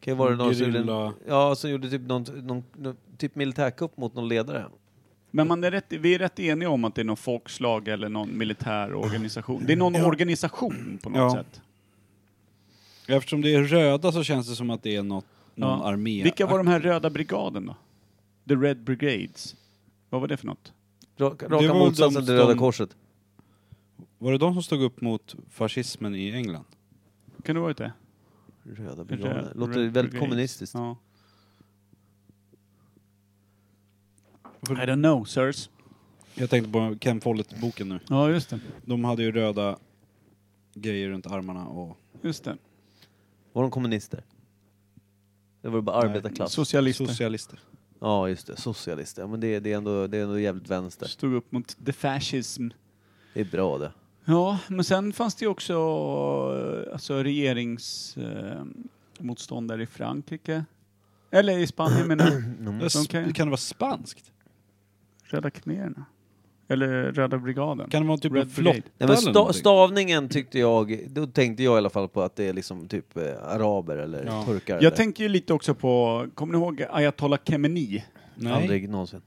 kan 0.00 0.12
ju 0.12 0.18
vara 0.18 0.34
någon 0.36 0.54
som 0.54 0.66
gjorde, 0.66 0.78
en, 0.78 0.84
Gerilla- 0.88 1.12
ja, 1.28 1.54
som 1.54 1.70
gjorde 1.70 1.90
typ 1.90 2.02
någon, 2.02 2.22
någon, 2.22 2.64
någon 2.76 2.96
typ 3.18 3.34
militärkupp 3.34 3.96
mot 3.96 4.14
någon 4.14 4.28
ledare. 4.28 4.66
Men 5.30 5.48
man 5.48 5.64
är 5.64 5.70
rätt, 5.70 5.84
vi 5.88 6.14
är 6.14 6.18
rätt 6.18 6.40
eniga 6.40 6.70
om 6.70 6.84
att 6.84 6.94
det 6.94 7.02
är 7.02 7.04
någon 7.04 7.16
folkslag 7.16 7.88
eller 7.88 8.08
någon 8.08 8.38
militär 8.38 8.94
organisation. 8.94 9.62
Det 9.66 9.72
är 9.72 9.76
någon 9.76 9.94
organisation 9.96 10.98
på 11.02 11.10
något 11.10 11.18
Ja. 11.18 11.32
sätt. 11.44 11.62
Eftersom 13.06 13.40
det 13.40 13.54
är 13.54 13.62
röda 13.62 14.12
så 14.12 14.22
känns 14.24 14.48
det 14.48 14.56
som 14.56 14.70
att 14.70 14.82
det 14.82 14.96
är 14.96 15.02
något, 15.02 15.24
någon 15.54 15.78
Ja. 15.80 15.84
armé. 15.88 16.22
Vilka 16.22 16.46
var 16.46 16.58
de 16.58 16.66
här 16.66 16.80
röda 16.80 17.10
brigaden 17.10 17.66
då? 17.66 17.76
The 18.48 18.54
Red 18.54 18.84
Brigades. 18.84 19.56
Vad 20.10 20.20
var 20.20 20.28
det 20.28 20.36
för 20.36 20.46
något? 20.46 20.72
Raka, 21.16 21.48
Det 21.48 21.54
raka 21.54 21.68
var 21.68 21.78
motsatsen 21.78 22.14
de 22.22 22.26
till 22.26 22.34
Röda 22.34 22.48
som- 22.50 22.58
Korset. 22.58 22.96
Var 24.18 24.32
det 24.32 24.38
de 24.38 24.54
som 24.54 24.62
stod 24.62 24.82
upp 24.82 25.00
mot 25.00 25.34
fascismen 25.50 26.14
i 26.14 26.30
England? 26.30 26.64
Kan 27.44 27.54
det 27.54 27.60
varit 27.60 27.76
det? 27.76 27.92
Röda 28.62 29.04
brigader. 29.04 29.34
Röd- 29.34 29.52
Låter 29.56 29.72
Red 29.72 29.82
väldigt 29.92 29.92
Brigades. 30.12 30.20
kommunistiskt. 30.20 30.74
Ja. 30.74 30.96
I 34.62 34.66
don't 34.86 35.02
know, 35.02 35.24
sirs. 35.24 35.70
Jag 36.34 36.50
tänkte 36.50 36.72
på 36.72 36.96
Ken 37.00 37.20
Follett-boken 37.20 37.88
nu. 37.88 38.00
Ja, 38.08 38.30
just 38.30 38.50
det. 38.50 38.60
De 38.84 39.04
hade 39.04 39.22
ju 39.22 39.32
röda 39.32 39.78
grejer 40.74 41.08
runt 41.08 41.26
armarna 41.26 41.66
och 41.66 41.98
Just 42.22 42.44
det. 42.44 42.56
Var 43.54 43.62
de 43.62 43.70
kommunister? 43.70 44.24
Det 45.62 45.68
var 45.68 45.80
bara 45.80 46.00
Nej, 46.00 46.08
arbetarklass. 46.08 46.52
Socialister. 46.52 47.06
socialister. 47.06 47.58
ja, 48.00 48.28
just 48.28 48.46
det. 48.46 48.56
Socialister. 48.56 49.22
Ja, 49.22 49.28
men 49.28 49.40
det, 49.40 49.60
det, 49.60 49.72
är 49.72 49.76
ändå, 49.76 50.06
det 50.06 50.18
är 50.18 50.22
ändå 50.22 50.38
jävligt 50.38 50.70
vänster. 50.70 51.06
Stod 51.06 51.34
upp 51.34 51.52
mot 51.52 51.76
the 51.86 51.92
fascism. 51.92 52.68
Det 53.34 53.40
är 53.40 53.44
bra 53.44 53.78
det. 53.78 53.92
Ja, 54.24 54.58
men 54.68 54.84
sen 54.84 55.12
fanns 55.12 55.34
det 55.34 55.44
ju 55.44 55.48
också 55.50 55.72
eh, 56.86 56.92
alltså, 56.92 57.22
regeringsmotståndare 57.22 58.58
eh, 59.18 59.24
motståndare 59.24 59.82
i 59.82 59.86
Frankrike. 59.86 60.64
Eller 61.30 61.58
i 61.58 61.66
Spanien 61.66 62.06
menar 62.08 62.24
jag. 62.30 62.34
Mm. 62.64 62.78
Det 62.78 62.86
s- 62.86 62.96
Okej. 63.04 63.32
Kan 63.32 63.46
det 63.46 63.50
vara 63.50 63.56
spanskt? 63.56 64.32
Röda 65.24 65.50
khmererna. 65.50 66.04
Eller 66.68 67.12
Röda 67.12 67.38
brigaden. 67.38 67.90
Kan 67.90 68.02
det 68.02 68.08
vara 68.08 68.18
typ 68.18 68.32
Red 68.32 68.42
en 68.42 68.50
flotta. 68.50 68.72
Nej, 68.72 68.82
men 68.98 69.08
eller 69.08 69.16
sta 69.20 69.32
någonting? 69.32 69.60
stavningen 69.60 70.28
tyckte 70.28 70.58
jag, 70.58 70.98
då 71.08 71.26
tänkte 71.26 71.62
jag 71.62 71.74
i 71.74 71.78
alla 71.78 71.90
fall 71.90 72.08
på 72.08 72.22
att 72.22 72.36
det 72.36 72.44
är 72.48 72.52
liksom 72.52 72.88
typ 72.88 73.16
eh, 73.16 73.22
araber 73.42 73.96
eller 73.96 74.24
Ja. 74.26 74.44
turkar. 74.44 74.74
Jag 74.74 74.84
eller. 74.84 74.90
tänker 74.96 75.22
ju 75.24 75.28
lite 75.28 75.52
också 75.54 75.74
på, 75.74 76.26
kommer 76.34 76.52
ni 76.52 76.58
ihåg 76.58 76.84
Ayatollah 76.90 77.38
Khamenei? 77.44 78.04
Nej. 78.34 78.52
Aldrig 78.52 78.88
någonsin. 78.88 79.20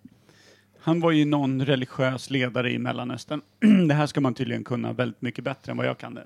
Han 0.80 1.00
var 1.00 1.12
ju 1.12 1.26
någon 1.26 1.66
religiös 1.66 2.30
ledare 2.30 2.72
i 2.72 2.78
Mellanöstern. 2.80 3.42
det 3.88 3.94
här 3.94 4.08
ska 4.08 4.22
man 4.22 4.34
tydligen 4.34 4.64
kunna 4.64 4.94
väldigt 4.94 5.22
mycket 5.22 5.44
bättre 5.44 5.72
än 5.72 5.78
vad 5.78 5.86
jag 5.86 5.98
kan 5.98 6.14
det. 6.14 6.24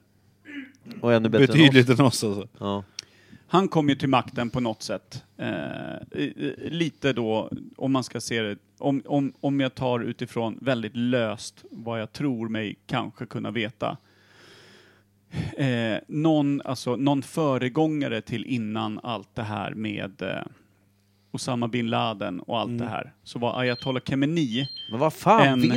Och 1.02 1.14
ännu 1.14 1.30
bättre 1.30 1.44
än 1.44 1.48
Betydligt 1.48 1.90
oss. 1.90 2.00
än 2.00 2.06
oss 2.06 2.24
alltså. 2.24 2.48
Ja. 2.60 2.84
Han 3.52 3.68
kom 3.68 3.90
ju 3.90 3.96
till 3.96 4.10
makten 4.10 4.50
på 4.50 4.60
något 4.60 4.82
sätt. 4.84 5.24
Eh, 5.38 6.20
lite 6.58 7.14
då, 7.14 7.50
om 7.78 7.92
man 7.92 8.04
ska 8.04 8.22
se 8.22 8.42
det, 8.42 8.58
om, 8.78 9.02
om, 9.06 9.34
om 9.40 9.60
jag 9.60 9.76
tar 9.76 10.00
utifrån 10.00 10.58
väldigt 10.62 10.96
löst 10.96 11.66
vad 11.72 12.02
jag 12.02 12.14
tror 12.14 12.50
mig 12.50 12.76
kanske 12.88 13.26
kunna 13.26 13.52
veta. 13.52 13.98
Eh, 15.58 15.98
någon, 16.08 16.62
alltså, 16.66 16.96
någon 16.96 17.22
föregångare 17.22 18.22
till 18.22 18.46
innan 18.46 19.00
allt 19.04 19.36
det 19.36 19.44
här 19.44 19.74
med 19.74 20.22
eh, 20.22 20.30
Osama 21.32 21.68
bin 21.68 21.90
Laden 21.90 22.40
och 22.40 22.60
allt 22.60 22.80
det 22.80 22.86
här, 22.86 23.14
så 23.24 23.40
var 23.40 23.60
Ayatollah 23.60 24.02
Khamenei 24.02 24.68
Men 24.92 25.00
vad 25.00 25.14
fan 25.14 25.42
En- 25.48 25.72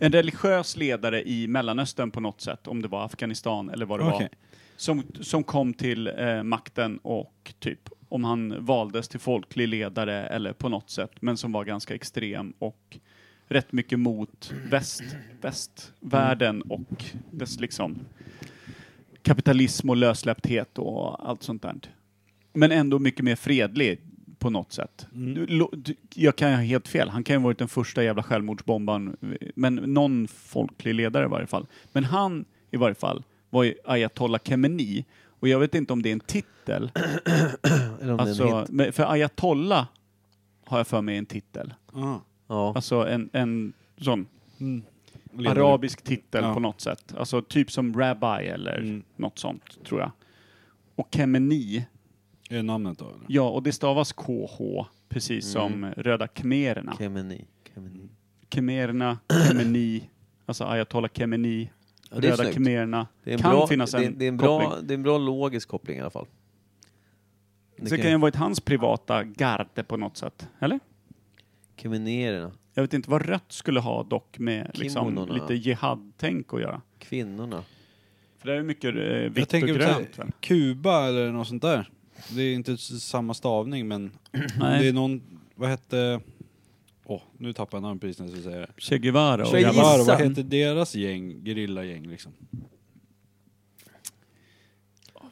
en 0.00 0.12
religiös 0.12 0.76
ledare 0.76 1.22
i 1.28 1.46
Mellanöstern 1.48 2.10
på 2.10 2.20
något 2.20 2.40
sätt, 2.40 2.68
om 2.68 2.82
det 2.82 2.88
var 2.88 3.04
Afghanistan 3.04 3.70
eller 3.70 3.86
vad 3.86 4.00
det 4.00 4.04
Okej. 4.04 4.18
var, 4.18 4.28
som, 4.76 5.02
som 5.20 5.44
kom 5.44 5.74
till 5.74 6.06
eh, 6.06 6.42
makten 6.42 6.98
och 6.98 7.54
typ 7.58 7.88
om 8.08 8.24
han 8.24 8.64
valdes 8.64 9.08
till 9.08 9.20
folklig 9.20 9.68
ledare 9.68 10.26
eller 10.26 10.52
på 10.52 10.68
något 10.68 10.90
sätt, 10.90 11.10
men 11.20 11.36
som 11.36 11.52
var 11.52 11.64
ganska 11.64 11.94
extrem 11.94 12.52
och 12.58 12.98
rätt 13.48 13.72
mycket 13.72 13.98
mot 13.98 14.54
väst, 14.70 15.02
västvärlden 15.40 16.62
och 16.62 17.04
dess 17.30 17.60
liksom 17.60 17.98
kapitalism 19.22 19.90
och 19.90 19.96
lössläppthet 19.96 20.78
och 20.78 21.28
allt 21.28 21.42
sånt 21.42 21.62
där. 21.62 21.74
Men 22.52 22.72
ändå 22.72 22.98
mycket 22.98 23.24
mer 23.24 23.36
fredlig 23.36 24.00
på 24.38 24.50
något 24.50 24.72
sätt. 24.72 25.06
Du, 25.12 25.68
jag 26.14 26.36
kan 26.36 26.52
ha 26.52 26.60
helt 26.60 26.88
fel, 26.88 27.08
han 27.08 27.24
kan 27.24 27.34
ju 27.34 27.38
ha 27.38 27.44
varit 27.44 27.58
den 27.58 27.68
första 27.68 28.04
jävla 28.04 28.22
självmordsbombaren, 28.22 29.16
men 29.54 29.74
någon 29.74 30.28
folklig 30.28 30.94
ledare 30.94 31.24
i 31.24 31.28
varje 31.28 31.46
fall. 31.46 31.66
Men 31.92 32.04
han 32.04 32.44
i 32.70 32.76
varje 32.76 32.94
fall 32.94 33.24
var 33.54 33.64
ju 33.64 33.74
ayatollah 33.84 34.38
Khamenei, 34.40 35.04
och 35.26 35.48
jag 35.48 35.58
vet 35.58 35.74
inte 35.74 35.92
om 35.92 36.02
det 36.02 36.08
är 36.08 36.12
en 36.12 36.20
titel, 36.20 36.90
Eller 36.94 37.90
om 37.90 37.98
det 38.00 38.04
är 38.04 38.12
en 38.12 38.20
alltså, 38.20 38.58
hit. 38.60 38.68
men 38.70 38.92
för 38.92 39.12
ayatollah 39.12 39.86
har 40.64 40.78
jag 40.78 40.86
för 40.86 41.02
mig 41.02 41.14
är 41.14 41.18
en 41.18 41.26
titel. 41.26 41.74
Ah. 41.92 42.16
Ja. 42.46 42.72
Alltså 42.76 43.06
en, 43.08 43.30
en 43.32 43.72
sån 43.98 44.26
Ledare. 45.32 45.60
arabisk 45.64 46.02
titel 46.02 46.44
Ja. 46.44 46.54
på 46.54 46.60
något 46.60 46.80
sätt. 46.80 47.14
Alltså 47.18 47.42
typ 47.42 47.70
som 47.70 47.94
rabbi 48.00 48.46
eller 48.48 48.78
Mm. 48.78 49.02
något 49.16 49.38
sånt, 49.38 49.84
tror 49.84 50.00
jag. 50.00 50.10
Och 50.96 51.10
Khamenei, 51.10 51.86
Är 52.50 52.56
det 52.56 52.62
namnet 52.62 52.98
då? 52.98 53.04
Eller? 53.04 53.18
ja, 53.28 53.48
och 53.50 53.62
det 53.62 53.72
stavas 53.72 54.12
KH, 54.12 54.84
precis 55.08 55.50
som 55.52 55.72
Mm. 55.72 55.92
röda 55.96 56.26
khmererna. 56.28 56.92
Khamenei. 56.98 57.44
Khamenei. 57.74 58.08
Khmererna, 58.48 59.18
Khamenei, 59.48 60.10
alltså 60.46 60.64
ayatollah 60.64 61.08
Khamenei, 61.10 61.70
Ja, 62.14 62.20
det 62.20 62.30
röda 62.30 62.52
khmererna. 62.52 63.06
Det 63.24 63.30
är 63.30 63.34
en 63.34 63.40
kan 63.40 63.50
bra, 63.50 63.66
finnas 63.66 63.90
det, 63.92 63.98
är- 63.98 64.04
en 64.06 64.18
det, 64.18 64.24
är 64.24 64.28
en 64.28 64.38
koppling. 64.38 64.68
bra, 64.70 64.80
det 64.80 64.94
är 64.94 64.96
en 64.96 65.02
bra 65.02 65.18
logisk 65.18 65.68
koppling 65.68 65.98
i 65.98 66.00
alla 66.00 66.10
fall. 66.10 66.26
Det 67.76 67.88
Så 67.88 67.96
kan 67.96 68.06
ju 68.06 68.10
ha 68.12 68.18
varit 68.18 68.36
hans 68.36 68.60
privata 68.60 69.24
garde 69.24 69.82
på 69.84 69.96
något 69.96 70.16
sätt, 70.16 70.48
eller? 70.58 70.80
Khameneierna, 71.76 72.52
Jag 72.74 72.82
vet 72.82 72.94
inte 72.94 73.10
vad 73.10 73.26
rött 73.26 73.52
skulle 73.52 73.80
ha 73.80 74.02
dock 74.02 74.38
med 74.38 74.70
liksom, 74.74 75.28
lite 75.30 75.54
jihad-tänk 75.54 76.54
att 76.54 76.60
göra. 76.60 76.80
kvinnorna. 76.98 77.62
För 78.38 78.46
det 78.46 78.52
är 78.52 78.56
ju 78.56 78.62
mycket 78.62 78.94
eh, 78.96 79.32
vitt 79.32 79.54
och 79.54 79.60
grönt. 79.60 80.18
väl? 80.18 80.30
Kuba 80.40 81.08
eller 81.08 81.32
något 81.32 81.48
sånt 81.48 81.62
där. 81.62 81.90
Det 82.30 82.42
är 82.42 82.54
inte 82.54 82.76
samma 82.76 83.34
stavning 83.34 83.88
men 83.88 84.10
Nej. 84.32 84.82
det 84.82 84.88
är 84.88 84.92
någon, 84.92 85.22
vad 85.54 85.68
hette, 85.68 86.20
åh 87.04 87.22
nu 87.38 87.52
tappar 87.52 87.78
jag 87.78 87.82
namnet 87.82 88.00
precis 88.00 88.18
när 88.20 88.28
jag 88.28 88.42
säga 88.44 88.58
det. 88.58 88.72
Che 88.76 88.98
Guevara 88.98 89.42
och 89.42 89.48
Che 89.50 89.60
Guevara. 89.60 90.02
vad 90.04 90.18
hette 90.20 90.42
deras 90.42 90.94
gäng, 90.94 91.44
gerillagäng 91.44 92.06
liksom? 92.08 92.32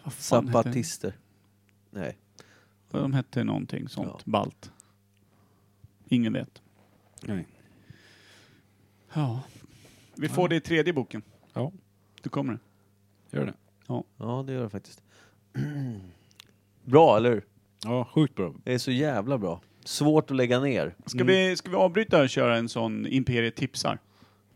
Vad 0.04 0.12
fan 0.12 0.48
hette- 0.48 0.58
Zapatister. 0.62 1.16
Nej. 1.90 2.18
De 2.90 3.12
hette 3.12 3.44
någonting 3.44 3.88
sånt, 3.88 4.08
Ja. 4.08 4.20
balt. 4.24 4.72
Ingen 6.08 6.32
vet. 6.32 6.62
Nej. 7.22 7.46
Ja. 9.14 9.42
Vi 10.14 10.28
får 10.28 10.48
det 10.48 10.56
i 10.56 10.60
tredje 10.60 10.92
boken. 10.92 11.22
Ja, 11.52 11.72
Du 12.22 12.28
kommer 12.30 12.52
det. 12.52 13.36
gör 13.38 13.46
det. 13.46 13.54
Ja, 14.16 14.44
det 14.46 14.52
gör 14.52 14.62
det 14.62 14.70
faktiskt. 14.70 15.02
bra, 16.84 17.16
eller 17.16 17.30
hur? 17.30 17.44
Ja, 17.84 18.04
sjukt 18.04 18.34
bra. 18.36 18.54
Det 18.64 18.74
är 18.74 18.78
så 18.78 18.90
jävla 18.90 19.38
bra. 19.38 19.60
Svårt 19.84 20.30
att 20.30 20.36
lägga 20.36 20.60
ner. 20.60 20.94
Ska, 21.06 21.24
vi, 21.24 21.56
ska 21.56 21.70
vi 21.70 21.76
avbryta 21.76 22.22
och 22.22 22.28
köra 22.28 22.56
en 22.56 22.68
sån 22.68 23.06
Imperiet 23.06 23.56
tipsar? 23.56 23.98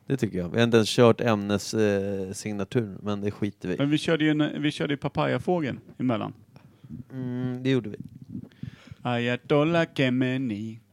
Det 0.06 0.16
tycker 0.16 0.38
jag. 0.38 0.48
Vi 0.48 0.56
har 0.56 0.64
inte 0.64 0.76
ens 0.76 0.88
kört 0.90 1.20
ämnessignatur, 1.20 2.26
eh, 2.28 2.32
signatur, 2.32 2.96
men 3.02 3.20
det 3.20 3.30
skiter 3.30 3.68
vi 3.68 3.74
i. 3.74 3.78
Men 3.78 3.90
vi 3.90 3.98
körde 3.98 4.24
ju, 4.24 4.30
en, 4.30 4.62
vi 4.62 4.70
körde 4.70 4.92
ju 4.92 4.96
papayafågeln 4.96 5.80
emellan. 5.98 6.32
mm, 7.12 7.62
Det 7.62 7.70
gjorde 7.70 7.90
vi. 7.90 7.96
Ayatollah 9.02 9.84
Khamenei. 9.94 10.80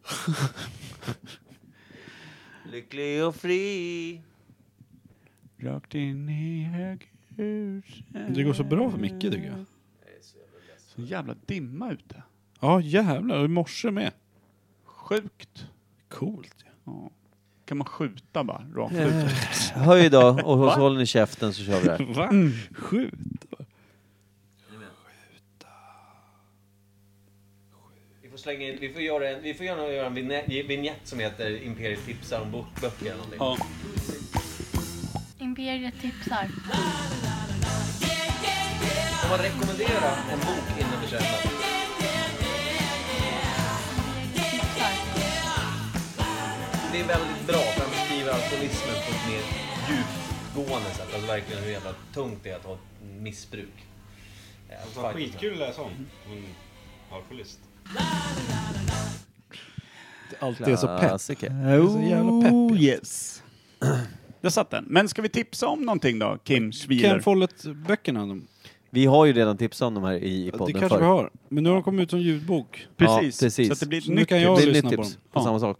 Lycklig 2.72 3.26
och 3.26 3.36
fri. 3.36 4.22
Rakt 5.58 5.96
in 5.96 6.30
i 6.30 6.64
höghuset. 6.64 8.36
Det 8.36 8.44
går 8.44 8.54
så 8.54 8.64
bra 8.64 8.92
för 8.92 8.98
Micke 8.98 9.22
tycker 9.22 9.46
jag. 9.46 9.66
Så 10.96 11.02
jävla 11.02 11.36
dimma 11.46 11.92
ute. 11.92 12.24
Ja 12.60 12.82
jävlar, 12.82 13.38
och 13.40 13.46
i 13.46 13.48
morse 13.48 13.92
med. 13.92 14.12
Sjukt. 15.04 15.66
Coolt. 16.10 16.56
Ja. 16.86 17.10
Kan 17.66 17.78
man 17.78 17.86
skjuta 17.88 18.44
bara 18.44 18.66
rakt 18.76 18.94
ut? 18.94 19.14
Eh, 19.14 19.82
Höj 19.84 20.10
då 20.10 20.28
och 20.28 20.58
så 20.74 20.80
håller 20.80 21.00
ni 21.00 21.06
käften 21.06 21.54
så 21.54 21.64
kör 21.64 21.80
vi 21.80 21.88
det 21.88 21.92
här. 21.98 22.14
Va? 22.14 22.30
Skjut? 22.80 23.14
Vi 28.22 28.30
får 28.30 28.38
slänga 28.38 28.68
in, 28.70 28.78
vi 28.82 28.94
får 28.94 29.02
göra 29.02 29.30
en, 29.30 29.44
vi 29.44 29.54
får 29.54 29.66
gärna 29.66 29.88
göra 29.88 30.08
en 30.08 30.14
vignett, 30.14 30.48
vignett 30.48 31.00
som 31.04 31.20
heter 31.20 31.64
Imperiet 31.64 32.06
tipsar 32.06 32.42
om 32.42 32.52
bok- 32.52 32.82
böcker 32.82 33.06
eller 33.06 33.16
någonting. 33.16 33.40
Ja. 33.40 33.58
Imperiet 35.40 35.94
tipsar. 36.02 36.50
Om 39.24 39.30
man 39.30 39.40
rekommenderar 39.40 40.18
en 40.32 40.40
bok 40.40 40.80
innan 40.80 41.02
vi 41.02 41.08
Det 46.94 47.00
är 47.00 47.08
väldigt 47.08 47.48
bra 47.48 47.58
för 47.58 47.82
han 47.82 47.90
beskriver 47.92 48.32
alkoholismen 48.32 48.96
på 49.06 49.12
ett 49.16 49.26
mer 49.32 49.44
djupgående 49.90 50.90
sätt. 50.90 51.08
Alltså 51.14 51.28
verkligen 51.28 51.64
hur 51.64 51.72
jävla 51.72 51.94
tungt 52.14 52.40
det 52.44 52.50
är 52.50 52.56
att 52.56 52.64
ha 52.66 52.74
ett 52.74 52.80
missbruk. 53.22 53.74
Ja, 54.70 55.02
faktiskt. 55.02 55.36
att 55.36 55.58
läsa 55.58 55.82
om. 55.82 55.92
En 56.32 56.44
alkoholist. 57.12 57.60
Alltid 60.40 60.68
är 60.68 60.76
så 60.76 60.88
pepp. 60.88 61.12
Är 61.12 61.18
så 61.88 62.00
jävla 62.10 62.42
pepp, 62.42 62.52
Oh, 62.54 62.82
yes. 62.82 63.44
Där 64.42 64.50
satt 64.50 64.70
den. 64.70 64.86
Men 64.88 65.10
ska 65.10 65.22
vi 65.22 65.30
tipsa 65.30 65.68
om 65.68 65.82
någonting 65.82 66.20
då, 66.20 66.38
Kim 66.44 66.72
Schwiler? 66.72 67.10
Ken 67.10 67.22
Follett-böckerna, 67.22 68.20
de, 68.20 68.48
Vi 68.90 69.06
har 69.06 69.26
ju 69.26 69.34
redan 69.34 69.58
tipsat 69.58 69.86
om 69.88 69.94
de 69.94 70.04
här 70.04 70.14
i, 70.14 70.48
i 70.48 70.52
podden 70.52 70.66
det 70.74 70.80
kanske 70.80 70.90
förr. 70.98 71.00
vi 71.00 71.06
har. 71.08 71.30
Men 71.50 71.64
nu 71.64 71.70
har 71.70 71.76
de 71.76 71.84
kommit 71.84 72.04
ut 72.04 72.10
som 72.10 72.20
ljudbok. 72.20 72.88
Precis. 72.98 73.42
Ja, 73.42 73.46
precis. 73.46 73.68
Så 73.68 73.74
att 73.74 73.80
det 73.80 73.86
blir 73.86 73.98
ett 74.00 74.04
Så 74.06 74.10
nu 74.12 74.16
nytt 74.16 74.30
kan 74.30 74.38
tips. 74.38 74.44
jag 74.44 74.58
Det 74.58 74.62
blir 74.62 74.70
ett 74.70 74.74
lyssna 74.76 74.90
nytt 74.90 74.98
på 74.98 75.04
tips 75.04 75.16
dem. 75.16 75.22
på 75.34 75.40
Ja. 75.40 75.44
samma 75.44 75.60
sak. 75.60 75.78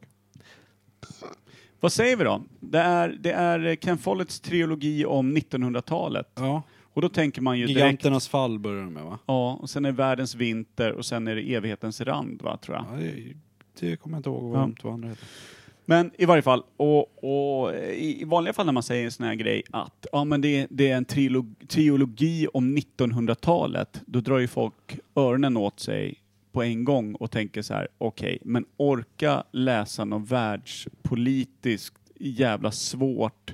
Vad 1.84 1.92
säger 1.92 2.16
vi 2.16 2.24
då? 2.24 2.44
Det 2.60 2.80
är, 2.80 3.10
det 3.10 3.32
är 3.32 3.76
Ken 3.76 3.98
Folletts 3.98 4.40
trilogi 4.40 5.06
om 5.06 5.38
1900-talet. 5.38 6.32
Ja. 6.36 6.64
Och 6.94 7.02
då 7.02 7.10
tänker 7.10 7.42
man 7.42 7.60
ju 7.60 7.66
direkt... 7.66 7.80
Giganternas 7.80 8.28
fall 8.28 8.60
börjar 8.60 8.84
de 8.84 8.94
med 8.94 9.04
va? 9.04 9.20
Ja, 9.26 9.58
och 9.62 9.70
sen 9.70 9.86
är 9.86 9.92
världens 9.92 10.36
vinter 10.36 10.92
och 10.92 11.06
sen 11.06 11.28
är 11.28 11.36
det 11.36 11.42
evighetens 11.42 12.02
rand, 12.02 12.42
va, 12.42 12.58
tror 12.58 12.78
jag. 12.78 12.86
Ja, 12.92 13.04
det, 13.04 13.34
det 13.80 13.98
kommer 13.98 14.16
jag 14.16 14.20
inte 14.20 14.30
ihåg 14.30 14.44
vad 14.44 14.60
de 14.60 14.76
två 14.76 14.90
andra 14.90 15.10
heter. 15.10 15.28
Men 15.86 16.12
i 16.18 16.26
varje 16.26 16.42
fall, 16.42 16.64
och, 16.78 17.24
och 17.24 17.76
i, 17.76 18.22
i 18.22 18.24
vanliga 18.26 18.54
fall 18.54 18.66
när 18.66 18.74
man 18.74 18.84
säger 18.84 19.06
en 19.06 19.12
sån 19.12 19.26
här 19.26 19.36
grej 19.36 19.64
att 19.72 20.06
ja, 20.12 20.24
men 20.24 20.42
det, 20.42 20.68
det 20.70 20.90
är 20.90 20.98
en 20.98 21.06
trilog, 21.06 21.56
trilogi 21.68 22.48
om 22.54 22.78
1900-talet, 22.78 24.02
då 24.06 24.20
drar 24.20 24.40
ju 24.40 24.48
folk 24.48 25.00
öronen 25.16 25.58
åt 25.58 25.80
sig 25.80 26.23
på 26.54 26.64
en 26.64 26.84
gång 26.84 27.16
och 27.16 27.32
tänker 27.32 27.62
så 27.62 27.74
här: 27.74 27.88
okej, 27.98 28.38
men 28.42 28.66
orka 28.78 29.44
läsa 29.52 30.06
något 30.06 30.32
världspolitiskt 30.32 31.98
jävla 32.20 32.72
svårt 32.72 33.54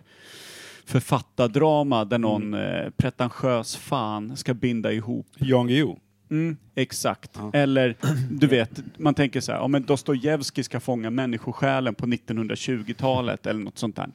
författardrama 0.85 2.05
där 2.05 2.17
någon 2.17 2.53
eh, 2.53 2.89
pretentiös 2.89 3.75
fan 3.75 4.37
ska 4.37 4.53
binda 4.53 4.91
ihop 4.91 5.27
Jan 5.37 5.67
Guillou. 5.67 5.99
Mm, 6.29 6.57
exakt. 6.75 7.31
Ja. 7.35 7.51
Eller, 7.53 7.95
du 8.31 8.47
vet, 8.57 8.81
man 8.97 9.13
tänker 9.13 9.41
så 9.41 9.51
här, 9.51 9.59
ja 9.59 9.67
men 9.67 9.83
Dostojevskij 9.83 10.63
ska 10.63 10.79
fånga 10.79 11.09
människosjälen 11.09 11.95
på 11.95 12.05
1920-talet 12.05 13.45
eller 13.45 13.59
något 13.59 13.77
sånt 13.77 13.95
där. 13.95 14.11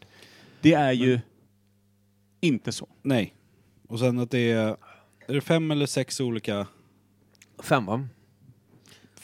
Det 0.61 0.73
är 0.73 0.93
ju 0.93 1.21
inte 2.41 2.73
så. 2.73 2.89
Nej. 3.03 3.35
Och 3.89 3.99
sen 3.99 4.19
att 4.19 4.31
det 4.31 4.53
är, 4.53 4.77
är 5.29 5.35
det 5.35 5.41
fem 5.41 5.71
eller 5.71 5.87
sex 5.87 6.21
olika 6.21 6.67
Fem 7.63 7.87
va? 7.87 8.09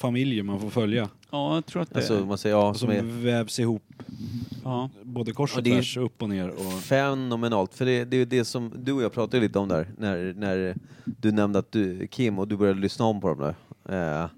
Familjer 0.00 0.42
man 0.42 0.60
får 0.60 0.70
följa. 0.70 1.08
Ja, 1.30 1.54
jag 1.54 1.66
tror 1.66 1.82
att 1.82 1.90
det 1.90 1.96
Alltså 1.96 2.26
man 2.26 2.38
säger 2.38 2.56
ja, 2.56 2.74
som 2.74 2.88
Som 2.88 2.96
är 2.96 3.02
vävs 3.02 3.58
ihop 3.60 3.82
ja. 4.64 4.90
både 5.02 5.32
kors 5.32 5.56
och 5.56 5.62
det 5.62 5.70
är- 5.70 5.74
tvärs, 5.74 5.96
upp 5.96 6.22
och 6.22 6.28
ner. 6.28 6.48
Och, 6.48 6.72
fenomenalt. 6.72 7.74
För 7.74 7.84
det, 7.84 8.04
det 8.04 8.16
är 8.16 8.18
ju 8.18 8.24
det 8.24 8.44
som 8.44 8.72
du 8.76 8.92
och 8.92 9.02
jag 9.02 9.12
pratade 9.12 9.40
lite 9.42 9.58
om 9.58 9.68
där, 9.68 9.88
när, 9.98 10.34
när 10.36 10.74
du 11.04 11.32
nämnde 11.32 11.58
att 11.58 11.72
du, 11.72 12.06
Kim, 12.06 12.38
och 12.38 12.48
du 12.48 12.56
började 12.56 12.80
lyssna 12.80 13.04
om 13.04 13.20
på 13.20 13.28
dem 13.28 13.38
där. 13.88 14.22
Eh, 14.24 14.30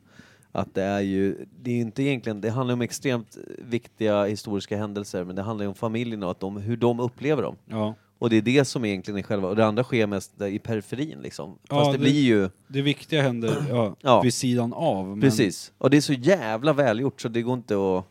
att 0.52 0.74
det 0.74 0.82
är 0.82 1.00
ju, 1.00 1.46
det 1.62 1.70
är 1.70 1.74
ju 1.74 1.80
inte 1.80 2.02
egentligen, 2.02 2.40
det 2.40 2.50
handlar 2.50 2.72
om 2.74 2.80
extremt 2.82 3.36
viktiga 3.58 4.24
historiska 4.24 4.76
händelser, 4.76 5.24
men 5.24 5.36
det 5.36 5.42
handlar 5.42 5.64
ju 5.64 5.68
om 5.68 5.74
familjen 5.74 6.22
och 6.22 6.30
att 6.30 6.40
de, 6.40 6.56
hur 6.56 6.76
de 6.76 7.00
upplever 7.00 7.42
dem. 7.42 7.56
ja. 7.66 7.94
Och 8.22 8.30
det 8.30 8.36
är 8.36 8.42
det 8.42 8.64
som 8.64 8.84
egentligen 8.84 9.18
är 9.18 9.22
själva, 9.22 9.48
och 9.48 9.56
det 9.56 9.66
andra 9.66 9.84
sker 9.84 10.06
mest 10.06 10.38
där 10.38 10.46
i 10.46 10.58
periferin 10.58 11.18
liksom. 11.22 11.58
Ja, 11.68 11.78
Fast 11.78 11.92
det, 11.92 11.96
det- 11.98 12.02
blir 12.02 12.20
ju, 12.20 12.48
Det 12.68 12.82
viktiga 12.82 13.22
händer 13.22 13.64
ja, 13.70 13.96
Ja. 14.00 14.20
vid 14.20 14.34
sidan 14.34 14.72
av. 14.72 15.08
Men 15.08 15.20
precis. 15.20 15.72
Och 15.78 15.90
det 15.90 15.96
är 15.96 16.00
så 16.00 16.12
jävla 16.12 16.72
välgjort 16.72 17.20
så 17.20 17.28
det 17.28 17.42
går 17.42 17.54
inte 17.54 17.74
att... 17.74 18.04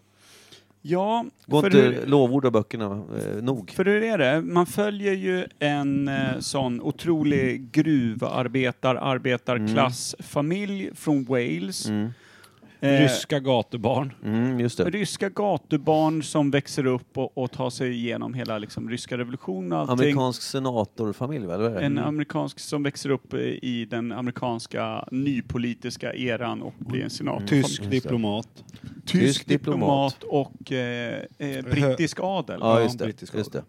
Ja, 0.81 1.25
Går 1.45 1.65
inte 1.65 1.77
hur, 1.77 2.05
lovorda 2.05 2.51
böckerna 2.51 2.85
eh, 3.35 3.43
nog? 3.43 3.71
för 3.71 3.85
hur 3.85 4.03
är 4.03 4.17
det? 4.17 4.41
Man 4.41 4.65
följer 4.65 5.13
ju 5.13 5.47
en 5.59 6.07
eh, 6.07 6.39
sån 6.39 6.81
otrolig 6.81 7.71
gruvarbetar, 7.71 8.95
arbetarklassfamilj 8.95 10.89
från 10.95 11.23
Wales. 11.23 11.85
Mm. 11.89 12.09
Eh, 12.83 13.01
Ryska 13.01 13.39
gatubarn. 13.39 14.13
Mm, 14.23 14.59
just 14.59 14.77
det. 14.77 14.89
ryska 14.89 15.29
gatubarn 15.29 16.23
som 16.23 16.51
växer 16.51 16.85
upp 16.85 17.17
och, 17.17 17.37
och 17.37 17.51
tar 17.51 17.69
sig 17.69 17.91
igenom 17.91 18.33
hela 18.33 18.57
liksom, 18.57 18.89
ryska 18.89 19.17
revolutionen 19.17 19.71
och 19.71 19.79
allting. 19.79 19.93
Amerikansk 19.93 20.41
senatorfamilj, 20.41 21.45
det? 21.47 21.79
En 21.79 21.97
amerikansk 21.97 22.59
som 22.59 22.83
växer 22.83 23.09
upp 23.09 23.33
eh, 23.33 23.39
i 23.39 23.87
den 23.89 24.11
amerikanska 24.11 25.07
nypolitiska 25.11 26.13
eran 26.13 26.61
och 26.61 26.73
blir 26.77 27.03
en 27.03 27.09
senator. 27.09 27.47
Tysk 27.47 27.89
diplomat. 27.89 28.63
Tysk 29.05 29.47
diplomat 29.47 30.23
och 30.23 30.71
eh, 30.71 31.23
eh, 31.37 31.63
brittisk 31.63 32.17
adel. 32.21 32.59
Ja, 32.61 32.81
just 32.81 32.99
det. 32.99 33.05
brittisk 33.05 33.33
Just 33.33 33.53
det. 33.53 33.63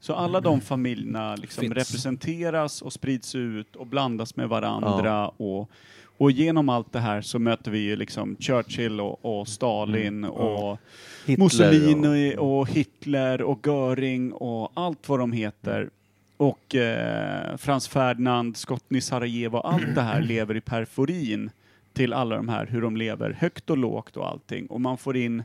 Så 0.00 0.14
alla 0.14 0.40
de 0.40 0.60
familjerna 0.60 1.36
liksom 1.36 1.60
Finns. 1.60 1.74
representeras 1.74 2.82
och 2.82 2.92
sprids 2.92 3.34
ut 3.34 3.76
och 3.76 3.86
blandas 3.86 4.36
med 4.36 4.48
varandra. 4.48 5.28
Och, 5.28 5.70
och 6.16 6.30
genom 6.30 6.68
allt 6.68 6.92
det 6.92 7.00
här 7.00 7.20
så 7.20 7.38
möter 7.38 7.70
vi 7.70 7.78
ju 7.78 7.96
liksom 7.96 8.36
Churchill 8.40 9.00
och, 9.00 9.40
och 9.40 9.48
Stalin 9.48 10.24
och 10.24 10.78
Mm. 11.24 11.40
Hitler 11.40 11.44
Mussolini 11.44 12.36
och... 12.38 12.68
Hitler 12.68 13.42
och 13.42 13.66
Göring 13.66 14.32
och 14.32 14.72
allt 14.74 15.08
vad 15.08 15.18
de 15.18 15.32
heter. 15.32 15.90
Och 16.36 16.74
eh, 16.74 17.56
Frans 17.56 17.88
Ferdinand, 17.88 18.56
skotten 18.56 18.96
i 18.96 19.00
Sarajevo, 19.00 19.56
allt 19.56 19.94
det 19.94 20.02
här 20.02 20.20
lever 20.28 20.56
i 20.56 20.60
perforin 20.60 21.50
till 21.92 22.12
alla 22.12 22.36
de 22.36 22.48
här, 22.48 22.66
hur 22.66 22.82
de 22.82 22.96
lever 22.96 23.30
högt 23.30 23.70
och 23.70 23.78
lågt 23.78 24.16
och 24.16 24.28
allting. 24.28 24.66
Och 24.66 24.80
man 24.80 24.98
får 24.98 25.16
in 25.16 25.42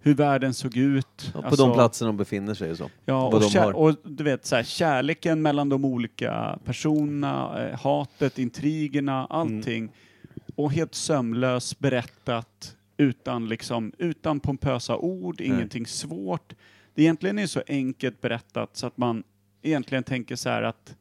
hur 0.00 0.14
världen 0.14 0.54
såg 0.54 0.76
ut. 0.76 1.32
Ja, 1.34 1.40
på 1.42 1.46
Alltså- 1.48 1.66
de 1.66 1.74
platser 1.74 2.06
de 2.06 2.16
befinner 2.16 2.54
sig 2.54 2.70
och 2.70 2.76
så. 2.76 2.90
Ja, 3.04 3.26
och, 3.28 3.42
kär, 3.42 3.76
och 3.76 3.96
du 4.04 4.24
vet 4.24 4.46
så 4.46 4.56
här, 4.56 4.62
kärleken 4.62 5.42
mellan 5.42 5.68
de 5.68 5.84
olika 5.84 6.58
personerna, 6.64 7.64
eh, 7.68 7.78
hatet, 7.78 8.38
intrigerna, 8.38 9.26
allting. 9.26 9.92
Och 10.54 10.72
helt 10.72 10.94
sömlös 10.94 11.78
berättat 11.78 12.76
utan, 12.96 13.48
liksom, 13.48 13.92
utan 13.98 14.40
pompösa 14.40 14.96
ord, 14.96 15.40
ingenting 15.40 15.86
svårt. 15.86 16.52
Det 16.94 17.02
egentligen 17.02 17.38
är 17.38 17.46
så 17.46 17.62
enkelt 17.68 18.20
berättat 18.20 18.76
så 18.76 18.86
att 18.86 18.96
man 18.96 19.22
egentligen 19.62 20.04
tänker 20.04 20.36
så 20.36 20.48
här 20.48 20.62
att 20.62 20.96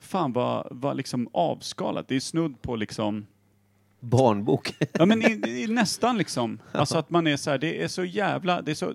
fan 0.00 0.32
vad, 0.32 0.68
vad 0.70 0.96
liksom 0.96 1.28
avskalat. 1.32 2.08
Det 2.08 2.16
är 2.16 2.20
snudd 2.20 2.62
på 2.62 2.76
liksom 2.76 3.26
Barnbok. 4.00 4.74
Ja 4.92 5.06
men 5.06 5.22
i, 5.22 5.48
i, 5.62 5.66
nästan 5.66 6.18
liksom. 6.18 6.58
Alltså 6.72 6.98
att 6.98 7.10
man 7.10 7.26
är 7.26 7.36
så 7.36 7.50
här, 7.50 7.58
det 7.58 7.82
är 7.82 7.88
så 7.88 8.04
jävla, 8.04 8.62
det 8.62 8.70
är 8.70 8.74
så, 8.74 8.94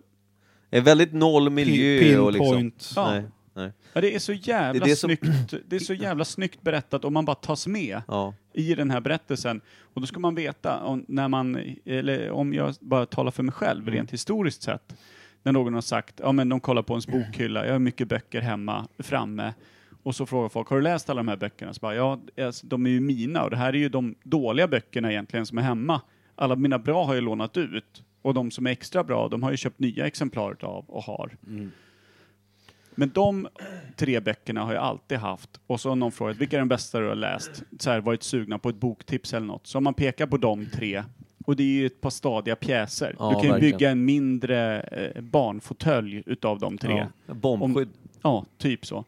Det 0.70 0.78
är 0.78 0.82
väldigt 0.82 1.14
noll 1.14 1.50
miljö 1.50 2.18
och 2.20 2.32
liksom... 2.34 2.72
Ja. 2.96 3.12
Nej, 3.12 3.24
nej. 3.54 3.72
ja, 3.94 4.02
det 4.02 4.16
är 4.16 4.20
så 4.20 4.34
jävla 4.34 4.80
Det 4.80 4.86
är 4.86 4.90
det 4.90 4.96
som- 4.96 5.08
snyggt, 5.08 5.54
det 5.68 5.76
är 5.76 5.80
så 5.80 5.94
jävla 5.94 6.26
snyggt 6.26 6.62
berättat 6.62 7.06
om 7.06 7.14
man 7.14 7.26
bara 7.26 7.36
tas 7.36 7.68
med 7.68 8.02
Ja. 8.08 8.34
i 8.54 8.76
den 8.76 8.92
här 8.92 9.02
berättelsen. 9.02 9.62
Och 9.94 10.02
då 10.02 10.08
ska 10.08 10.20
man 10.20 10.36
veta, 10.36 10.80
om, 10.84 11.06
när 11.08 11.28
man, 11.28 11.76
eller 11.86 12.32
om 12.32 12.54
jag 12.54 12.76
bara 12.80 13.06
talar 13.06 13.32
för 13.32 13.44
mig 13.44 13.54
själv, 13.54 13.88
rent 13.90 14.12
historiskt 14.14 14.64
sett, 14.64 14.96
när 15.44 15.52
någon 15.52 15.74
har 15.74 15.82
sagt, 15.82 16.20
ja 16.24 16.32
men 16.32 16.50
de 16.50 16.60
kollar 16.60 16.82
på 16.82 16.94
ens 16.94 17.08
bokhylla, 17.08 17.66
jag 17.66 17.72
har 17.72 17.80
mycket 17.80 18.08
böcker 18.08 18.42
hemma, 18.42 18.88
framme, 19.00 19.54
och 20.06 20.16
så 20.16 20.26
frågar 20.26 20.50
folk, 20.50 20.70
har 20.70 20.78
du 20.78 20.84
läst 20.84 21.10
alla 21.10 21.20
de 21.20 21.28
här 21.28 21.38
böckerna? 21.38 21.74
Så 21.74 21.80
bara, 21.80 21.96
ja, 21.96 22.20
alltså, 22.42 22.68
de 22.68 22.86
är 22.86 22.90
ju 22.90 23.00
mina 23.00 23.44
och 23.44 23.50
det 23.50 23.58
här 23.58 23.74
är 23.74 23.78
ju 23.78 23.90
de 23.90 24.16
dåliga 24.24 24.68
böckerna 24.68 25.12
egentligen 25.12 25.46
som 25.46 25.58
är 25.58 25.62
hemma. 25.62 26.02
Alla 26.36 26.56
mina 26.56 26.80
bra 26.80 27.04
har 27.06 27.16
jag 27.16 27.24
lånat 27.24 27.58
ut 27.58 28.04
och 28.22 28.34
de 28.34 28.52
som 28.52 28.68
är 28.68 28.72
extra 28.72 29.04
bra, 29.04 29.28
de 29.28 29.44
har 29.44 29.50
jag 29.50 29.60
köpt 29.60 29.80
nya 29.80 30.08
exemplar 30.08 30.58
av 30.62 30.86
och 30.88 31.04
har. 31.04 31.38
Men 32.96 33.10
de 33.10 33.48
tre 33.96 34.20
böckerna 34.20 34.64
har 34.64 34.74
jag 34.74 34.84
alltid 34.84 35.18
haft. 35.18 35.60
Och 35.68 35.82
så 35.82 35.90
har 35.90 35.96
någon 35.96 36.12
frågat, 36.12 36.38
vilka 36.38 36.56
är 36.56 36.60
den 36.60 36.68
bästa 36.68 37.00
du 37.00 37.08
har 37.08 37.16
läst? 37.16 37.64
Så 37.80 37.90
här, 37.90 38.02
varit 38.02 38.24
sugna 38.24 38.60
på 38.60 38.70
ett 38.70 38.76
boktips 38.76 39.34
eller 39.34 39.48
något. 39.48 39.68
Så 39.68 39.78
om 39.78 39.84
man 39.84 39.94
pekar 39.94 40.28
på 40.28 40.38
de 40.38 40.66
tre, 40.66 41.04
och 41.46 41.56
det 41.56 41.64
är 41.64 41.68
ju 41.68 41.86
ett 41.86 42.02
par 42.02 42.10
stadiga 42.10 42.56
pjäser. 42.56 43.16
Ja, 43.20 43.30
du 43.30 43.34
kan 43.34 43.44
ju 43.44 43.50
verkligen. 43.50 43.78
bygga 43.78 43.92
en 43.92 44.06
mindre 44.06 44.82
eh, 44.82 45.22
barnfåtölj 45.22 46.24
utav 46.26 46.60
de 46.60 46.78
tre. 46.78 47.08
Ja. 47.26 47.34
Bombskydd. 47.34 47.90
Ja, 48.22 48.46
typ 48.58 48.86
så. 48.86 49.06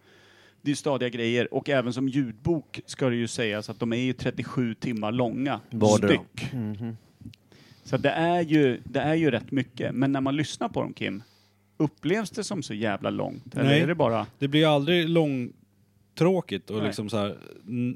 Det 0.61 0.71
är 0.71 0.75
stadiga 0.75 1.09
grejer 1.09 1.53
och 1.53 1.69
även 1.69 1.93
som 1.93 2.07
ljudbok 2.09 2.79
ska 2.85 3.09
det 3.09 3.15
ju 3.15 3.27
sägas 3.27 3.69
att 3.69 3.79
de 3.79 3.93
är 3.93 3.97
ju 3.97 4.13
37 4.13 4.73
timmar 4.73 5.11
långa 5.11 5.59
Vardera. 5.69 6.09
styck. 6.09 6.51
Så 7.83 7.97
det 7.97 8.09
är, 8.09 8.41
ju, 8.41 8.81
det 8.83 8.99
är 8.99 9.15
ju 9.15 9.31
rätt 9.31 9.51
mycket. 9.51 9.95
Men 9.95 10.11
när 10.11 10.21
man 10.21 10.35
lyssnar 10.35 10.69
på 10.69 10.81
dem 10.81 10.93
Kim, 10.93 11.23
upplevs 11.77 12.29
det 12.29 12.43
som 12.43 12.63
så 12.63 12.73
jävla 12.73 13.09
långt? 13.09 13.55
Eller 13.55 13.63
Nej. 13.69 13.81
är 13.81 13.87
det 13.87 13.95
bara... 13.95 14.25
Det 14.39 14.47
blir 14.47 14.75
aldrig 14.75 15.09
långtråkigt 15.09 16.69
och 16.69 16.77
Nej. 16.77 16.85
liksom 16.87 17.09
så 17.09 17.17
här, 17.17 17.37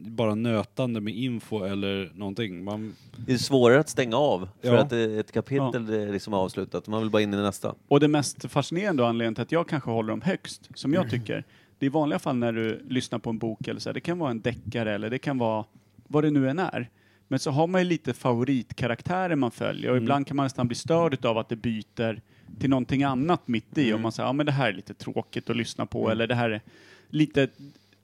bara 0.09 0.35
nötande 0.35 1.01
med 1.01 1.15
info 1.15 1.63
eller 1.63 2.11
någonting. 2.15 2.63
Man, 2.63 2.93
Det 3.17 3.33
är 3.33 3.37
svårare 3.37 3.79
att 3.79 3.89
stänga 3.89 4.15
av 4.17 4.49
för 4.61 4.73
Ja. 4.73 4.79
att 4.81 4.91
ett 4.93 5.31
kapitel 5.31 5.89
är 5.93 6.11
liksom 6.11 6.33
avslutat. 6.33 6.87
Man 6.87 7.01
vill 7.01 7.09
bara 7.09 7.21
in 7.21 7.33
i 7.33 7.37
nästa. 7.37 7.75
Och 7.87 7.99
det 7.99 8.07
mest 8.07 8.51
fascinerande 8.51 9.03
och 9.03 9.09
anledningen 9.09 9.35
till 9.35 9.41
att 9.41 9.51
jag 9.51 9.67
kanske 9.67 9.89
håller 9.91 10.09
dem 10.09 10.21
högst, 10.21 10.69
som 10.75 10.91
Mm. 10.93 11.01
jag 11.03 11.11
tycker, 11.19 11.43
det 11.81 11.85
är 11.85 11.87
i 11.87 11.89
vanliga 11.89 12.19
fall 12.19 12.35
när 12.35 12.51
du 12.53 12.81
lyssnar 12.89 13.19
på 13.19 13.29
en 13.29 13.37
bok 13.37 13.67
eller 13.67 13.79
så 13.79 13.89
här, 13.89 13.93
det 13.93 13.99
kan 13.99 14.19
vara 14.19 14.31
en 14.31 14.41
deckare 14.41 14.93
eller 14.95 15.09
det 15.09 15.19
kan 15.19 15.37
vara 15.37 15.65
vad 16.07 16.23
det 16.23 16.31
nu 16.31 16.49
än 16.49 16.59
är. 16.59 16.89
Men 17.27 17.39
så 17.39 17.51
har 17.51 17.67
man 17.67 17.81
ju 17.81 17.87
lite 17.87 18.13
favoritkaraktärer 18.13 19.35
man 19.35 19.51
följer 19.51 19.89
och 19.89 19.95
Mm. 19.97 20.03
ibland 20.03 20.27
kan 20.27 20.37
man 20.37 20.43
nästan 20.45 20.67
bli 20.67 20.75
störd 20.75 21.25
av 21.25 21.37
att 21.37 21.49
det 21.49 21.55
byter 21.55 22.21
till 22.59 22.69
någonting 22.69 23.03
annat 23.03 23.47
mitt 23.47 23.77
i 23.77 23.83
Mm. 23.83 23.93
och 23.95 24.01
man 24.01 24.11
säger 24.11 24.27
ja 24.29 24.33
men 24.33 24.45
det 24.45 24.51
här 24.51 24.69
är 24.69 24.73
lite 24.73 24.93
tråkigt 24.93 25.49
att 25.49 25.57
lyssna 25.57 25.85
på 25.85 26.09
eller 26.11 26.27
det 26.27 26.35
här 26.35 26.49
är 26.49 26.61
lite, 27.09 27.47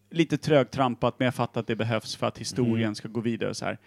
lite 0.10 0.38
trögtrampat 0.38 1.16
men 1.20 1.26
jag 1.26 1.36
fattar 1.36 1.62
att 1.62 1.68
det 1.68 1.76
behövs 1.76 2.16
för 2.16 2.28
att 2.28 2.38
historien 2.38 2.84
Mm. 2.84 2.96
ska 2.96 3.08
gå 3.08 3.20
vidare 3.22 3.50
och 3.50 3.58
så 3.58 3.66
här. 3.66 3.78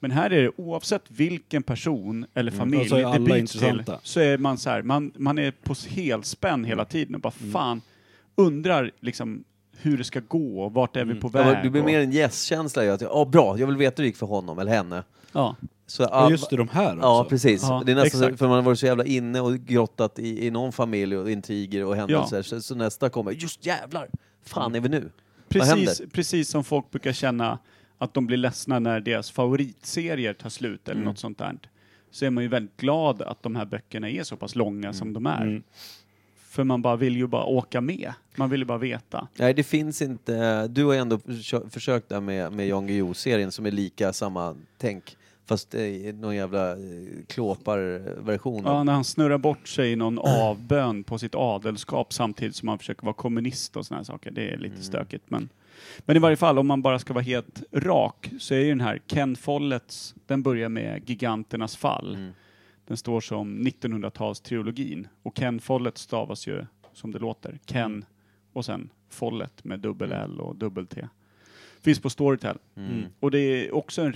Men 0.00 0.10
här 0.10 0.30
är 0.30 0.42
det 0.42 0.50
oavsett 0.56 1.02
vilken 1.08 1.62
person 1.62 2.26
eller 2.34 2.50
familj 2.50 2.80
Och 2.82 2.86
så 2.88 2.96
är 2.96 3.18
det 3.18 3.24
byts 3.24 3.52
till 3.52 3.82
så 4.02 4.20
är 4.20 4.38
man 4.38 4.58
så 4.58 4.70
här, 4.70 4.82
man, 4.82 5.12
man 5.16 5.38
är 5.38 5.50
på 5.50 5.74
helspänn 5.88 6.64
hela 6.64 6.84
tiden 6.84 7.14
och 7.14 7.20
bara 7.20 7.32
Mm. 7.40 7.52
fan 7.52 7.80
undrar 8.36 8.90
liksom 9.00 9.44
hur 9.76 9.98
det 9.98 10.04
ska 10.04 10.20
gå 10.20 10.68
vart 10.68 10.96
är 10.96 11.04
vi 11.04 11.14
på 11.14 11.30
Ja, 11.34 11.42
väg. 11.42 11.46
men 11.54 11.64
det 11.64 11.70
blir 11.70 11.80
och, 11.80 11.86
mer 11.86 12.00
en 12.00 12.12
yes-känsla 12.12 12.84
ju. 12.84 12.90
Att, 12.90 13.00
ja, 13.00 13.24
bra, 13.24 13.58
jag 13.58 13.66
vill 13.66 13.76
veta 13.76 13.94
hur 13.96 14.04
det 14.04 14.08
gick 14.08 14.16
för 14.16 14.26
honom 14.26 14.58
eller 14.58 14.72
henne. 14.72 15.04
ja. 15.32 15.56
Så, 15.86 16.02
ja, 16.02 16.08
ja, 16.12 16.30
just 16.30 16.50
det, 16.50 16.56
de 16.56 16.68
här 16.68 16.92
också. 16.96 17.06
Ja, 17.06 17.26
precis. 17.28 17.62
Ja, 17.62 17.82
det 17.86 17.92
är 17.92 17.96
nästan 17.96 18.20
så, 18.20 18.24
exakt. 18.26 18.38
för 18.38 18.46
man 18.46 18.54
har 18.54 18.62
varit 18.62 18.78
så 18.78 18.86
jävla 18.86 19.04
inne 19.04 19.40
och 19.40 19.58
grottat 19.58 20.18
i, 20.18 20.46
i 20.46 20.50
någon 20.50 20.72
familj 20.72 21.16
och 21.16 21.30
intriger 21.30 21.84
och 21.84 21.96
händelser. 21.96 22.42
Så, 22.42 22.60
så 22.60 22.74
nästa 22.74 23.08
kommer, 23.08 23.32
just 23.32 23.66
jävlar! 23.66 24.08
Fan 24.42 24.74
är 24.74 24.80
vi 24.80 24.88
nu? 24.88 25.10
Vad 25.54 25.62
händer? 25.66 25.86
Precis, 25.86 26.12
precis 26.12 26.48
som 26.48 26.64
folk 26.64 26.90
brukar 26.90 27.12
känna 27.12 27.58
att 27.98 28.14
de 28.14 28.26
blir 28.26 28.36
ledsna 28.36 28.78
när 28.78 29.00
deras 29.00 29.30
favoritserier 29.30 30.34
tar 30.34 30.48
slut 30.50 30.88
Mm. 30.88 30.98
eller 30.98 31.10
något 31.10 31.18
sånt 31.18 31.38
där. 31.38 31.58
Så 32.10 32.24
är 32.24 32.30
man 32.30 32.42
ju 32.44 32.48
väldigt 32.48 32.76
glad 32.76 33.22
att 33.22 33.42
de 33.42 33.56
här 33.56 33.64
böckerna 33.64 34.10
är 34.10 34.22
så 34.22 34.36
pass 34.36 34.54
långa 34.54 34.78
Mm. 34.88 34.94
som 34.94 35.12
de 35.12 35.26
är. 35.26 35.62
För 36.52 36.64
man 36.64 36.82
bara 36.82 36.96
vill 36.96 37.16
ju 37.16 37.26
bara 37.26 37.44
åka 37.44 37.80
med. 37.80 38.12
Man 38.36 38.50
vill 38.50 38.60
ju 38.60 38.64
bara 38.66 38.78
veta. 38.78 39.28
Nej, 39.38 39.54
det 39.54 39.62
finns 39.62 40.02
inte. 40.02 40.66
Du 40.68 40.84
har 40.84 40.94
ändå 40.94 41.16
försö- 41.16 41.70
försökt 41.70 42.08
där 42.08 42.20
med, 42.20 42.52
med 42.52 42.66
Jan 42.68 42.86
Guillou-serien 42.86 43.50
som 43.52 43.66
är 43.66 43.70
lika 43.70 44.12
samma 44.12 44.56
tänk. 44.78 45.16
Fast 45.46 45.74
i 45.74 46.12
någon 46.12 46.36
jävla 46.36 46.70
eh, 46.72 46.76
klåpar-version. 47.28 48.62
Ja, 48.64 48.84
när 48.84 48.92
han 48.92 49.04
snurrar 49.04 49.38
bort 49.38 49.68
sig 49.68 49.92
i 49.92 49.96
någon 49.96 50.18
avbön 50.18 51.04
på 51.04 51.18
sitt 51.18 51.34
adelskap 51.34 52.12
samtidigt 52.12 52.56
som 52.56 52.68
han 52.68 52.78
försöker 52.78 53.02
vara 53.02 53.14
kommunist 53.14 53.76
och 53.76 53.86
såna 53.86 53.98
här 53.98 54.04
saker. 54.04 54.30
Det 54.30 54.48
är 54.50 54.56
lite 54.56 54.74
Mm. 54.74 54.82
stökigt. 54.82 55.24
Men, 55.28 55.48
men 55.98 56.16
i 56.16 56.20
varje 56.20 56.36
fall, 56.36 56.58
om 56.58 56.66
man 56.66 56.82
bara 56.82 56.98
ska 56.98 57.12
vara 57.14 57.24
helt 57.24 57.62
rak, 57.72 58.30
så 58.40 58.54
är 58.54 58.58
ju 58.58 58.68
den 58.68 58.80
här 58.80 59.00
Ken 59.06 59.36
Follets, 59.36 60.14
den 60.26 60.42
börjar 60.42 60.68
med 60.68 61.10
Giganternas 61.10 61.76
fall. 61.76 62.14
Mm. 62.14 62.32
Den 62.92 62.96
står 62.96 63.20
som 63.20 63.58
1900-talstrilogin. 63.66 65.06
Och 65.22 65.34
Ken 65.36 65.60
Follett 65.60 65.98
stavas 65.98 66.46
ju 66.46 66.66
som 66.92 67.10
det 67.12 67.18
låter. 67.18 67.58
Ken 67.66 68.04
och 68.52 68.64
sen 68.64 68.90
Follett 69.08 69.64
med 69.64 69.80
dubbel 69.80 70.12
L 70.12 70.40
och 70.40 70.56
dubbel 70.56 70.86
T. 70.86 71.08
Finns 71.80 72.00
på 72.00 72.10
Storytel. 72.10 72.58
Mm. 72.76 73.04
Och 73.20 73.30
det 73.30 73.38
är 73.38 73.74
också 73.74 74.02
en, 74.02 74.12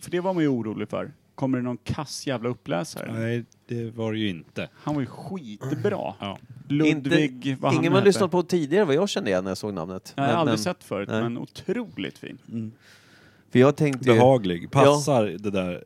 för 0.00 0.10
det 0.10 0.20
var 0.20 0.34
man 0.34 0.42
ju 0.42 0.48
orolig 0.48 0.88
för. 0.88 1.12
Kommer 1.34 1.58
det 1.58 1.64
någon 1.64 1.76
kass 1.76 2.26
jävla 2.26 2.48
uppläsare? 2.48 3.12
Nej, 3.12 3.44
det 3.66 3.90
var 3.90 4.12
det 4.12 4.18
ju 4.18 4.28
inte. 4.28 4.68
Han 4.74 4.94
var 4.94 5.00
ju 5.02 5.06
skitbra. 5.06 6.14
Ja. 6.20 6.38
Ludvig, 6.68 7.46
Inte, 7.46 7.62
vad 7.62 7.72
han 7.72 7.80
ingen 7.80 7.92
man 7.92 7.98
hette. 7.98 8.08
lyssnat 8.08 8.30
på 8.30 8.42
tidigare 8.42 8.84
vad 8.84 8.94
jag 8.94 9.08
kände 9.08 9.30
igen 9.30 9.44
när 9.44 9.50
jag 9.50 9.58
såg 9.58 9.74
namnet. 9.74 10.12
Jag 10.16 10.22
har 10.22 10.28
Men- 10.30 10.38
aldrig 10.38 10.52
men- 10.58 10.62
sett 10.64 10.84
förut, 10.84 11.08
nej. 11.08 11.22
men 11.22 11.38
otroligt 11.38 12.18
fin. 12.18 12.38
För 13.50 13.58
jag 13.58 13.76
tänkte 13.76 14.04
Behaglig. 14.06 14.70
Passar 14.70 15.24
det 15.24 15.50
där. 15.50 15.84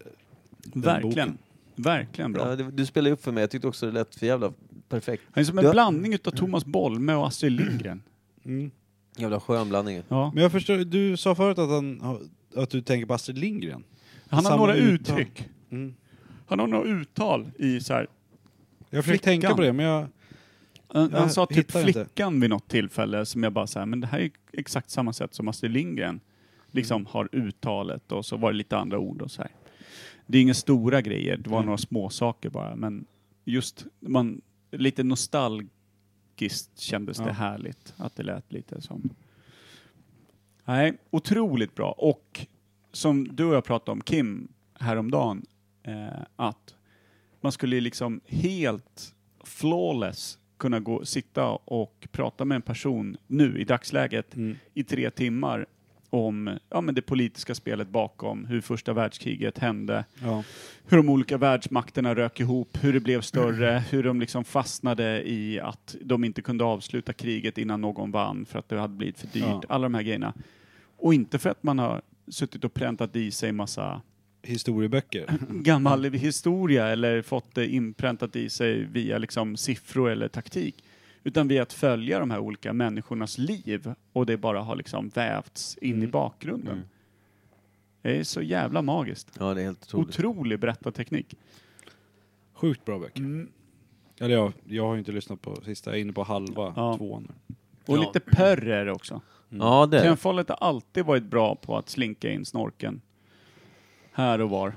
Verkligen. 0.75 1.03
boken. 1.11 1.39
Verkligen 1.77 2.33
bra. 2.33 2.49
ja, 2.51 2.57
det- 2.57 2.71
du 2.71 2.87
spelade 2.87 3.13
upp 3.13 3.23
för 3.23 3.33
mig, 3.33 3.41
jag 3.43 3.51
tyckte 3.51 3.69
också 3.69 3.87
det 3.87 3.93
lät 3.93 4.15
för 4.15 4.27
jävla 4.27 4.53
perfekt. 4.89 5.23
Han 5.33 5.41
är 5.41 5.45
som 5.45 5.59
en 5.59 5.65
Du- 5.65 5.71
blandning 5.71 6.15
utav 6.15 6.31
Thomas 6.31 6.65
Bolme 6.65 7.15
och 7.15 7.27
Astrid 7.27 7.53
Lindgren. 7.53 8.03
Mm. 8.45 8.71
Jävla 9.17 9.41
skön 9.41 9.69
blandning. 9.69 10.03
Ja. 10.09 10.31
Men 10.35 10.43
jag 10.43 10.53
förstår, 10.53 10.77
du 10.77 11.17
sa 11.17 11.35
förut 11.35 11.59
att, 11.59 11.69
han, 11.71 12.01
har- 12.01 12.21
att 12.57 12.71
du 12.71 12.81
tänker 12.83 13.07
på 13.07 13.15
Astrid 13.15 13.39
Lindgren. 13.39 13.85
Han 14.29 14.37
har 14.45 14.51
Samma 14.51 14.57
några 14.57 14.75
uttal. 14.75 15.21
uttryck. 15.21 15.49
Mm. 15.71 15.95
Han 16.47 16.59
har 16.59 16.67
några 16.67 16.89
uttal 16.89 17.47
i 17.59 17.81
så 17.81 17.93
här 17.95 18.07
Jag 18.91 19.05
försöker 19.05 19.19
Flickan. 19.25 19.41
tänka 19.43 19.55
på 19.57 19.63
det, 19.63 19.73
men 19.73 19.87
jag... 19.87 20.07
Han, 20.89 21.13
han 21.13 21.31
sa 21.31 21.47
typ 21.47 21.59
hittar 21.59 21.81
inte. 21.81 21.93
flickan 21.93 22.41
vid 22.41 22.51
något 22.51 22.69
tillfälle 22.69 23.27
som 23.27 23.43
jag 23.43 23.53
bara 23.53 23.67
så 23.67 23.79
här, 23.79 23.87
men 23.87 24.01
det 24.01 24.07
här 24.07 24.19
är 24.19 24.31
exakt 24.53 24.91
samma 24.91 25.13
sätt 25.13 25.35
som 25.35 25.49
Astrid 25.49 25.73
Lindgren 25.73 26.21
liksom 26.71 26.97
Mm. 26.97 27.07
har 27.11 27.29
uttalet 27.33 28.13
och 28.13 28.27
så 28.27 28.37
var 28.37 28.53
det 28.53 28.59
lite 28.59 28.77
andra 28.77 28.99
ord 28.99 29.23
och 29.23 29.31
så 29.31 29.43
här. 29.43 29.51
Det 30.27 30.39
är 30.39 30.43
inga 30.43 30.55
stora 30.55 31.01
grejer, 31.01 31.37
det 31.37 31.51
var 31.51 31.59
Mm. 31.59 31.67
några 31.67 31.79
små 31.79 32.09
saker 32.11 32.51
bara, 32.51 32.77
men 32.77 33.05
just 33.45 33.87
man, 34.01 34.41
lite 34.71 35.03
nostalgiskt 35.05 36.79
kändes 36.79 37.17
det 37.19 37.25
Ja. 37.25 37.33
härligt 37.33 37.95
att 37.97 38.17
det 38.17 38.23
lät 38.23 38.53
lite 38.53 38.81
som. 38.81 39.11
Nej, 40.65 40.93
otroligt 41.11 41.75
bra 41.75 41.91
och 41.93 42.47
som 42.93 43.29
du 43.37 43.45
och 43.45 43.55
jag 43.55 43.65
pratade 43.65 43.93
om, 43.93 44.01
Kim, 44.01 44.49
häromdagen, 44.75 45.47
eh, 45.83 46.07
att 46.37 46.75
man 47.41 47.53
skulle 47.53 47.81
liksom 47.81 48.21
helt 48.27 49.15
flawless 49.45 50.39
kunna 50.57 50.81
gå, 50.81 51.05
sitta 51.05 51.51
och 51.51 52.09
prata 52.13 52.45
med 52.45 52.57
en 52.57 52.63
person 52.63 53.17
nu 53.27 53.59
i 53.61 53.65
dagsläget 53.65 54.35
Mm. 54.35 54.57
i 54.75 54.85
tre 54.85 55.11
timmar 55.11 55.67
om 56.17 56.59
ja, 56.71 56.81
men 56.81 56.95
det 56.95 57.03
politiska 57.03 57.55
spelet 57.55 57.89
bakom, 57.89 58.45
hur 58.45 58.61
första 58.61 58.93
världskriget 58.93 59.59
hände, 59.59 60.05
Ja. 60.23 60.45
hur 60.89 60.97
de 60.97 61.09
olika 61.09 61.39
världsmakterna 61.39 62.15
rök 62.15 62.41
ihop, 62.41 62.79
hur 62.81 62.93
det 62.93 63.01
blev 63.01 63.21
större, 63.21 63.83
hur 63.91 64.03
de 64.03 64.21
liksom 64.21 64.45
fastnade 64.45 65.29
i 65.29 65.61
att 65.61 65.97
de 66.01 66.25
inte 66.25 66.43
kunde 66.43 66.65
avsluta 66.65 67.13
kriget 67.13 67.59
innan 67.59 67.81
någon 67.81 68.11
vann 68.11 68.47
för 68.47 68.59
att 68.59 68.69
det 68.69 68.79
hade 68.79 68.95
blivit 68.95 69.19
för 69.19 69.27
dyrt. 69.27 69.43
Ja. 69.45 69.63
Alla 69.69 69.83
de 69.83 69.95
här 69.95 70.03
grejerna. 70.03 70.35
Och 70.97 71.15
inte 71.15 71.39
för 71.39 71.51
att 71.51 71.63
man 71.63 71.79
har 71.79 72.03
suttit 72.29 72.65
och 72.65 72.75
präntat 72.75 73.17
i 73.17 73.31
sig 73.31 73.53
massa 73.53 74.01
Historieböcker. 74.43 75.25
gammal 75.49 76.05
historia 76.05 76.87
eller 76.87 77.23
fått 77.23 77.55
det 77.55 77.67
inpräntat 77.67 78.37
i 78.37 78.49
sig 78.49 78.85
via 78.85 79.19
liksom 79.19 79.57
siffror 79.57 80.11
eller 80.11 80.29
taktik. 80.29 80.85
Utan 81.27 81.49
via 81.49 81.63
att 81.63 81.73
följa 81.73 82.19
de 82.19 82.31
här 82.31 82.39
olika 82.39 82.73
människornas 82.73 83.39
liv 83.39 83.95
och 84.13 84.27
det 84.27 84.37
bara 84.37 84.61
har 84.61 84.77
liksom 84.77 85.09
vävts 85.09 85.77
in 85.81 85.91
i 85.95 85.99
Mm. 85.99 86.11
bakgrunden. 86.11 86.73
Mm. 86.75 86.89
Det 88.03 88.19
är 88.19 88.25
så 88.25 88.43
jävla 88.43 88.83
magiskt. 88.83 89.37
Ja, 89.41 89.55
det 89.55 89.61
är 89.61 89.65
helt 89.65 89.83
otroligt. 89.83 90.09
Otrolig 90.09 90.61
berättarteknik. 90.61 91.35
Sjukt 92.53 92.85
bra 92.85 92.99
böcker. 92.99 93.21
Mm. 93.21 93.49
Eller 94.21 94.35
ja, 94.35 94.53
jag 94.65 94.87
har 94.87 94.93
ju 94.95 94.99
inte 94.99 95.13
lyssnat 95.13 95.43
på 95.43 95.57
sista, 95.65 95.91
jag 95.91 95.97
är 95.97 96.01
inne 96.01 96.13
på 96.13 96.23
halva 96.23 96.73
Ja. 96.77 96.97
tvåan. 96.97 97.33
Och 97.87 97.97
Ja. 97.99 98.01
lite 98.01 98.21
pörr 98.21 98.69
är 98.69 98.85
det 98.85 98.93
också. 98.93 99.21
Ja, 99.49 99.87
det 99.87 99.97
är 99.99 100.03
det. 100.03 100.09
Tenfollet 100.09 100.49
har 100.49 100.57
alltid 100.57 101.05
varit 101.05 101.25
bra 101.25 101.55
på 101.57 101.77
att 101.77 101.89
slinka 101.89 102.31
in 102.33 102.45
snorken. 102.45 103.01
Här 104.13 104.41
och 104.41 104.51
var. 104.51 104.77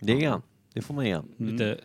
Det 0.00 0.24
är 0.24 0.30
han. 0.30 0.42
Det 0.72 0.82
får 0.82 0.94
man 0.94 1.06
igen. 1.06 1.28
Mm. 1.38 1.52
Lite 1.52 1.80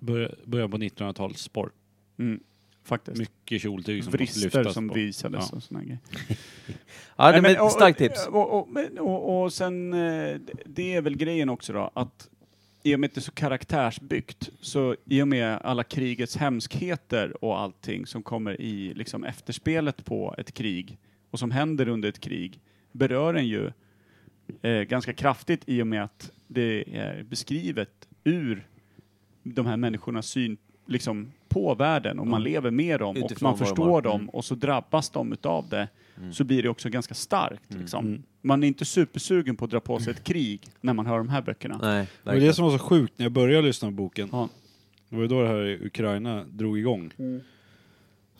bör- 0.00 0.38
början 0.44 0.70
på 0.70 0.78
1900-talets 0.78 1.42
sport. 1.42 1.72
Mm. 2.18 2.40
Faktiskt. 2.88 3.18
Mycket 3.18 3.62
kjoltyg 3.62 4.04
som 4.04 4.12
lyftas 4.12 4.74
som 4.74 4.88
på. 4.88 4.94
visades 4.94 5.48
Ja. 5.50 5.56
och 5.56 5.62
såna 5.62 5.82
grejer. 5.82 5.98
Ja, 7.16 7.32
det 7.32 7.38
är 7.48 7.66
ett 7.66 7.72
starkt 7.72 7.98
tips. 7.98 8.26
Och, 8.26 8.58
och, 8.58 8.68
och, 8.98 9.42
och 9.42 9.52
sen, 9.52 9.92
eh, 9.92 10.36
det 10.66 10.94
är 10.94 11.00
väl 11.00 11.16
grejen 11.16 11.48
också 11.48 11.72
då, 11.72 11.90
att 11.94 12.28
i 12.82 12.94
och 12.94 13.00
med 13.00 13.08
att 13.08 13.14
det 13.14 13.18
är 13.18 13.22
så 13.22 13.32
karaktärsbyggt, 13.32 14.50
så 14.60 14.96
i 15.04 15.22
och 15.22 15.28
med 15.28 15.58
alla 15.64 15.84
krigets 15.84 16.36
hemskheter 16.36 17.44
och 17.44 17.60
allting 17.60 18.06
som 18.06 18.22
kommer 18.22 18.60
i 18.60 18.94
liksom 18.94 19.24
efterspelet 19.24 20.04
på 20.04 20.34
ett 20.38 20.54
krig 20.54 20.98
och 21.30 21.38
som 21.38 21.50
händer 21.50 21.88
under 21.88 22.08
ett 22.08 22.20
krig, 22.20 22.60
berör 22.92 23.34
en 23.34 23.46
ju 23.46 23.70
eh, 24.62 24.82
ganska 24.82 25.12
kraftigt 25.12 25.62
i 25.66 25.82
och 25.82 25.86
med 25.86 26.04
att 26.04 26.30
det 26.46 26.96
är 26.96 27.22
beskrivet 27.22 28.08
ur 28.24 28.66
de 29.42 29.66
här 29.66 29.76
människornas 29.76 30.26
syn 30.26 30.56
liksom, 30.88 31.32
på 31.48 31.74
världen 31.74 32.18
och 32.18 32.26
man 32.26 32.42
lever 32.42 32.70
med 32.70 33.00
dem 33.00 33.16
och 33.16 33.24
Utifrån 33.24 33.46
man 33.46 33.52
vad 33.52 33.60
de 33.60 33.64
förstår 33.66 34.02
dem 34.02 34.20
Mm. 34.20 34.28
och 34.28 34.44
så 34.44 34.54
drabbas 34.54 35.10
de 35.10 35.32
utav 35.32 35.68
det 35.68 35.88
så 36.32 36.44
blir 36.44 36.62
det 36.62 36.68
också 36.68 36.88
ganska 36.88 37.14
starkt. 37.14 37.74
Liksom. 37.74 38.06
Mm. 38.06 38.22
Man 38.40 38.62
är 38.62 38.68
inte 38.68 38.84
supersugen 38.84 39.56
på 39.56 39.64
att 39.64 39.70
dra 39.70 39.80
på 39.80 39.98
sig 40.00 40.10
ett 40.12 40.24
krig 40.24 40.60
när 40.80 40.92
man 40.94 41.06
hör 41.06 41.18
de 41.18 41.28
här 41.28 41.42
böckerna. 41.42 41.78
Nej, 41.82 42.06
Det 42.24 42.30
var 42.30 42.36
det 42.40 42.52
som 42.52 42.64
var 42.64 42.72
så 42.72 42.84
sjukt 42.84 43.12
när 43.18 43.24
jag 43.24 43.32
började 43.32 43.66
lyssna 43.66 43.88
på 43.88 43.92
boken. 43.92 44.28
Ja. 44.32 44.48
Det 45.08 45.16
var 45.16 45.22
ju 45.22 45.28
då 45.28 45.42
det 45.42 45.48
här 45.48 45.66
i 45.66 45.86
Ukraina 45.86 46.44
drog 46.44 46.78
igång. 46.78 47.10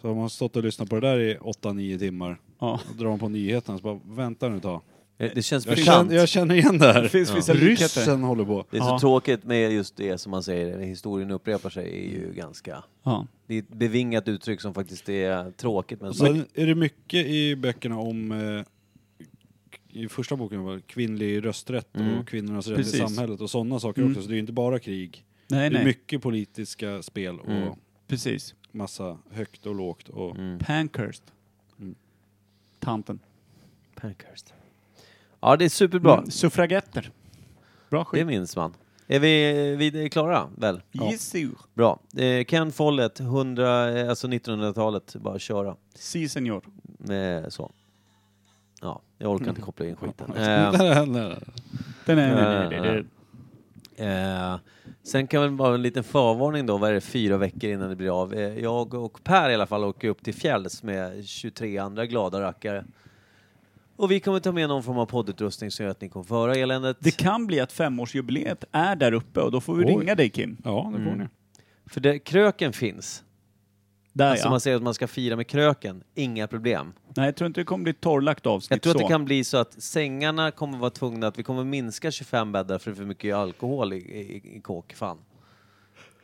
Så 0.01 0.09
har 0.09 0.14
man 0.14 0.30
stått 0.30 0.57
och 0.57 0.62
lyssnat 0.64 0.88
på 0.90 1.01
det 1.01 1.09
där 1.09 1.18
i 1.20 1.36
8-9 1.36 1.99
timmar 1.99 2.38
Ja. 2.59 2.80
och 2.90 2.96
drar 2.96 3.09
man 3.09 3.18
på 3.18 3.28
nyheterna 3.28 3.78
så 3.78 3.84
bara 3.84 4.01
vänta 4.05 4.49
nu 4.49 4.57
ett 4.57 4.62
tag. 4.62 4.80
Det 5.18 5.28
det 5.34 5.42
känns 5.42 5.66
Jag 5.66 5.78
känner, 5.78 6.14
jag 6.14 6.28
känner 6.28 6.54
igen 6.54 6.78
det 6.78 6.86
Det 6.86 6.92
här. 6.92 7.08
finns 7.08 7.28
Ja. 7.28 7.34
vissa 7.34 7.52
likheter. 7.52 8.00
Ryssen 8.00 8.22
håller 8.22 8.44
på. 8.44 8.64
Det 8.70 8.76
är 8.76 8.80
så 8.80 8.86
Ja. 8.88 8.98
tråkigt 8.98 9.44
med 9.44 9.72
just 9.72 9.96
det 9.96 10.18
som 10.18 10.30
man 10.30 10.42
säger, 10.42 10.78
historien 10.78 11.30
upprepar 11.30 11.70
sig, 11.70 11.84
är 12.06 12.10
ju 12.20 12.32
ganska... 12.34 12.84
Ja. 13.02 13.26
Det 13.46 13.54
är 13.54 13.58
ett 13.58 13.68
bevingat 13.68 14.28
uttryck 14.28 14.60
som 14.60 14.74
faktiskt 14.74 15.08
är 15.08 15.50
tråkigt 15.50 16.00
men 16.00 16.14
sen 16.14 16.44
är 16.54 16.66
det 16.66 16.74
mycket 16.74 17.26
i 17.26 17.56
böckerna 17.56 17.98
om 17.98 18.32
eh, 18.32 18.64
i 19.88 20.08
första 20.08 20.36
boken 20.36 20.62
var 20.62 20.74
det 20.74 20.80
kvinnlig 20.86 21.44
rösträtt 21.44 21.96
Mm. 21.96 22.18
och 22.18 22.28
kvinnornas 22.28 22.66
rätt 22.68 22.76
Precis. 22.76 22.94
i 22.94 22.98
samhället 22.98 23.40
och 23.40 23.50
sådana 23.50 23.80
saker 23.80 24.00
Mm. 24.02 24.12
också. 24.12 24.22
Så 24.22 24.28
det 24.30 24.36
är 24.36 24.38
inte 24.38 24.52
bara 24.52 24.78
krig. 24.78 25.24
Nej, 25.50 25.60
det 25.70 25.76
är 25.76 25.78
nej. 25.78 25.84
mycket 25.84 26.22
politiska 26.22 27.02
spel 27.02 27.40
och 27.40 27.48
Mm. 27.48 27.68
Precis. 28.06 28.54
massa 28.72 29.18
högt 29.30 29.66
och 29.66 29.74
lågt. 29.74 30.08
Och 30.08 30.36
Mm. 30.36 30.58
Pankhurst. 30.58 31.22
Mm. 31.80 31.94
Tanten. 32.80 33.18
Pankhurst. 33.94 34.54
Ja, 35.41 35.57
det 35.57 35.64
är 35.64 35.68
superbra. 35.68 36.16
Mm, 36.18 36.30
Suffragetter. 36.30 37.11
Bra 37.91 37.99
Det 37.99 38.05
skit. 38.05 38.26
minns 38.26 38.57
man. 38.57 38.74
Är 39.07 39.20
vi, 39.20 39.76
vi 39.76 40.05
är 40.05 40.09
klara, 40.09 40.49
väl? 40.57 40.82
Yes, 40.93 41.20
sir. 41.30 41.51
Bra. 41.74 41.99
Eh, 42.16 42.45
Ken 42.45 42.72
Follett, 42.72 43.20
100, 43.20 43.99
eh, 43.99 44.09
alltså 44.11 44.26
1900-talet, 44.26 45.16
bara 45.20 45.39
köra. 45.39 45.76
Si, 45.95 46.28
senor. 46.28 46.62
Med 46.99 47.53
så. 47.53 47.70
Ja, 48.80 49.01
jag 49.18 49.30
orkar 49.32 49.49
inte 49.49 49.61
koppla 49.61 49.86
in 49.86 49.97
skiten. 49.97 50.32
Eh, 50.36 50.51
Ja, 50.51 50.72
det, 52.07 53.05
Eh, 53.97 54.57
sen 55.03 55.26
kan 55.26 55.43
väl 55.43 55.51
bara 55.51 55.74
en 55.74 55.82
liten 55.82 56.05
förvarning 56.05 56.66
då, 56.66 56.78
vad 56.78 56.91
är 56.91 56.95
det, 56.95 57.01
fyra 57.01 57.36
veckor 57.36 57.70
innan 57.70 57.89
det 57.89 57.97
blir 57.97 58.22
av. 58.22 58.34
Eh, 58.34 58.59
jag 58.59 58.95
och 58.95 59.24
Per 59.24 59.51
i 59.51 59.55
alla 59.55 59.66
fall 59.66 59.84
åker 59.84 60.09
upp 60.09 60.22
till 60.24 60.34
fjälls 60.34 60.82
med 60.82 61.26
23 61.26 61.78
andra 61.78 62.07
glada 62.07 62.41
rackare. 62.41 62.84
Och 63.99 64.11
vi 64.11 64.20
kommer 64.20 64.40
ta 64.40 64.53
med 64.53 64.68
någon 64.68 64.82
form 64.82 64.99
av 64.99 65.07
poddutrustning 65.07 65.70
som 65.70 65.84
gör 65.84 65.90
att 65.90 66.01
ni 66.01 66.09
kommer 66.09 66.24
få 66.24 66.34
höra 66.34 66.55
eländet. 66.55 66.96
det 67.01 67.11
kan 67.16 67.46
bli 67.46 67.61
att 67.61 67.72
femårsjubileet 67.72 68.64
är 68.72 68.96
där 68.96 69.12
uppe 69.12 69.40
och 69.40 69.51
då 69.53 69.61
får 69.61 69.74
vi 69.74 69.84
Oj. 69.84 69.90
ringa 69.90 70.14
dig 70.14 70.30
Kim. 70.30 70.57
Ja, 70.64 70.92
det 70.96 71.03
får 71.05 71.11
Mm. 71.12 71.18
ni. 71.18 71.26
För 71.86 72.01
det, 72.01 72.18
kröken 72.18 72.72
finns. 72.72 73.24
Där 74.12 74.30
alltså 74.30 74.46
ja. 74.46 74.51
man 74.51 74.61
säger 74.61 74.76
att 74.76 74.82
man 74.82 74.94
ska 74.94 75.07
fira 75.07 75.36
med 75.36 75.46
kröken, 75.46 76.03
inga 76.14 76.46
problem. 76.46 76.92
Nej, 77.16 77.26
jag 77.26 77.36
tror 77.36 77.46
inte 77.46 77.61
det 77.61 77.64
kommer 77.64 77.82
bli 77.82 77.90
ett 77.90 78.01
torrlagt 78.01 78.46
avsnitt 78.46 78.70
Jag 78.70 78.82
tror 78.82 78.90
att 78.90 78.99
så. 79.01 79.07
det 79.07 79.12
kan 79.12 79.24
bli 79.24 79.44
så 79.44 79.57
att 79.57 79.82
sängarna 79.82 80.51
kommer 80.51 80.78
vara 80.78 80.90
tvungna 80.90 81.26
att 81.26 81.38
vi 81.38 81.42
kommer 81.42 81.64
minska 81.64 82.11
25 82.11 82.53
bäddar 82.53 82.78
för 82.78 82.90
det 82.90 82.94
är 82.94 82.96
för 82.96 83.05
mycket 83.05 83.34
alkohol 83.36 83.92
i, 83.92 83.96
i, 83.96 84.57
i 84.57 84.61
kåk. 84.61 84.94
Fan. 84.94 85.18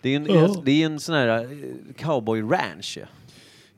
Det 0.03 0.09
är 0.09 0.11
ju 0.11 0.17
en, 0.17 0.27
Ja. 0.41 0.63
det 0.65 0.71
är 0.71 0.77
ju 0.77 0.85
en 0.85 1.01
sån 1.01 1.15
här 1.15 1.29
eh, 1.29 1.95
cowboy 1.99 2.43
ranch. 2.43 2.99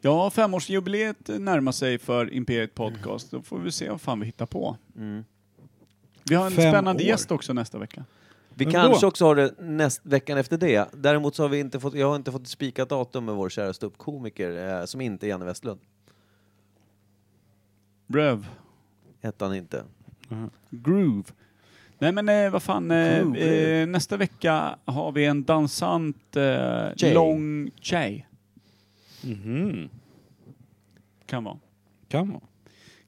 Ja, 0.06 0.30
femårsjubileet 0.30 1.28
närmar 1.28 1.72
sig 1.72 1.98
för 1.98 2.32
Imperiet 2.34 2.74
Podcast. 2.74 3.30
Då 3.30 3.42
får 3.42 3.58
vi 3.58 3.72
se 3.72 3.90
vad 3.90 4.00
fan 4.00 4.20
vi 4.20 4.26
hittar 4.26 4.46
på. 4.46 4.76
Mm. 4.96 5.24
Vi 6.28 6.34
har 6.34 6.46
en 6.46 6.52
Fem 6.52 6.72
spännande 6.72 7.02
år. 7.02 7.08
gäst 7.08 7.30
också 7.30 7.52
nästa 7.52 7.78
vecka. 7.78 8.04
Vi 8.54 8.64
Men 8.64 8.74
kanske 8.74 9.04
då? 9.04 9.08
också 9.08 9.24
har 9.24 9.34
det 9.36 9.54
näst, 9.60 10.00
veckan 10.04 10.38
efter 10.38 10.58
det. 10.58 10.88
Däremot 10.92 11.34
så 11.36 11.42
har 11.42 11.48
vi 11.48 11.58
inte 11.60 11.80
fått, 11.80 11.94
jag 11.94 12.08
har 12.08 12.16
inte 12.16 12.32
fått 12.32 12.48
spikat 12.48 12.88
datum 12.88 13.24
med 13.24 13.34
vår 13.34 13.48
kära 13.48 13.72
ståuppkomiker 13.72 14.80
eh, 14.80 14.84
som 14.84 15.00
inte 15.00 15.26
är 15.26 15.28
Janne 15.28 15.44
Westlund. 15.44 15.80
Röv. 18.08 18.46
Hette 19.22 19.44
han 19.44 19.54
inte. 19.54 19.84
Groove. 20.70 21.24
Nej 21.98 22.12
men 22.12 22.28
eh, 22.28 22.50
vad 22.50 22.62
fan, 22.62 22.90
eh, 22.90 23.22
Groove. 23.22 23.80
eh, 23.82 23.86
nästa 23.86 24.16
vecka 24.16 24.78
har 24.84 25.12
vi 25.12 25.24
en 25.24 25.44
dansant 25.44 26.36
eh, 26.36 27.12
lång 27.14 27.70
tjej. 27.80 28.25
Mhm. 29.24 29.88
Kan 31.26 31.44
vara. 31.44 31.58
Kan 32.08 32.30
vara. 32.30 32.42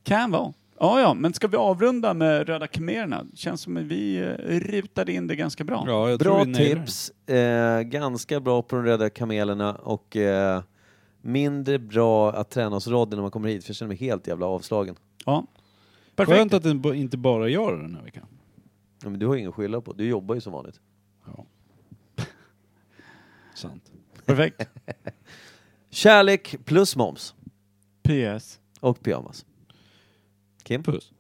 Kan 0.03 0.31
vara. 0.31 0.53
Ja, 0.81 1.01
ja, 1.01 1.15
men 1.15 1.33
ska 1.33 1.49
vi 1.49 1.57
avrunda 1.57 2.15
med 2.15 2.47
Röda 2.49 2.67
Khmererna? 2.67 3.27
Känns 3.35 3.61
som 3.61 3.77
att 3.77 3.83
vi 3.83 4.17
eh, 4.19 4.25
rutade 4.61 5.13
in 5.13 5.27
det 5.27 5.37
ganska 5.37 5.65
bra. 5.65 5.85
Ja, 5.87 6.11
jag 6.11 6.21
tror 6.21 6.33
Bra 6.35 6.45
vi 6.45 6.51
nailar 6.51 6.75
det. 6.75 6.81
tips, 6.81 7.11
eh, 7.31 7.81
ganska 7.81 8.41
bra 8.41 8.63
på 8.63 8.77
de 8.77 8.85
röda 8.85 9.11
kamelerna 9.11 9.75
och 9.75 10.17
eh, 10.17 10.63
mindre 11.21 11.79
bra 11.79 12.33
att 12.33 12.51
träna 12.51 12.77
hos 12.77 12.87
Roddy 12.89 13.17
när 13.17 13.23
man 13.23 13.31
kommer 13.31 13.49
hit 13.49 13.65
för 13.65 13.71
jag 13.71 13.77
känner 13.77 13.89
mig 13.89 13.97
helt 13.97 14.27
jävla 14.27 14.47
avslagen. 14.47 14.97
Ja. 15.27 15.47
Perfekt. 16.17 16.39
Skönt 16.39 16.53
att 16.55 16.63
det 16.63 16.75
b- 16.75 16.95
inte 16.95 17.17
bara 17.17 17.49
gör 17.49 17.77
det 17.77 17.83
den 17.83 17.95
här 17.95 18.03
veckan. 18.03 18.27
Ja, 19.03 19.09
men 19.11 19.21
du 19.21 19.27
har 19.27 19.37
ingen 19.37 19.49
att 19.49 19.55
skylla 19.55 19.81
på, 19.81 19.93
du 19.93 20.09
jobbar 20.09 20.35
ju 20.35 20.41
som 20.41 20.53
vanligt. 20.53 20.81
Ja. 21.27 21.45
Sant. 23.55 23.93
Perfekt. 24.27 24.63
Kärlek 25.91 26.57
plus 26.65 26.97
moms 26.97 27.35
PS. 28.03 28.61
och 28.81 29.03
pyjamas. 29.03 29.47
Kim? 30.63 30.83
Puss. 30.83 31.13